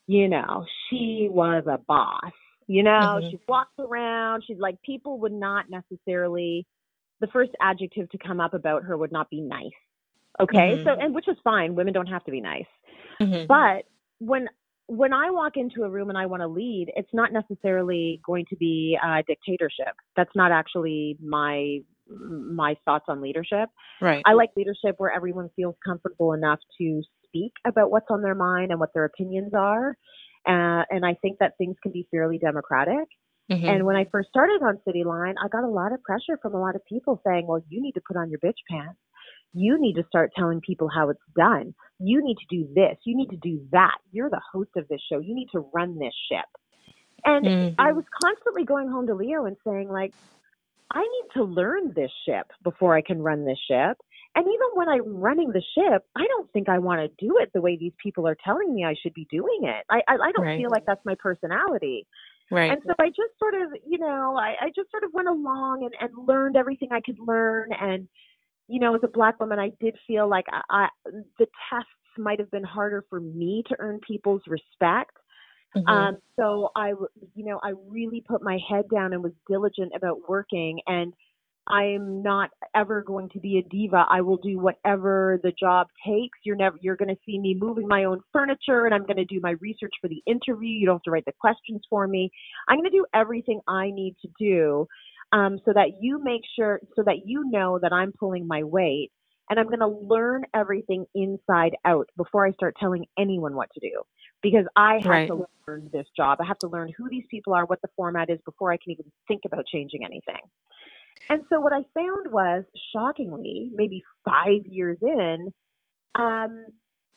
you 0.07 0.27
know 0.27 0.65
she 0.89 1.27
was 1.31 1.63
a 1.67 1.77
boss. 1.77 2.31
You 2.67 2.83
know, 2.83 3.19
Mhm. 3.21 3.31
she 3.31 3.39
walks 3.47 3.73
around. 3.79 4.43
She's 4.45 4.59
like 4.59 4.81
people 4.81 5.19
would 5.19 5.33
not 5.33 5.69
necessarily. 5.69 6.65
The 7.19 7.27
first 7.27 7.51
adjective 7.61 8.09
to 8.11 8.17
come 8.19 8.39
up 8.39 8.53
about 8.53 8.83
her 8.83 8.95
would 8.95 9.11
not 9.11 9.29
be 9.29 9.41
nice. 9.41 9.71
Okay, 10.39 10.77
Mhm. 10.77 10.83
so 10.83 10.91
and 10.99 11.15
which 11.15 11.27
is 11.27 11.37
fine. 11.43 11.73
Women 11.73 11.93
don't 11.93 12.07
have 12.07 12.23
to 12.25 12.31
be 12.31 12.41
nice. 12.41 12.67
Mhm. 13.19 13.47
But 13.47 13.85
when 14.19 14.49
when 14.89 15.11
I 15.11 15.29
walk 15.31 15.57
into 15.57 15.83
a 15.83 15.89
room 15.89 16.07
and 16.09 16.17
I 16.17 16.25
want 16.27 16.41
to 16.41 16.47
lead, 16.47 16.93
it's 16.95 17.13
not 17.13 17.33
necessarily 17.33 18.21
going 18.23 18.45
to 18.45 18.55
be 18.55 18.97
a 19.03 19.21
dictatorship. 19.23 19.93
That's 20.15 20.33
not 20.35 20.51
actually 20.51 21.17
my 21.21 21.81
my 22.09 22.75
thoughts 22.85 23.05
on 23.09 23.19
leadership. 23.19 23.69
right. 23.99 24.23
I 24.25 24.33
like 24.33 24.51
leadership 24.55 24.95
where 24.97 25.11
everyone 25.11 25.49
feels 25.55 25.75
comfortable 25.83 26.33
enough 26.33 26.59
to 26.77 27.03
speak 27.25 27.51
about 27.65 27.91
what's 27.91 28.09
on 28.09 28.21
their 28.21 28.35
mind 28.35 28.71
and 28.71 28.79
what 28.79 28.93
their 28.93 29.03
opinions 29.05 29.53
are. 29.53 29.97
Uh, 30.47 30.83
and 30.89 31.05
I 31.05 31.15
think 31.21 31.39
that 31.39 31.57
things 31.57 31.75
can 31.83 31.91
be 31.91 32.07
fairly 32.09 32.37
democratic. 32.37 33.07
Mhm. 33.51 33.67
And 33.67 33.85
when 33.85 33.95
I 33.95 34.05
first 34.05 34.29
started 34.29 34.61
on 34.61 34.77
Cityline, 34.87 35.35
I 35.43 35.47
got 35.49 35.63
a 35.63 35.67
lot 35.67 35.91
of 35.91 36.01
pressure 36.03 36.37
from 36.41 36.53
a 36.53 36.59
lot 36.59 36.75
of 36.75 36.85
people 36.85 37.21
saying, 37.25 37.47
well, 37.47 37.61
you 37.69 37.81
need 37.81 37.93
to 37.93 38.01
put 38.07 38.17
on 38.17 38.29
your 38.29 38.39
bitch 38.39 38.59
pants. 38.69 38.99
You 39.53 39.79
need 39.79 39.95
to 39.95 40.03
start 40.07 40.31
telling 40.35 40.61
people 40.61 40.89
how 40.89 41.09
it's 41.09 41.19
done. 41.35 41.73
You 41.99 42.23
need 42.23 42.37
to 42.37 42.45
do 42.49 42.67
this. 42.73 42.97
You 43.05 43.15
need 43.17 43.29
to 43.29 43.37
do 43.37 43.65
that. 43.71 43.97
You're 44.11 44.29
the 44.29 44.41
host 44.51 44.71
of 44.75 44.87
this 44.87 45.01
show. 45.11 45.19
You 45.19 45.33
need 45.33 45.49
to 45.53 45.69
run 45.73 45.97
this 45.97 46.13
ship. 46.29 46.45
And 47.25 47.45
Mhm. 47.45 47.75
I 47.79 47.91
was 47.93 48.05
constantly 48.23 48.63
going 48.63 48.89
home 48.89 49.07
to 49.07 49.15
Leo 49.15 49.45
and 49.45 49.57
saying, 49.65 49.89
like, 49.89 50.13
I 50.91 51.01
need 51.01 51.31
to 51.33 51.43
learn 51.43 51.93
this 51.93 52.11
ship 52.25 52.51
before 52.63 52.95
I 52.95 53.01
can 53.01 53.21
run 53.21 53.45
this 53.45 53.59
ship. 53.67 53.97
And 54.37 54.47
even 54.47 54.69
when 54.75 54.89
I'm 54.89 55.17
running 55.17 55.51
the 55.51 55.63
ship, 55.75 56.03
I 56.15 56.27
don't 56.27 56.51
think 56.53 56.69
I 56.69 56.79
want 56.79 57.01
to 57.01 57.25
do 57.27 57.39
it 57.39 57.51
the 57.53 57.61
way 57.61 57.77
these 57.77 57.93
people 58.03 58.27
are 58.27 58.37
telling 58.45 58.73
me 58.75 58.85
I 58.85 58.95
should 59.01 59.15
be 59.15 59.27
doing 59.31 59.61
it. 59.63 59.85
I 59.89 60.01
I, 60.07 60.15
I 60.29 60.33
don't 60.33 60.49
Right. 60.49 60.55
feel 60.55 60.71
like 60.71 60.85
that's 60.87 61.05
my 61.05 61.15
personality. 61.19 62.07
right. 62.51 62.69
And 62.69 62.81
so 62.87 62.93
I 62.99 63.09
just 63.09 63.37
sort 63.39 63.55
of, 63.55 63.71
you 63.87 63.97
know, 63.99 64.37
I, 64.37 64.55
I 64.61 64.67
just 64.75 64.91
sort 64.91 65.03
of 65.03 65.11
went 65.13 65.27
along 65.29 65.83
and, 65.85 65.93
and 66.01 66.27
learned 66.27 66.57
everything 66.57 66.89
I 66.91 67.01
could 67.01 67.17
learn. 67.19 67.69
And, 67.79 68.09
you 68.67 68.79
know, 68.79 68.95
as 68.95 69.01
a 69.03 69.09
black 69.09 69.39
woman, 69.39 69.59
I 69.59 69.71
did 69.81 69.97
feel 70.07 70.29
like 70.29 70.45
I, 70.51 70.61
I 70.69 70.89
the 71.39 71.47
tests 71.69 71.89
might 72.17 72.39
have 72.39 72.51
been 72.51 72.63
harder 72.65 73.05
for 73.09 73.19
me 73.21 73.63
to 73.69 73.75
earn 73.79 73.99
people's 74.07 74.43
respect. 74.47 75.17
Mhm. 75.75 75.87
Um, 75.87 76.17
so 76.37 76.69
I, 76.75 76.89
you 77.35 77.45
know, 77.45 77.59
I 77.63 77.73
really 77.87 78.23
put 78.27 78.41
my 78.43 78.59
head 78.69 78.85
down 78.93 79.13
and 79.13 79.23
was 79.23 79.33
diligent 79.47 79.93
about 79.95 80.27
working. 80.27 80.79
And 80.87 81.13
I'm 81.67 82.21
not 82.21 82.49
ever 82.75 83.01
going 83.01 83.29
to 83.29 83.39
be 83.39 83.57
a 83.57 83.69
diva. 83.69 84.05
I 84.09 84.21
will 84.21 84.37
do 84.37 84.59
whatever 84.59 85.39
the 85.43 85.51
job 85.51 85.87
takes. 86.05 86.39
You're 86.43 86.55
never, 86.55 86.77
you're 86.81 86.95
going 86.95 87.13
to 87.13 87.21
see 87.25 87.37
me 87.39 87.55
moving 87.59 87.87
my 87.87 88.05
own 88.05 88.21
furniture, 88.31 88.85
and 88.85 88.93
I'm 88.93 89.05
going 89.05 89.17
to 89.17 89.25
do 89.25 89.39
my 89.41 89.51
research 89.59 89.93
for 90.01 90.07
the 90.07 90.21
interview. 90.25 90.69
You 90.69 90.85
don't 90.85 90.95
have 90.95 91.03
to 91.03 91.11
write 91.11 91.25
the 91.25 91.33
questions 91.39 91.81
for 91.89 92.07
me. 92.07 92.31
I'm 92.67 92.77
going 92.77 92.89
to 92.89 92.97
do 92.97 93.05
everything 93.13 93.59
I 93.67 93.91
need 93.91 94.15
to 94.21 94.29
do, 94.39 94.87
um, 95.31 95.59
so 95.65 95.73
that 95.73 96.01
you 96.01 96.23
make 96.23 96.41
sure, 96.55 96.79
so 96.95 97.03
that 97.03 97.25
you 97.25 97.49
know 97.49 97.79
that 97.79 97.93
I'm 97.93 98.13
pulling 98.13 98.47
my 98.47 98.63
weight. 98.63 99.11
And 99.49 99.57
I'm 99.57 99.67
going 99.67 99.79
to 99.79 99.87
learn 99.87 100.43
everything 100.53 101.05
inside 101.15 101.77
out 101.85 102.09
before 102.17 102.45
I 102.45 102.51
start 102.51 102.75
telling 102.77 103.05
anyone 103.17 103.55
what 103.55 103.69
to 103.75 103.79
do 103.79 104.01
because 104.41 104.65
I 104.75 104.95
have 104.95 105.05
Right. 105.05 105.27
to 105.27 105.47
learn 105.67 105.89
this 105.93 106.05
job. 106.17 106.39
I 106.41 106.45
have 106.45 106.59
to 106.59 106.67
learn 106.67 106.91
who 106.97 107.09
these 107.09 107.23
people 107.31 107.53
are, 107.53 107.65
what 107.65 107.81
the 107.81 107.87
format 107.95 108.29
is 108.29 108.39
before 108.43 108.73
I 108.73 108.77
can 108.77 108.91
even 108.91 109.05
think 109.25 109.43
about 109.45 109.65
changing 109.65 110.03
anything. 110.03 110.41
And 111.29 111.41
so 111.49 111.59
what 111.59 111.73
I 111.73 111.83
found 111.93 112.31
was, 112.31 112.63
shockingly, 112.93 113.69
maybe 113.73 114.03
five 114.25 114.65
years 114.65 114.97
in, 115.01 115.53
um, 116.15 116.65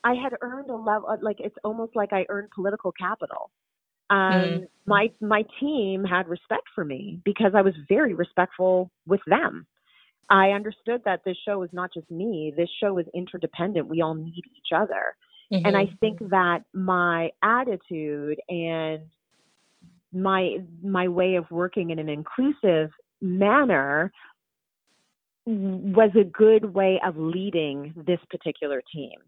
I 0.02 0.14
had 0.14 0.32
earned 0.40 0.70
a 0.70 0.74
level, 0.74 1.16
like 1.22 1.40
it's 1.40 1.56
almost 1.64 1.94
like 1.94 2.12
I 2.12 2.24
earned 2.28 2.50
political 2.54 2.92
capital. 2.92 3.50
Um, 4.08 4.18
Mm. 4.18 4.66
My 4.86 5.10
my 5.20 5.44
team 5.60 6.04
had 6.04 6.26
respect 6.26 6.64
for 6.74 6.84
me 6.84 7.20
because 7.24 7.52
I 7.54 7.62
was 7.62 7.74
very 7.88 8.14
respectful 8.14 8.90
with 9.06 9.20
them. 9.26 9.66
I 10.28 10.50
understood 10.50 11.02
that 11.04 11.22
this 11.24 11.36
show 11.46 11.62
is 11.62 11.70
not 11.72 11.92
just 11.92 12.10
me. 12.10 12.52
This 12.56 12.68
show 12.80 12.98
is 12.98 13.06
interdependent. 13.14 13.88
We 13.88 14.00
all 14.00 14.14
need 14.14 14.42
each 14.56 14.72
other. 14.74 15.14
And 15.66 15.76
I 15.76 15.86
think 16.00 16.20
that 16.30 16.62
my 16.72 17.30
attitude 17.42 18.40
and 18.48 19.02
my 20.12 20.58
my 20.82 21.08
way 21.08 21.34
of 21.34 21.50
working 21.50 21.90
in 21.90 21.98
an 21.98 22.08
inclusive 22.08 22.90
manner 23.20 24.12
was 25.46 26.10
a 26.18 26.24
good 26.24 26.74
way 26.74 27.00
of 27.04 27.16
leading 27.16 27.92
this 27.96 28.20
particular 28.30 28.82
team. 28.92 29.18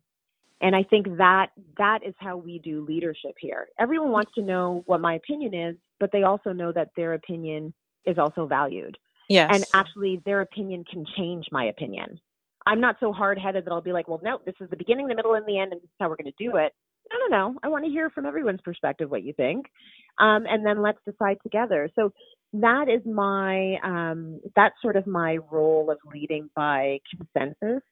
And 0.60 0.76
I 0.76 0.84
think 0.84 1.06
that 1.18 1.48
that 1.76 2.00
is 2.06 2.14
how 2.18 2.36
we 2.36 2.60
do 2.60 2.84
leadership 2.86 3.34
here. 3.40 3.66
Everyone 3.80 4.12
wants 4.12 4.32
to 4.36 4.42
know 4.42 4.84
what 4.86 5.00
my 5.00 5.14
opinion 5.14 5.54
is, 5.54 5.76
but 5.98 6.10
they 6.12 6.22
also 6.22 6.52
know 6.52 6.70
that 6.72 6.90
their 6.96 7.14
opinion 7.14 7.74
is 8.06 8.18
also 8.18 8.46
valued. 8.46 8.96
yes. 9.28 9.50
And 9.52 9.64
actually, 9.74 10.20
their 10.24 10.40
opinion 10.40 10.84
can 10.90 11.04
change 11.16 11.46
my 11.50 11.64
opinion. 11.64 12.20
I'm 12.66 12.80
not 12.80 12.96
so 13.00 13.12
hard 13.12 13.38
headed 13.38 13.64
that 13.64 13.72
I'll 13.72 13.80
be 13.80 13.92
like, 13.92 14.06
well, 14.06 14.20
no, 14.22 14.38
this 14.46 14.54
is 14.60 14.70
the 14.70 14.76
beginning, 14.76 15.08
the 15.08 15.16
middle, 15.16 15.34
and 15.34 15.46
the 15.46 15.58
end, 15.58 15.72
and 15.72 15.80
this 15.80 15.88
is 15.88 15.96
how 15.98 16.08
we're 16.08 16.16
going 16.16 16.32
to 16.36 16.44
do 16.44 16.56
it. 16.56 16.72
No, 17.12 17.18
no, 17.26 17.36
no. 17.36 17.58
I 17.62 17.68
want 17.68 17.84
to 17.84 17.90
hear 17.90 18.10
from 18.10 18.26
everyone's 18.26 18.60
perspective 18.60 19.10
what 19.10 19.24
you 19.24 19.32
think, 19.32 19.66
um, 20.20 20.46
and 20.48 20.64
then 20.64 20.80
let's 20.80 20.98
decide 21.04 21.38
together. 21.42 21.90
So 21.96 22.12
that 22.54 22.88
is 22.88 23.00
my 23.06 23.76
um, 23.82 24.40
that's 24.54 24.74
sort 24.82 24.96
of 24.96 25.06
my 25.06 25.38
role 25.50 25.90
of 25.90 25.98
leading 26.12 26.50
by 26.54 26.98
consensus, 27.16 27.82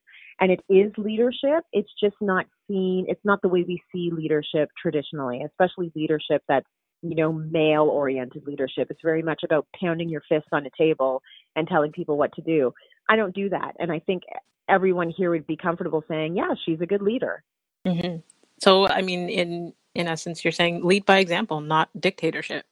and 0.40 0.51
it 0.51 0.61
is 0.68 0.92
leadership. 0.99 1.64
It's 1.73 1.90
just 2.03 2.16
not 2.21 2.46
seen. 2.69 3.06
It's 3.08 3.25
not 3.25 3.40
the 3.42 3.48
way 3.48 3.65
we 3.67 3.83
see 3.92 4.11
leadership 4.13 4.71
traditionally, 4.81 5.42
especially 5.42 5.92
leadership 5.94 6.42
that's 6.48 6.67
you 7.02 7.15
know 7.15 7.33
male 7.33 7.85
oriented 7.85 8.46
leadership. 8.46 8.88
It's 8.90 9.00
very 9.02 9.23
much 9.23 9.42
about 9.44 9.67
pounding 9.81 10.08
your 10.08 10.23
fist 10.29 10.46
on 10.52 10.67
a 10.67 10.71
table 10.77 11.23
and 11.56 11.67
telling 11.67 11.92
people 11.92 12.19
what 12.19 12.35
to 12.35 12.42
do. 12.42 12.73
I 13.08 13.17
don't 13.17 13.35
do 13.35 13.48
that, 13.48 13.77
and 13.79 13.90
I 13.90 14.00
think 14.00 14.25
everyone 14.69 15.11
here 15.11 15.31
would 15.31 15.46
be 15.46 15.56
comfortable 15.56 16.04
saying, 16.08 16.37
yeah, 16.37 16.54
she's 16.65 16.81
a 16.81 16.87
good 16.87 17.02
leader. 17.02 17.42
hmm 17.87 18.17
So, 18.58 18.87
I 18.87 19.02
mean, 19.02 19.29
in 19.29 19.73
in 19.94 20.06
essence, 20.06 20.44
you're 20.44 20.52
saying 20.52 20.85
lead 20.85 21.04
by 21.06 21.19
example, 21.19 21.61
not 21.61 21.88
dictatorship. 21.98 22.65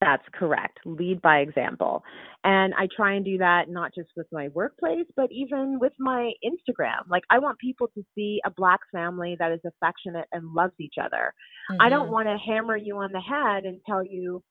That's 0.00 0.24
correct. 0.34 0.78
Lead 0.84 1.22
by 1.22 1.38
example. 1.38 2.04
And 2.44 2.74
I 2.74 2.86
try 2.94 3.14
and 3.14 3.24
do 3.24 3.38
that 3.38 3.70
not 3.70 3.94
just 3.94 4.10
with 4.14 4.26
my 4.30 4.48
workplace, 4.48 5.06
but 5.16 5.32
even 5.32 5.78
with 5.80 5.94
my 5.98 6.32
Instagram. 6.44 7.08
Like, 7.08 7.22
I 7.30 7.38
want 7.38 7.58
people 7.58 7.88
to 7.94 8.04
see 8.14 8.40
a 8.44 8.50
Black 8.50 8.80
family 8.92 9.36
that 9.38 9.52
is 9.52 9.60
affectionate 9.64 10.28
and 10.32 10.52
loves 10.52 10.74
each 10.78 10.96
other. 11.02 11.32
I 11.80 11.88
don't 11.88 12.08
Mhm. 12.08 12.12
want 12.12 12.28
to 12.28 12.36
hammer 12.36 12.76
you 12.76 12.98
on 12.98 13.10
the 13.10 13.20
head 13.20 13.64
and 13.64 13.80
tell 13.86 14.04
you, 14.04 14.42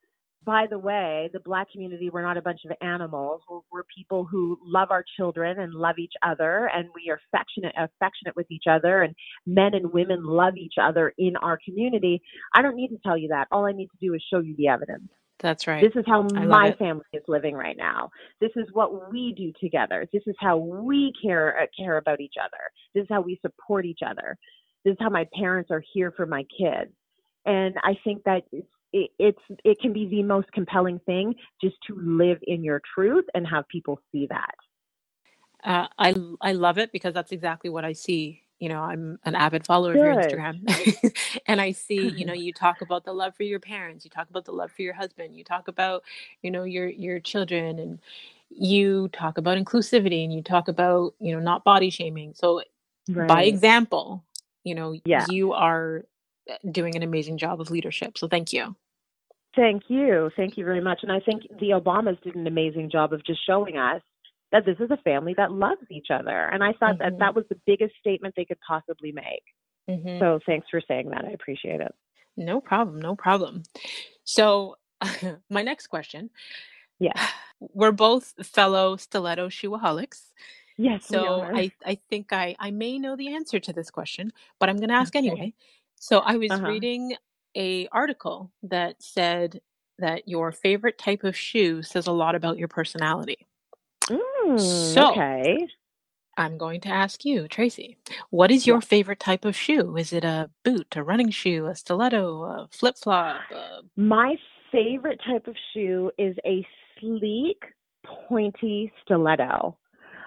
by 0.44 0.66
the 0.68 0.78
way, 0.78 1.28
the 1.32 1.40
black 1.40 1.70
community, 1.72 2.08
we're 2.08 2.22
not 2.22 2.36
a 2.36 2.42
bunch 2.42 2.60
of 2.64 2.72
animals. 2.80 3.42
We're, 3.50 3.60
we're, 3.72 3.82
people 3.96 4.24
who 4.24 4.58
love 4.64 4.92
our 4.92 5.04
children 5.16 5.58
and 5.58 5.74
love 5.74 5.98
each 5.98 6.12
other, 6.22 6.70
and 6.72 6.88
we 6.94 7.10
are 7.10 7.18
affectionate, 7.32 7.74
affectionate 7.76 8.36
with 8.36 8.48
each 8.50 8.64
other, 8.70 9.02
and 9.02 9.14
men 9.44 9.74
and 9.74 9.92
women 9.92 10.24
love 10.24 10.56
each 10.56 10.74
other 10.80 11.12
in 11.18 11.34
our 11.36 11.58
community. 11.64 12.22
I 12.54 12.62
don't 12.62 12.76
need 12.76 12.88
to 12.88 12.98
tell 13.04 13.18
you 13.18 13.28
that. 13.28 13.48
All 13.50 13.64
I 13.64 13.72
need 13.72 13.88
to 13.88 13.98
do 14.00 14.14
is 14.14 14.22
show 14.30 14.40
you 14.40 14.54
the 14.56 14.68
evidence. 14.68 15.08
That's 15.38 15.66
right. 15.66 15.82
This 15.82 15.92
is 16.00 16.04
how 16.06 16.22
my 16.22 16.72
family 16.78 17.04
is 17.12 17.22
living 17.28 17.54
right 17.54 17.76
now. 17.76 18.10
This 18.40 18.52
is 18.56 18.66
what 18.72 19.10
we 19.10 19.34
do 19.36 19.52
together. 19.60 20.06
This 20.12 20.22
is 20.26 20.34
how 20.40 20.56
we 20.56 21.12
care 21.22 21.60
uh, 21.60 21.66
care 21.78 21.98
about 21.98 22.20
each 22.20 22.34
other. 22.42 22.62
This 22.94 23.02
is 23.02 23.08
how 23.10 23.20
we 23.20 23.38
support 23.42 23.84
each 23.84 24.00
other. 24.06 24.36
This 24.84 24.92
is 24.92 24.98
how 25.00 25.10
my 25.10 25.26
parents 25.38 25.70
are 25.70 25.82
here 25.92 26.12
for 26.16 26.26
my 26.26 26.44
kids. 26.58 26.92
And 27.44 27.74
I 27.82 27.98
think 28.02 28.22
that 28.24 28.44
it's 28.50 28.66
it, 28.92 29.10
it's 29.18 29.60
it 29.64 29.78
can 29.80 29.92
be 29.92 30.06
the 30.06 30.22
most 30.22 30.50
compelling 30.52 31.00
thing 31.00 31.34
just 31.62 31.76
to 31.88 31.96
live 32.00 32.38
in 32.46 32.64
your 32.64 32.80
truth 32.94 33.24
and 33.34 33.46
have 33.46 33.68
people 33.68 34.00
see 34.12 34.26
that. 34.30 34.54
Uh, 35.62 35.88
I 35.98 36.14
I 36.40 36.52
love 36.52 36.78
it 36.78 36.92
because 36.92 37.12
that's 37.12 37.32
exactly 37.32 37.68
what 37.68 37.84
I 37.84 37.92
see. 37.92 38.42
You 38.58 38.70
know, 38.70 38.80
I'm 38.80 39.18
an 39.24 39.34
avid 39.34 39.66
follower 39.66 39.92
Good. 39.92 40.00
of 40.00 40.30
your 40.30 40.38
Instagram, 40.38 41.12
and 41.46 41.60
I 41.60 41.72
see. 41.72 42.08
You 42.08 42.24
know, 42.24 42.32
you 42.46 42.52
talk 42.52 42.80
about 42.80 43.04
the 43.04 43.12
love 43.12 43.34
for 43.36 43.42
your 43.42 43.60
parents, 43.60 44.04
you 44.04 44.10
talk 44.10 44.30
about 44.30 44.44
the 44.44 44.52
love 44.52 44.72
for 44.72 44.82
your 44.82 44.94
husband, 44.94 45.36
you 45.36 45.44
talk 45.44 45.68
about 45.68 46.02
you 46.42 46.50
know 46.50 46.64
your 46.64 46.88
your 46.88 47.20
children, 47.20 47.78
and 47.78 47.98
you 48.48 49.08
talk 49.08 49.38
about 49.38 49.58
inclusivity, 49.58 50.24
and 50.24 50.32
you 50.32 50.42
talk 50.42 50.68
about 50.68 51.14
you 51.20 51.34
know 51.34 51.40
not 51.40 51.64
body 51.64 51.90
shaming. 51.90 52.32
So, 52.34 52.62
right. 53.10 53.28
by 53.28 53.42
example, 53.44 54.24
you 54.64 54.74
know, 54.74 54.98
yeah. 55.04 55.26
you 55.28 55.52
are 55.52 56.04
uh, 56.50 56.54
doing 56.70 56.96
an 56.96 57.02
amazing 57.02 57.36
job 57.38 57.60
of 57.60 57.70
leadership. 57.70 58.16
So, 58.16 58.26
thank 58.26 58.52
you. 58.54 58.74
Thank 59.54 59.84
you. 59.88 60.30
Thank 60.36 60.58
you 60.58 60.64
very 60.64 60.82
much. 60.82 61.00
And 61.02 61.10
I 61.10 61.20
think 61.20 61.42
the 61.60 61.70
Obamas 61.70 62.20
did 62.22 62.36
an 62.36 62.46
amazing 62.46 62.90
job 62.90 63.14
of 63.14 63.24
just 63.24 63.44
showing 63.46 63.78
us 63.78 64.02
that 64.56 64.64
this 64.64 64.78
is 64.80 64.90
a 64.90 64.96
family 64.98 65.34
that 65.36 65.52
loves 65.52 65.82
each 65.90 66.08
other. 66.10 66.46
And 66.46 66.64
I 66.64 66.72
thought 66.72 66.98
mm-hmm. 66.98 67.02
that 67.02 67.18
that 67.18 67.34
was 67.34 67.44
the 67.48 67.58
biggest 67.66 67.94
statement 68.00 68.34
they 68.36 68.44
could 68.44 68.58
possibly 68.66 69.12
make. 69.12 69.42
Mm-hmm. 69.88 70.18
So 70.18 70.40
thanks 70.46 70.66
for 70.70 70.80
saying 70.86 71.10
that. 71.10 71.24
I 71.24 71.30
appreciate 71.30 71.80
it. 71.80 71.94
No 72.36 72.60
problem. 72.60 73.00
No 73.00 73.14
problem. 73.14 73.62
So, 74.24 74.76
my 75.50 75.62
next 75.62 75.88
question. 75.88 76.30
Yeah. 76.98 77.12
We're 77.60 77.92
both 77.92 78.34
fellow 78.46 78.96
stiletto 78.96 79.48
shoeaholics. 79.48 80.32
Yes. 80.76 81.06
So 81.06 81.40
I, 81.40 81.72
I 81.86 81.98
think 82.10 82.34
I, 82.34 82.54
I 82.58 82.70
may 82.70 82.98
know 82.98 83.16
the 83.16 83.34
answer 83.34 83.58
to 83.58 83.72
this 83.72 83.90
question, 83.90 84.30
but 84.60 84.68
I'm 84.68 84.76
going 84.76 84.90
to 84.90 84.94
ask 84.94 85.16
okay. 85.16 85.26
anyway. 85.26 85.54
So 85.94 86.18
I 86.18 86.36
was 86.36 86.50
uh-huh. 86.50 86.66
reading 86.66 87.16
a 87.56 87.88
article 87.88 88.52
that 88.62 89.02
said 89.02 89.62
that 89.98 90.28
your 90.28 90.52
favorite 90.52 90.98
type 90.98 91.24
of 91.24 91.34
shoe 91.34 91.82
says 91.82 92.06
a 92.06 92.12
lot 92.12 92.34
about 92.34 92.58
your 92.58 92.68
personality. 92.68 93.46
Mm, 94.10 94.94
so, 94.94 95.10
okay. 95.10 95.66
I'm 96.36 96.58
going 96.58 96.80
to 96.82 96.88
ask 96.88 97.24
you, 97.24 97.48
Tracy, 97.48 97.96
what 98.30 98.50
is 98.50 98.66
your 98.66 98.80
favorite 98.80 99.20
type 99.20 99.44
of 99.44 99.56
shoe? 99.56 99.96
Is 99.96 100.12
it 100.12 100.24
a 100.24 100.50
boot, 100.64 100.94
a 100.94 101.02
running 101.02 101.30
shoe, 101.30 101.66
a 101.66 101.74
stiletto, 101.74 102.42
a 102.42 102.68
flip 102.70 102.96
flop? 102.98 103.40
A... 103.52 103.80
My 103.96 104.36
favorite 104.70 105.20
type 105.26 105.46
of 105.46 105.56
shoe 105.72 106.10
is 106.18 106.36
a 106.44 106.66
sleek, 107.00 107.62
pointy 108.28 108.92
stiletto. 109.02 109.78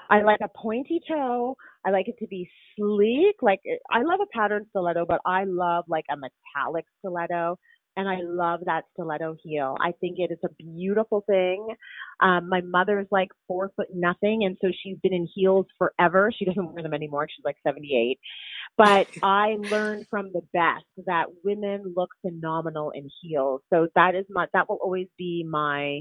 I 0.10 0.24
like 0.24 0.40
a 0.42 0.50
pointy 0.58 1.00
toe. 1.08 1.56
I 1.86 1.92
like 1.92 2.08
it 2.08 2.18
to 2.20 2.28
be 2.28 2.50
sleek. 2.76 3.36
Like 3.42 3.62
I 3.92 4.02
love 4.02 4.20
a 4.22 4.38
patterned 4.38 4.66
stiletto, 4.72 5.06
but 5.06 5.22
I 5.26 5.44
love 5.46 5.86
like 5.88 6.06
a 6.10 6.18
metallic 6.18 6.86
stiletto. 7.00 7.60
And 8.00 8.08
I 8.08 8.20
love 8.24 8.62
that 8.64 8.86
stiletto 8.93 9.36
heel. 9.43 9.76
I 9.82 9.91
think 10.00 10.20
it 10.20 10.32
is 10.32 10.39
a 10.45 10.64
beautiful 10.64 11.22
thing. 11.28 11.68
Um, 12.22 12.47
my 12.47 12.62
mother 12.62 12.97
is 13.02 13.08
like 13.12 13.28
four 13.45 13.72
foot 13.76 13.88
nothing, 13.93 14.45
and 14.45 14.56
so 14.62 14.70
she's 14.72 14.95
been 15.04 15.14
in 15.14 15.28
heels 15.36 15.66
forever. 15.78 16.32
She 16.34 16.45
doesn't 16.45 16.74
wear 16.74 16.82
them 16.82 16.93
anymore. 16.93 17.28
She's 17.30 17.43
like 17.43 17.58
78. 17.62 18.18
But 18.78 19.08
I 19.22 19.58
learned 19.60 20.06
from 20.10 20.32
the 20.32 20.43
best 20.54 20.86
that 21.08 21.26
women 21.43 21.93
look 21.93 22.12
phenomenal 22.22 22.91
in 22.91 23.10
heels. 23.22 23.64
So 23.70 23.89
that 23.95 24.16
is 24.16 24.24
my 24.30 24.45
that 24.54 24.70
will 24.70 24.80
always 24.82 25.08
be 25.18 25.45
my 25.50 26.00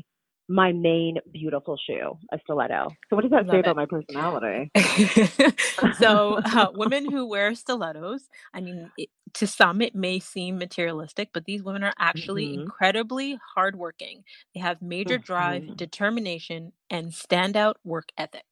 my 0.49 0.73
main 0.73 1.19
beautiful 1.31 1.79
shoe, 1.87 2.19
a 2.33 2.39
stiletto. 2.43 2.89
So, 3.11 3.17
what 3.17 3.23
does 3.23 3.31
that 3.31 3.47
Love 3.47 3.53
say 3.53 3.59
it. 3.59 3.67
about 3.67 3.77
my 3.77 3.87
personality? 3.87 4.71
so, 5.99 6.41
uh, 6.45 6.69
women 6.75 7.11
who 7.11 7.27
wear 7.27 7.55
stilettos, 7.55 8.29
I 8.55 8.61
mean, 8.61 8.91
it, 8.97 9.11
to 9.35 9.47
some 9.47 9.83
it 9.83 9.95
may 9.95 10.19
seem 10.19 10.59
materialistic, 10.59 11.31
but 11.35 11.45
these 11.45 11.63
women 11.63 11.85
are 11.85 11.93
actually 11.99 12.49
mm-hmm. 12.49 12.63
incredibly 12.63 13.39
hardworking. 13.55 14.25
They 14.55 14.61
have 14.61 14.81
major 14.81 15.17
mm-hmm. 15.17 15.25
drive, 15.25 15.77
determination, 15.77 16.73
and 16.89 17.13
standout 17.13 17.75
work 17.85 18.09
ethic. 18.17 18.45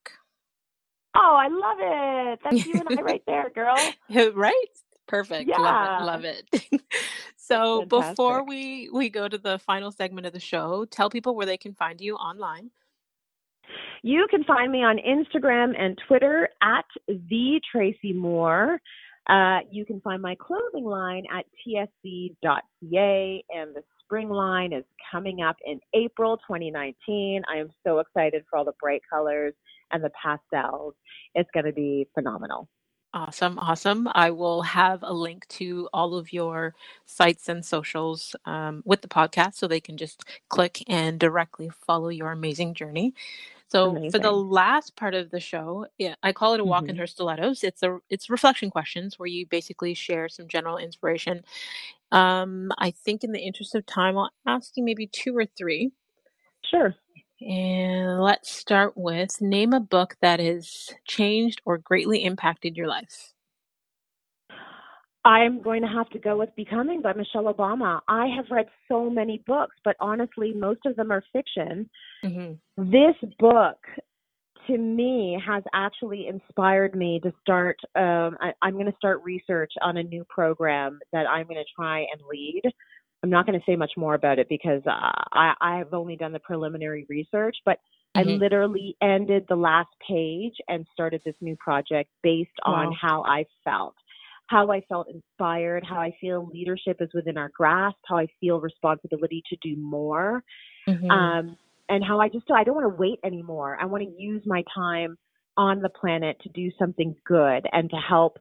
Oh, 1.16 1.34
I 1.34 1.48
love 1.48 1.78
it. 1.80 2.40
That's 2.44 2.66
you 2.66 2.74
and 2.74 2.98
I 2.98 3.02
right 3.02 3.22
there, 3.26 3.48
girl. 3.48 3.76
right? 4.34 4.54
Perfect. 5.06 5.48
Yeah. 5.48 5.58
Love 5.58 6.24
it. 6.24 6.52
Love 6.52 6.72
it. 6.72 6.82
so 7.36 7.80
Fantastic. 7.80 7.88
before 7.88 8.44
we 8.44 8.88
we 8.92 9.08
go 9.08 9.28
to 9.28 9.38
the 9.38 9.58
final 9.58 9.90
segment 9.92 10.26
of 10.26 10.32
the 10.32 10.40
show, 10.40 10.84
tell 10.86 11.10
people 11.10 11.34
where 11.34 11.46
they 11.46 11.56
can 11.56 11.74
find 11.74 12.00
you 12.00 12.16
online. 12.16 12.70
You 14.02 14.26
can 14.30 14.44
find 14.44 14.70
me 14.70 14.84
on 14.84 14.98
Instagram 14.98 15.74
and 15.78 15.98
Twitter 16.06 16.48
at 16.62 16.84
the 17.08 17.60
Tracy 17.72 18.12
Moore. 18.12 18.80
Uh, 19.28 19.58
you 19.70 19.84
can 19.84 20.00
find 20.02 20.22
my 20.22 20.36
clothing 20.36 20.84
line 20.84 21.24
at 21.36 21.44
tsc.ca, 21.66 23.44
and 23.50 23.74
the 23.74 23.82
spring 24.04 24.28
line 24.28 24.72
is 24.72 24.84
coming 25.10 25.42
up 25.42 25.56
in 25.66 25.80
April 25.94 26.36
2019. 26.36 27.42
I 27.52 27.58
am 27.58 27.70
so 27.84 27.98
excited 27.98 28.44
for 28.48 28.58
all 28.58 28.64
the 28.64 28.72
bright 28.80 29.02
colors 29.10 29.54
and 29.90 30.02
the 30.02 30.10
pastels. 30.10 30.94
It's 31.34 31.50
going 31.52 31.66
to 31.66 31.72
be 31.72 32.06
phenomenal. 32.14 32.68
Awesome, 33.16 33.58
awesome. 33.58 34.10
I 34.12 34.30
will 34.30 34.60
have 34.60 35.02
a 35.02 35.14
link 35.14 35.48
to 35.48 35.88
all 35.94 36.16
of 36.16 36.34
your 36.34 36.74
sites 37.06 37.48
and 37.48 37.64
socials 37.64 38.36
um, 38.44 38.82
with 38.84 39.00
the 39.00 39.08
podcast 39.08 39.54
so 39.54 39.66
they 39.66 39.80
can 39.80 39.96
just 39.96 40.24
click 40.50 40.84
and 40.86 41.18
directly 41.18 41.70
follow 41.70 42.10
your 42.10 42.30
amazing 42.30 42.74
journey. 42.74 43.14
So 43.68 44.10
for 44.10 44.18
the 44.18 44.32
last 44.32 44.96
part 44.96 45.14
of 45.14 45.30
the 45.30 45.40
show, 45.40 45.86
yeah, 45.96 46.16
I 46.22 46.34
call 46.34 46.52
it 46.52 46.60
a 46.60 46.64
walk 46.64 46.82
in 46.82 46.88
mm-hmm. 46.88 46.98
her 46.98 47.06
stilettos. 47.06 47.64
It's 47.64 47.82
a 47.82 48.00
it's 48.10 48.28
reflection 48.28 48.70
questions 48.70 49.18
where 49.18 49.26
you 49.26 49.46
basically 49.46 49.94
share 49.94 50.28
some 50.28 50.46
general 50.46 50.76
inspiration. 50.76 51.42
Um, 52.12 52.70
I 52.76 52.90
think 52.90 53.24
in 53.24 53.32
the 53.32 53.40
interest 53.40 53.74
of 53.74 53.86
time, 53.86 54.18
I'll 54.18 54.30
ask 54.46 54.76
you 54.76 54.84
maybe 54.84 55.06
two 55.06 55.34
or 55.34 55.46
three. 55.46 55.90
Sure. 56.70 56.94
And 57.40 58.20
let's 58.20 58.50
start 58.50 58.94
with 58.96 59.40
name 59.40 59.72
a 59.72 59.80
book 59.80 60.16
that 60.22 60.40
has 60.40 60.90
changed 61.06 61.60
or 61.64 61.78
greatly 61.78 62.24
impacted 62.24 62.76
your 62.76 62.88
life. 62.88 63.32
I'm 65.24 65.60
going 65.60 65.82
to 65.82 65.88
have 65.88 66.08
to 66.10 66.20
go 66.20 66.38
with 66.38 66.54
Becoming 66.54 67.02
by 67.02 67.12
Michelle 67.12 67.52
Obama. 67.52 68.00
I 68.06 68.28
have 68.36 68.46
read 68.48 68.66
so 68.88 69.10
many 69.10 69.42
books, 69.44 69.74
but 69.84 69.96
honestly, 69.98 70.54
most 70.54 70.80
of 70.86 70.94
them 70.94 71.10
are 71.10 71.22
fiction. 71.32 71.90
Mm-hmm. 72.24 72.90
This 72.90 73.30
book, 73.40 73.76
to 74.68 74.78
me, 74.78 75.36
has 75.44 75.64
actually 75.74 76.28
inspired 76.28 76.94
me 76.94 77.20
to 77.24 77.32
start. 77.40 77.76
Um, 77.96 78.38
I, 78.40 78.52
I'm 78.62 78.74
going 78.74 78.86
to 78.86 78.96
start 78.98 79.20
research 79.24 79.72
on 79.82 79.96
a 79.96 80.02
new 80.04 80.24
program 80.28 81.00
that 81.12 81.26
I'm 81.26 81.46
going 81.46 81.56
to 81.56 81.74
try 81.74 82.06
and 82.12 82.22
lead 82.30 82.62
I'm 83.26 83.30
not 83.30 83.44
going 83.44 83.58
to 83.58 83.64
say 83.66 83.74
much 83.74 83.90
more 83.96 84.14
about 84.14 84.38
it 84.38 84.48
because 84.48 84.82
uh, 84.86 85.10
I, 85.32 85.54
I 85.60 85.78
have 85.78 85.92
only 85.92 86.14
done 86.14 86.32
the 86.32 86.38
preliminary 86.38 87.06
research, 87.08 87.56
but 87.64 87.78
mm-hmm. 88.16 88.28
I 88.28 88.32
literally 88.34 88.96
ended 89.02 89.46
the 89.48 89.56
last 89.56 89.88
page 90.06 90.54
and 90.68 90.86
started 90.92 91.22
this 91.24 91.34
new 91.40 91.56
project 91.56 92.08
based 92.22 92.50
on 92.64 92.92
how 92.92 93.24
I 93.24 93.44
felt, 93.64 93.96
how 94.46 94.70
I 94.70 94.80
felt 94.88 95.08
inspired, 95.12 95.82
how 95.84 95.96
I 95.96 96.12
feel 96.20 96.48
leadership 96.54 96.98
is 97.00 97.08
within 97.14 97.36
our 97.36 97.50
grasp, 97.52 97.98
how 98.06 98.16
I 98.16 98.28
feel 98.40 98.60
responsibility 98.60 99.42
to 99.50 99.56
do 99.60 99.76
more, 99.76 100.44
mm-hmm. 100.88 101.10
um, 101.10 101.56
and 101.88 102.04
how 102.04 102.20
I 102.20 102.28
just 102.28 102.48
I 102.48 102.62
don't 102.62 102.76
want 102.76 102.92
to 102.92 102.96
wait 102.96 103.18
anymore. 103.24 103.76
I 103.80 103.86
want 103.86 104.04
to 104.04 104.22
use 104.22 104.42
my 104.46 104.62
time 104.72 105.16
on 105.56 105.80
the 105.80 105.88
planet 105.88 106.36
to 106.42 106.48
do 106.50 106.70
something 106.78 107.16
good 107.26 107.66
and 107.72 107.90
to 107.90 107.96
help 107.96 108.38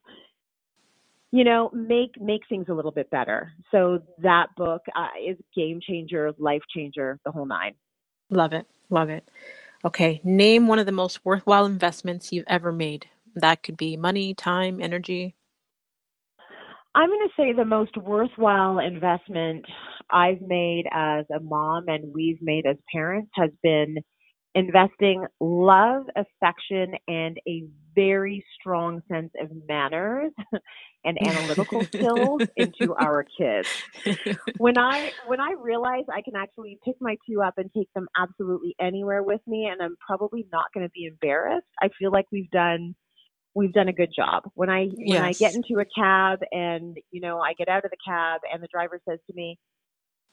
you 1.35 1.43
know, 1.43 1.69
make 1.73 2.11
make 2.17 2.43
things 2.47 2.67
a 2.69 2.73
little 2.73 2.91
bit 2.91 3.09
better. 3.09 3.51
So 3.69 3.99
that 4.19 4.47
book 4.55 4.81
uh, 4.95 5.09
is 5.21 5.35
game 5.53 5.81
changer, 5.85 6.31
life 6.37 6.61
changer, 6.73 7.19
the 7.25 7.31
whole 7.31 7.45
nine. 7.45 7.73
Love 8.29 8.53
it, 8.53 8.65
love 8.89 9.09
it. 9.09 9.29
Okay, 9.83 10.21
name 10.23 10.69
one 10.69 10.79
of 10.79 10.85
the 10.85 10.93
most 10.93 11.25
worthwhile 11.25 11.65
investments 11.65 12.31
you've 12.31 12.45
ever 12.47 12.71
made. 12.71 13.07
That 13.35 13.63
could 13.63 13.75
be 13.75 13.97
money, 13.97 14.33
time, 14.33 14.79
energy. 14.81 15.35
I'm 16.95 17.09
going 17.09 17.27
to 17.27 17.33
say 17.35 17.51
the 17.51 17.65
most 17.65 17.97
worthwhile 17.97 18.79
investment 18.79 19.65
I've 20.09 20.39
made 20.39 20.85
as 20.93 21.25
a 21.35 21.41
mom 21.41 21.89
and 21.89 22.13
we've 22.13 22.41
made 22.41 22.65
as 22.65 22.77
parents 22.93 23.31
has 23.35 23.49
been 23.61 23.97
investing 24.55 25.25
love, 25.41 26.05
affection, 26.15 26.93
and 27.07 27.37
a 27.47 27.65
very 27.93 28.43
strong 28.59 29.01
sense 29.09 29.31
of 29.39 29.49
manners 29.67 30.31
and 31.05 31.17
analytical 31.27 31.83
skills 31.83 32.41
into 32.55 32.95
our 32.95 33.25
kids. 33.37 33.69
When 34.57 34.77
I 34.77 35.11
when 35.27 35.39
I 35.39 35.55
realize 35.59 36.05
I 36.11 36.21
can 36.21 36.35
actually 36.35 36.79
pick 36.83 36.95
my 36.99 37.17
two 37.29 37.41
up 37.41 37.57
and 37.57 37.69
take 37.75 37.91
them 37.93 38.07
absolutely 38.17 38.75
anywhere 38.79 39.21
with 39.21 39.41
me 39.45 39.69
and 39.71 39.81
I'm 39.81 39.95
probably 40.05 40.47
not 40.51 40.65
going 40.73 40.85
to 40.85 40.91
be 40.91 41.05
embarrassed, 41.05 41.67
I 41.81 41.89
feel 41.99 42.11
like 42.11 42.25
we've 42.31 42.49
done 42.49 42.95
we've 43.53 43.73
done 43.73 43.89
a 43.89 43.93
good 43.93 44.13
job. 44.15 44.43
When 44.53 44.69
I 44.69 44.85
when 44.85 45.07
yes. 45.07 45.21
I 45.21 45.31
get 45.33 45.53
into 45.53 45.79
a 45.79 45.85
cab 45.85 46.39
and 46.51 46.97
you 47.11 47.21
know 47.21 47.39
I 47.39 47.53
get 47.53 47.67
out 47.67 47.83
of 47.85 47.91
the 47.91 47.97
cab 48.05 48.41
and 48.51 48.63
the 48.63 48.67
driver 48.71 48.99
says 49.07 49.19
to 49.27 49.35
me, 49.35 49.59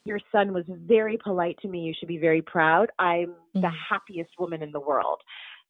your 0.05 0.19
son 0.31 0.53
was 0.53 0.65
very 0.69 1.19
polite 1.23 1.59
to 1.63 1.69
me. 1.69 1.81
You 1.81 1.95
should 1.99 2.09
be 2.09 2.19
very 2.19 2.43
proud. 2.43 2.89
I'm 2.99 3.29
mm-hmm. 3.29 3.61
the 3.61 3.71
happiest 3.89 4.31
woman 4.39 4.63
in 4.63 4.73
the 4.73 4.81
world. 4.81 5.19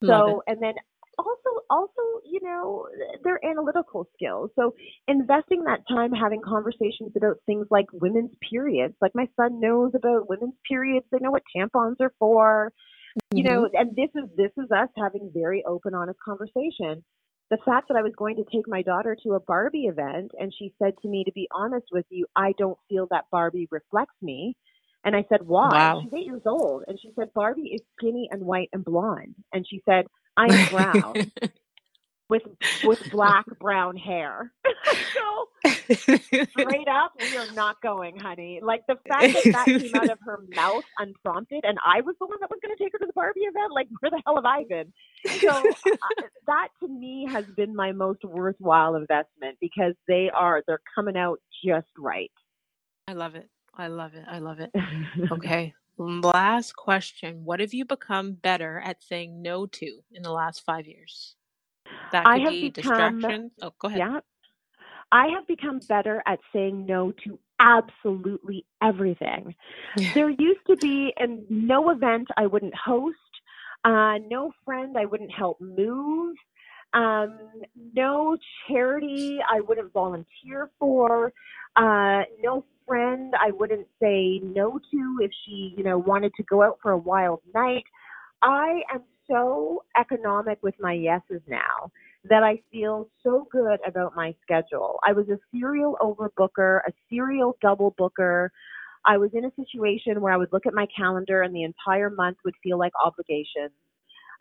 So, 0.04 0.42
and 0.48 0.60
then 0.60 0.74
also, 1.16 1.62
also, 1.70 2.02
you 2.24 2.40
know, 2.42 2.86
their 3.22 3.38
analytical 3.44 4.08
skills. 4.14 4.50
So, 4.56 4.74
investing 5.06 5.62
that 5.64 5.86
time 5.88 6.10
having 6.10 6.40
conversations 6.42 7.12
about 7.14 7.36
things 7.46 7.66
like 7.70 7.86
women's 7.92 8.32
periods. 8.50 8.94
Like 9.00 9.12
my 9.14 9.28
son 9.36 9.60
knows 9.60 9.92
about 9.94 10.28
women's 10.28 10.56
periods. 10.68 11.06
They 11.12 11.18
know 11.20 11.30
what 11.30 11.42
tampons 11.56 12.00
are 12.00 12.12
for. 12.18 12.72
Mm-hmm. 13.16 13.38
You 13.38 13.44
know, 13.44 13.68
and 13.74 13.94
this 13.94 14.10
is 14.16 14.28
this 14.36 14.50
is 14.56 14.70
us 14.72 14.88
having 14.96 15.30
very 15.32 15.62
open, 15.64 15.94
honest 15.94 16.18
conversation 16.24 17.04
the 17.50 17.58
fact 17.64 17.88
that 17.88 17.96
I 17.96 18.02
was 18.02 18.12
going 18.16 18.36
to 18.36 18.44
take 18.52 18.66
my 18.66 18.82
daughter 18.82 19.16
to 19.22 19.34
a 19.34 19.40
Barbie 19.40 19.86
event 19.86 20.32
and 20.38 20.52
she 20.58 20.72
said 20.82 20.94
to 21.02 21.08
me, 21.08 21.24
to 21.24 21.32
be 21.32 21.48
honest 21.52 21.86
with 21.92 22.06
you, 22.08 22.26
I 22.34 22.52
don't 22.58 22.78
feel 22.88 23.06
that 23.10 23.24
Barbie 23.30 23.68
reflects 23.70 24.14
me. 24.22 24.56
And 25.04 25.16
I 25.16 25.24
said, 25.28 25.40
why? 25.46 25.68
Wow. 25.70 26.00
She's 26.02 26.12
eight 26.14 26.26
years 26.26 26.42
old. 26.46 26.84
And 26.86 26.98
she 27.00 27.10
said, 27.18 27.34
Barbie 27.34 27.72
is 27.74 27.80
skinny 27.98 28.28
and 28.30 28.42
white 28.42 28.68
and 28.72 28.84
blonde. 28.84 29.34
And 29.52 29.66
she 29.68 29.82
said, 29.84 30.06
I'm 30.36 30.68
brown 30.70 31.30
with 32.32 32.42
with 32.82 32.98
black 33.12 33.44
brown 33.60 33.94
hair. 33.94 34.50
so 35.14 35.72
straight 36.46 36.88
up, 36.88 37.12
we 37.20 37.36
are 37.36 37.52
not 37.52 37.80
going, 37.82 38.18
honey. 38.18 38.60
Like 38.62 38.86
the 38.88 38.96
fact 39.06 39.34
that 39.34 39.52
that 39.52 39.66
came 39.66 39.94
out 39.94 40.10
of 40.10 40.18
her 40.24 40.40
mouth 40.56 40.84
unprompted, 40.98 41.64
and 41.64 41.78
I 41.84 42.00
was 42.00 42.16
the 42.18 42.26
one 42.26 42.38
that 42.40 42.50
was 42.50 42.58
going 42.62 42.74
to 42.74 42.82
take 42.82 42.92
her 42.94 42.98
to 42.98 43.06
the 43.06 43.12
Barbie 43.12 43.40
event. 43.40 43.72
Like, 43.72 43.88
where 44.00 44.10
the 44.10 44.22
hell 44.26 44.36
have 44.36 44.46
I 44.46 44.64
been? 44.64 44.92
So 45.40 45.50
uh, 45.50 46.22
that 46.46 46.68
to 46.80 46.88
me 46.88 47.28
has 47.30 47.44
been 47.54 47.76
my 47.76 47.92
most 47.92 48.24
worthwhile 48.24 48.96
investment 48.96 49.58
because 49.60 49.92
they 50.08 50.30
are 50.34 50.62
they're 50.66 50.80
coming 50.94 51.16
out 51.16 51.38
just 51.64 51.88
right. 51.98 52.32
I 53.06 53.12
love 53.12 53.34
it. 53.34 53.48
I 53.74 53.88
love 53.88 54.14
it. 54.14 54.24
I 54.26 54.38
love 54.38 54.60
it. 54.60 54.70
Okay. 55.32 55.74
Last 55.98 56.74
question. 56.74 57.44
What 57.44 57.60
have 57.60 57.74
you 57.74 57.84
become 57.84 58.32
better 58.32 58.80
at 58.82 59.02
saying 59.02 59.42
no 59.42 59.66
to 59.66 60.00
in 60.10 60.22
the 60.22 60.32
last 60.32 60.64
five 60.64 60.86
years? 60.86 61.36
That 62.12 62.26
I 62.26 62.38
have 62.38 62.52
be 62.52 62.70
become, 62.70 63.20
distractions. 63.20 63.52
Oh, 63.62 63.72
go 63.78 63.88
ahead. 63.88 63.98
Yeah. 63.98 64.20
I 65.10 65.26
have 65.28 65.46
become 65.46 65.78
better 65.88 66.22
at 66.26 66.38
saying 66.52 66.86
no 66.86 67.12
to 67.24 67.38
absolutely 67.60 68.64
everything. 68.82 69.54
There 70.14 70.30
used 70.30 70.66
to 70.68 70.76
be 70.76 71.12
and 71.18 71.42
no 71.50 71.90
event 71.90 72.28
I 72.36 72.46
wouldn't 72.46 72.74
host, 72.74 73.16
uh, 73.84 74.18
no 74.28 74.52
friend 74.64 74.96
I 74.96 75.04
wouldn't 75.04 75.30
help 75.30 75.60
move, 75.60 76.36
um, 76.94 77.38
no 77.94 78.36
charity 78.66 79.38
I 79.48 79.60
wouldn't 79.60 79.92
volunteer 79.92 80.70
for, 80.78 81.32
uh, 81.76 82.22
no 82.42 82.64
friend 82.86 83.34
I 83.38 83.50
wouldn't 83.50 83.86
say 84.02 84.40
no 84.42 84.78
to 84.90 85.18
if 85.20 85.30
she, 85.44 85.74
you 85.76 85.84
know, 85.84 85.98
wanted 85.98 86.32
to 86.36 86.42
go 86.44 86.62
out 86.62 86.78
for 86.82 86.92
a 86.92 86.98
wild 86.98 87.40
night. 87.54 87.84
I 88.42 88.82
am 88.92 89.02
so 89.32 89.82
economic 89.98 90.58
with 90.62 90.74
my 90.78 90.92
yeses 90.92 91.40
now 91.48 91.90
that 92.28 92.42
I 92.42 92.60
feel 92.70 93.08
so 93.22 93.48
good 93.50 93.80
about 93.86 94.14
my 94.14 94.34
schedule. 94.42 94.98
I 95.06 95.12
was 95.12 95.28
a 95.28 95.38
serial 95.52 95.96
overbooker, 96.00 96.80
a 96.86 96.92
serial 97.10 97.56
double 97.60 97.94
booker. 97.98 98.52
I 99.06 99.16
was 99.16 99.30
in 99.34 99.44
a 99.44 99.50
situation 99.56 100.20
where 100.20 100.32
I 100.32 100.36
would 100.36 100.52
look 100.52 100.66
at 100.66 100.74
my 100.74 100.86
calendar 100.96 101.42
and 101.42 101.54
the 101.54 101.64
entire 101.64 102.10
month 102.10 102.38
would 102.44 102.54
feel 102.62 102.78
like 102.78 102.92
obligations. 103.04 103.72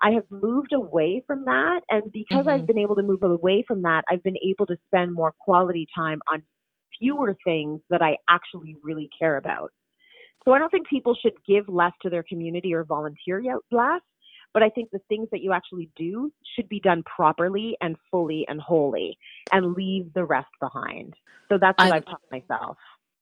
I 0.03 0.11
have 0.11 0.25
moved 0.29 0.73
away 0.73 1.23
from 1.25 1.45
that. 1.45 1.81
And 1.89 2.11
because 2.11 2.45
mm-hmm. 2.45 2.49
I've 2.49 2.67
been 2.67 2.77
able 2.77 2.95
to 2.95 3.03
move 3.03 3.23
away 3.23 3.63
from 3.67 3.81
that, 3.83 4.03
I've 4.09 4.23
been 4.23 4.37
able 4.37 4.65
to 4.67 4.77
spend 4.87 5.13
more 5.13 5.33
quality 5.39 5.87
time 5.95 6.19
on 6.31 6.43
fewer 6.99 7.35
things 7.43 7.81
that 7.89 8.01
I 8.01 8.17
actually 8.29 8.77
really 8.83 9.09
care 9.17 9.37
about. 9.37 9.71
So 10.45 10.53
I 10.53 10.59
don't 10.59 10.69
think 10.69 10.87
people 10.87 11.15
should 11.19 11.33
give 11.47 11.67
less 11.67 11.93
to 12.01 12.09
their 12.09 12.23
community 12.23 12.73
or 12.73 12.83
volunteer 12.83 13.41
less. 13.71 14.01
But 14.53 14.63
I 14.63 14.69
think 14.69 14.91
the 14.91 15.01
things 15.09 15.29
that 15.31 15.41
you 15.41 15.53
actually 15.53 15.89
do 15.95 16.31
should 16.55 16.67
be 16.67 16.79
done 16.79 17.03
properly 17.03 17.77
and 17.81 17.95
fully 18.09 18.45
and 18.47 18.59
wholly 18.59 19.17
and 19.51 19.73
leave 19.73 20.13
the 20.13 20.25
rest 20.25 20.49
behind. 20.59 21.15
So 21.49 21.57
that's 21.57 21.77
what 21.77 21.91
I, 21.91 21.95
have 21.95 22.05
taught 22.05 22.21
myself. 22.31 22.77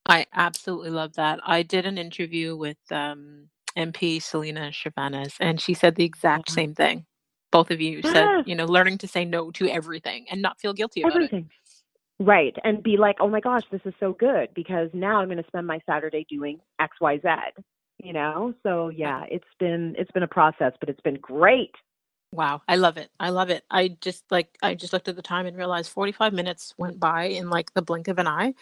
I 0.07 0.25
absolutely 0.33 0.89
love 0.89 1.13
that. 1.13 1.39
I 1.45 1.63
did 1.63 1.85
an 1.85 1.97
interview 1.97 2.55
with 2.55 2.77
um, 2.91 3.49
MP 3.77 4.21
Celina 4.21 4.71
Chavannes, 4.71 5.35
and 5.39 5.61
she 5.61 5.73
said 5.73 5.95
the 5.95 6.05
exact 6.05 6.49
same 6.51 6.73
thing. 6.73 7.05
Both 7.51 7.71
of 7.71 7.81
you 7.81 8.01
said, 8.03 8.43
you 8.45 8.55
know, 8.55 8.65
learning 8.65 8.99
to 8.99 9.07
say 9.07 9.25
no 9.25 9.49
to 9.51 9.67
everything 9.69 10.25
and 10.29 10.41
not 10.41 10.59
feel 10.59 10.73
guilty 10.73 11.01
about 11.01 11.15
everything. 11.15 11.49
it. 11.49 12.23
Right. 12.23 12.55
And 12.63 12.83
be 12.83 12.97
like, 12.97 13.15
oh 13.21 13.29
my 13.29 13.39
gosh, 13.39 13.63
this 13.71 13.81
is 13.85 13.93
so 13.99 14.13
good 14.13 14.49
because 14.53 14.89
now 14.93 15.19
I'm 15.19 15.29
going 15.29 15.41
to 15.41 15.47
spend 15.47 15.65
my 15.65 15.79
Saturday 15.87 16.25
doing 16.29 16.59
XYZ 16.79 17.23
you 18.03 18.13
know? 18.13 18.53
So 18.63 18.89
yeah 18.89 19.25
it's 19.29 19.45
been 19.59 19.95
it's 19.97 20.11
been 20.11 20.23
a 20.23 20.27
process 20.27 20.73
but 20.79 20.89
it's 20.89 21.01
been 21.01 21.19
great. 21.21 21.73
Wow. 22.31 22.61
I 22.67 22.75
love 22.75 22.97
it. 22.97 23.09
I 23.19 23.29
love 23.29 23.49
it. 23.49 23.63
I 23.71 23.97
just 24.01 24.23
like 24.31 24.55
i 24.61 24.75
just 24.75 24.93
looked 24.93 25.07
at 25.07 25.15
the 25.15 25.21
time 25.21 25.45
and 25.45 25.57
realized 25.57 25.91
45 25.91 26.33
minutes 26.33 26.73
went 26.77 26.99
by 26.99 27.25
in 27.25 27.49
like 27.49 27.73
the 27.73 27.81
blink 27.81 28.07
of 28.07 28.19
an 28.19 28.27
eye. 28.27 28.53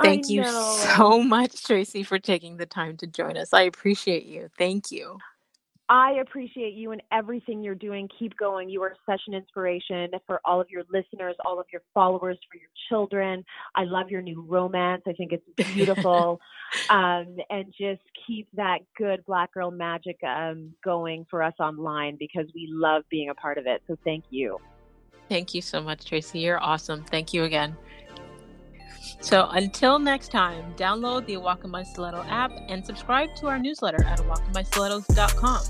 Thank 0.00 0.28
you 0.28 0.44
so 0.44 1.22
much 1.22 1.64
tracy 1.64 2.02
for 2.02 2.18
taking 2.18 2.56
the 2.56 2.66
time 2.66 2.96
to 2.98 3.06
join 3.06 3.36
us. 3.36 3.52
I 3.52 3.62
appreciate 3.62 4.24
you. 4.26 4.48
Thank 4.56 4.90
you 4.90 5.18
I 5.90 6.12
appreciate 6.22 6.74
you 6.74 6.92
and 6.92 7.02
everything 7.12 7.64
you're 7.64 7.74
doing. 7.74 8.08
Keep 8.16 8.36
going. 8.36 8.70
You 8.70 8.80
are 8.82 8.94
such 9.04 9.20
an 9.26 9.34
inspiration 9.34 10.08
for 10.24 10.40
all 10.44 10.60
of 10.60 10.70
your 10.70 10.84
listeners, 10.92 11.34
all 11.44 11.58
of 11.58 11.66
your 11.72 11.82
followers, 11.92 12.38
for 12.48 12.58
your 12.58 12.68
children. 12.88 13.44
I 13.74 13.82
love 13.82 14.08
your 14.08 14.22
new 14.22 14.40
romance. 14.48 15.02
I 15.08 15.12
think 15.14 15.32
it's 15.32 15.44
beautiful. 15.74 16.38
um, 16.90 17.36
and 17.50 17.74
just 17.76 18.02
keep 18.24 18.46
that 18.54 18.78
good 18.96 19.26
black 19.26 19.52
girl 19.52 19.72
magic 19.72 20.16
um, 20.22 20.72
going 20.84 21.26
for 21.28 21.42
us 21.42 21.54
online 21.58 22.16
because 22.20 22.46
we 22.54 22.68
love 22.70 23.02
being 23.10 23.30
a 23.30 23.34
part 23.34 23.58
of 23.58 23.66
it. 23.66 23.82
So 23.88 23.96
thank 24.04 24.22
you. 24.30 24.58
Thank 25.28 25.54
you 25.54 25.60
so 25.60 25.80
much, 25.80 26.04
Tracy. 26.04 26.38
You're 26.38 26.62
awesome. 26.62 27.02
Thank 27.02 27.34
you 27.34 27.42
again. 27.42 27.76
So 29.20 29.48
until 29.52 29.98
next 29.98 30.30
time, 30.30 30.74
download 30.76 31.26
the 31.26 31.36
Walk 31.36 31.64
in 31.64 31.70
My 31.70 31.82
Stiletto 31.82 32.24
app 32.28 32.52
and 32.68 32.84
subscribe 32.84 33.34
to 33.36 33.48
our 33.48 33.58
newsletter 33.58 34.02
at 34.04 34.18
walkinmystilettos.com. 34.20 35.62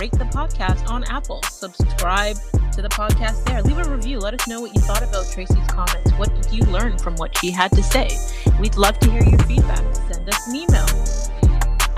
Rate 0.00 0.12
the 0.12 0.24
podcast 0.24 0.88
on 0.88 1.04
Apple. 1.04 1.42
Subscribe 1.44 2.36
to 2.72 2.82
the 2.82 2.88
podcast 2.88 3.44
there. 3.44 3.62
Leave 3.62 3.78
a 3.78 3.88
review. 3.88 4.18
Let 4.18 4.34
us 4.34 4.46
know 4.48 4.60
what 4.60 4.74
you 4.74 4.80
thought 4.80 5.02
about 5.02 5.26
Tracy's 5.32 5.66
comments. 5.68 6.12
What 6.12 6.34
did 6.34 6.52
you 6.52 6.62
learn 6.64 6.98
from 6.98 7.14
what 7.16 7.36
she 7.38 7.50
had 7.50 7.70
to 7.72 7.82
say? 7.82 8.08
We'd 8.60 8.76
love 8.76 8.98
to 9.00 9.10
hear 9.10 9.22
your 9.22 9.38
feedback. 9.40 9.94
Send 9.94 10.28
us 10.28 10.48
an 10.48 10.56
email 10.56 10.86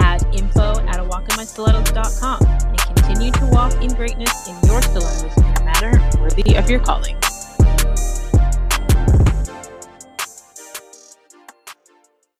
at 0.00 0.22
info 0.34 0.80
at 0.86 0.96
walkinmystilettos.com 0.96 2.38
and 2.42 2.78
continue 2.78 3.32
to 3.32 3.46
walk 3.46 3.72
in 3.82 3.94
greatness 3.94 4.48
in 4.48 4.68
your 4.68 4.82
stilettos 4.82 5.36
in 5.36 5.44
a 5.44 5.64
manner 5.64 6.20
worthy 6.20 6.56
of 6.56 6.68
your 6.68 6.80
calling. 6.80 7.16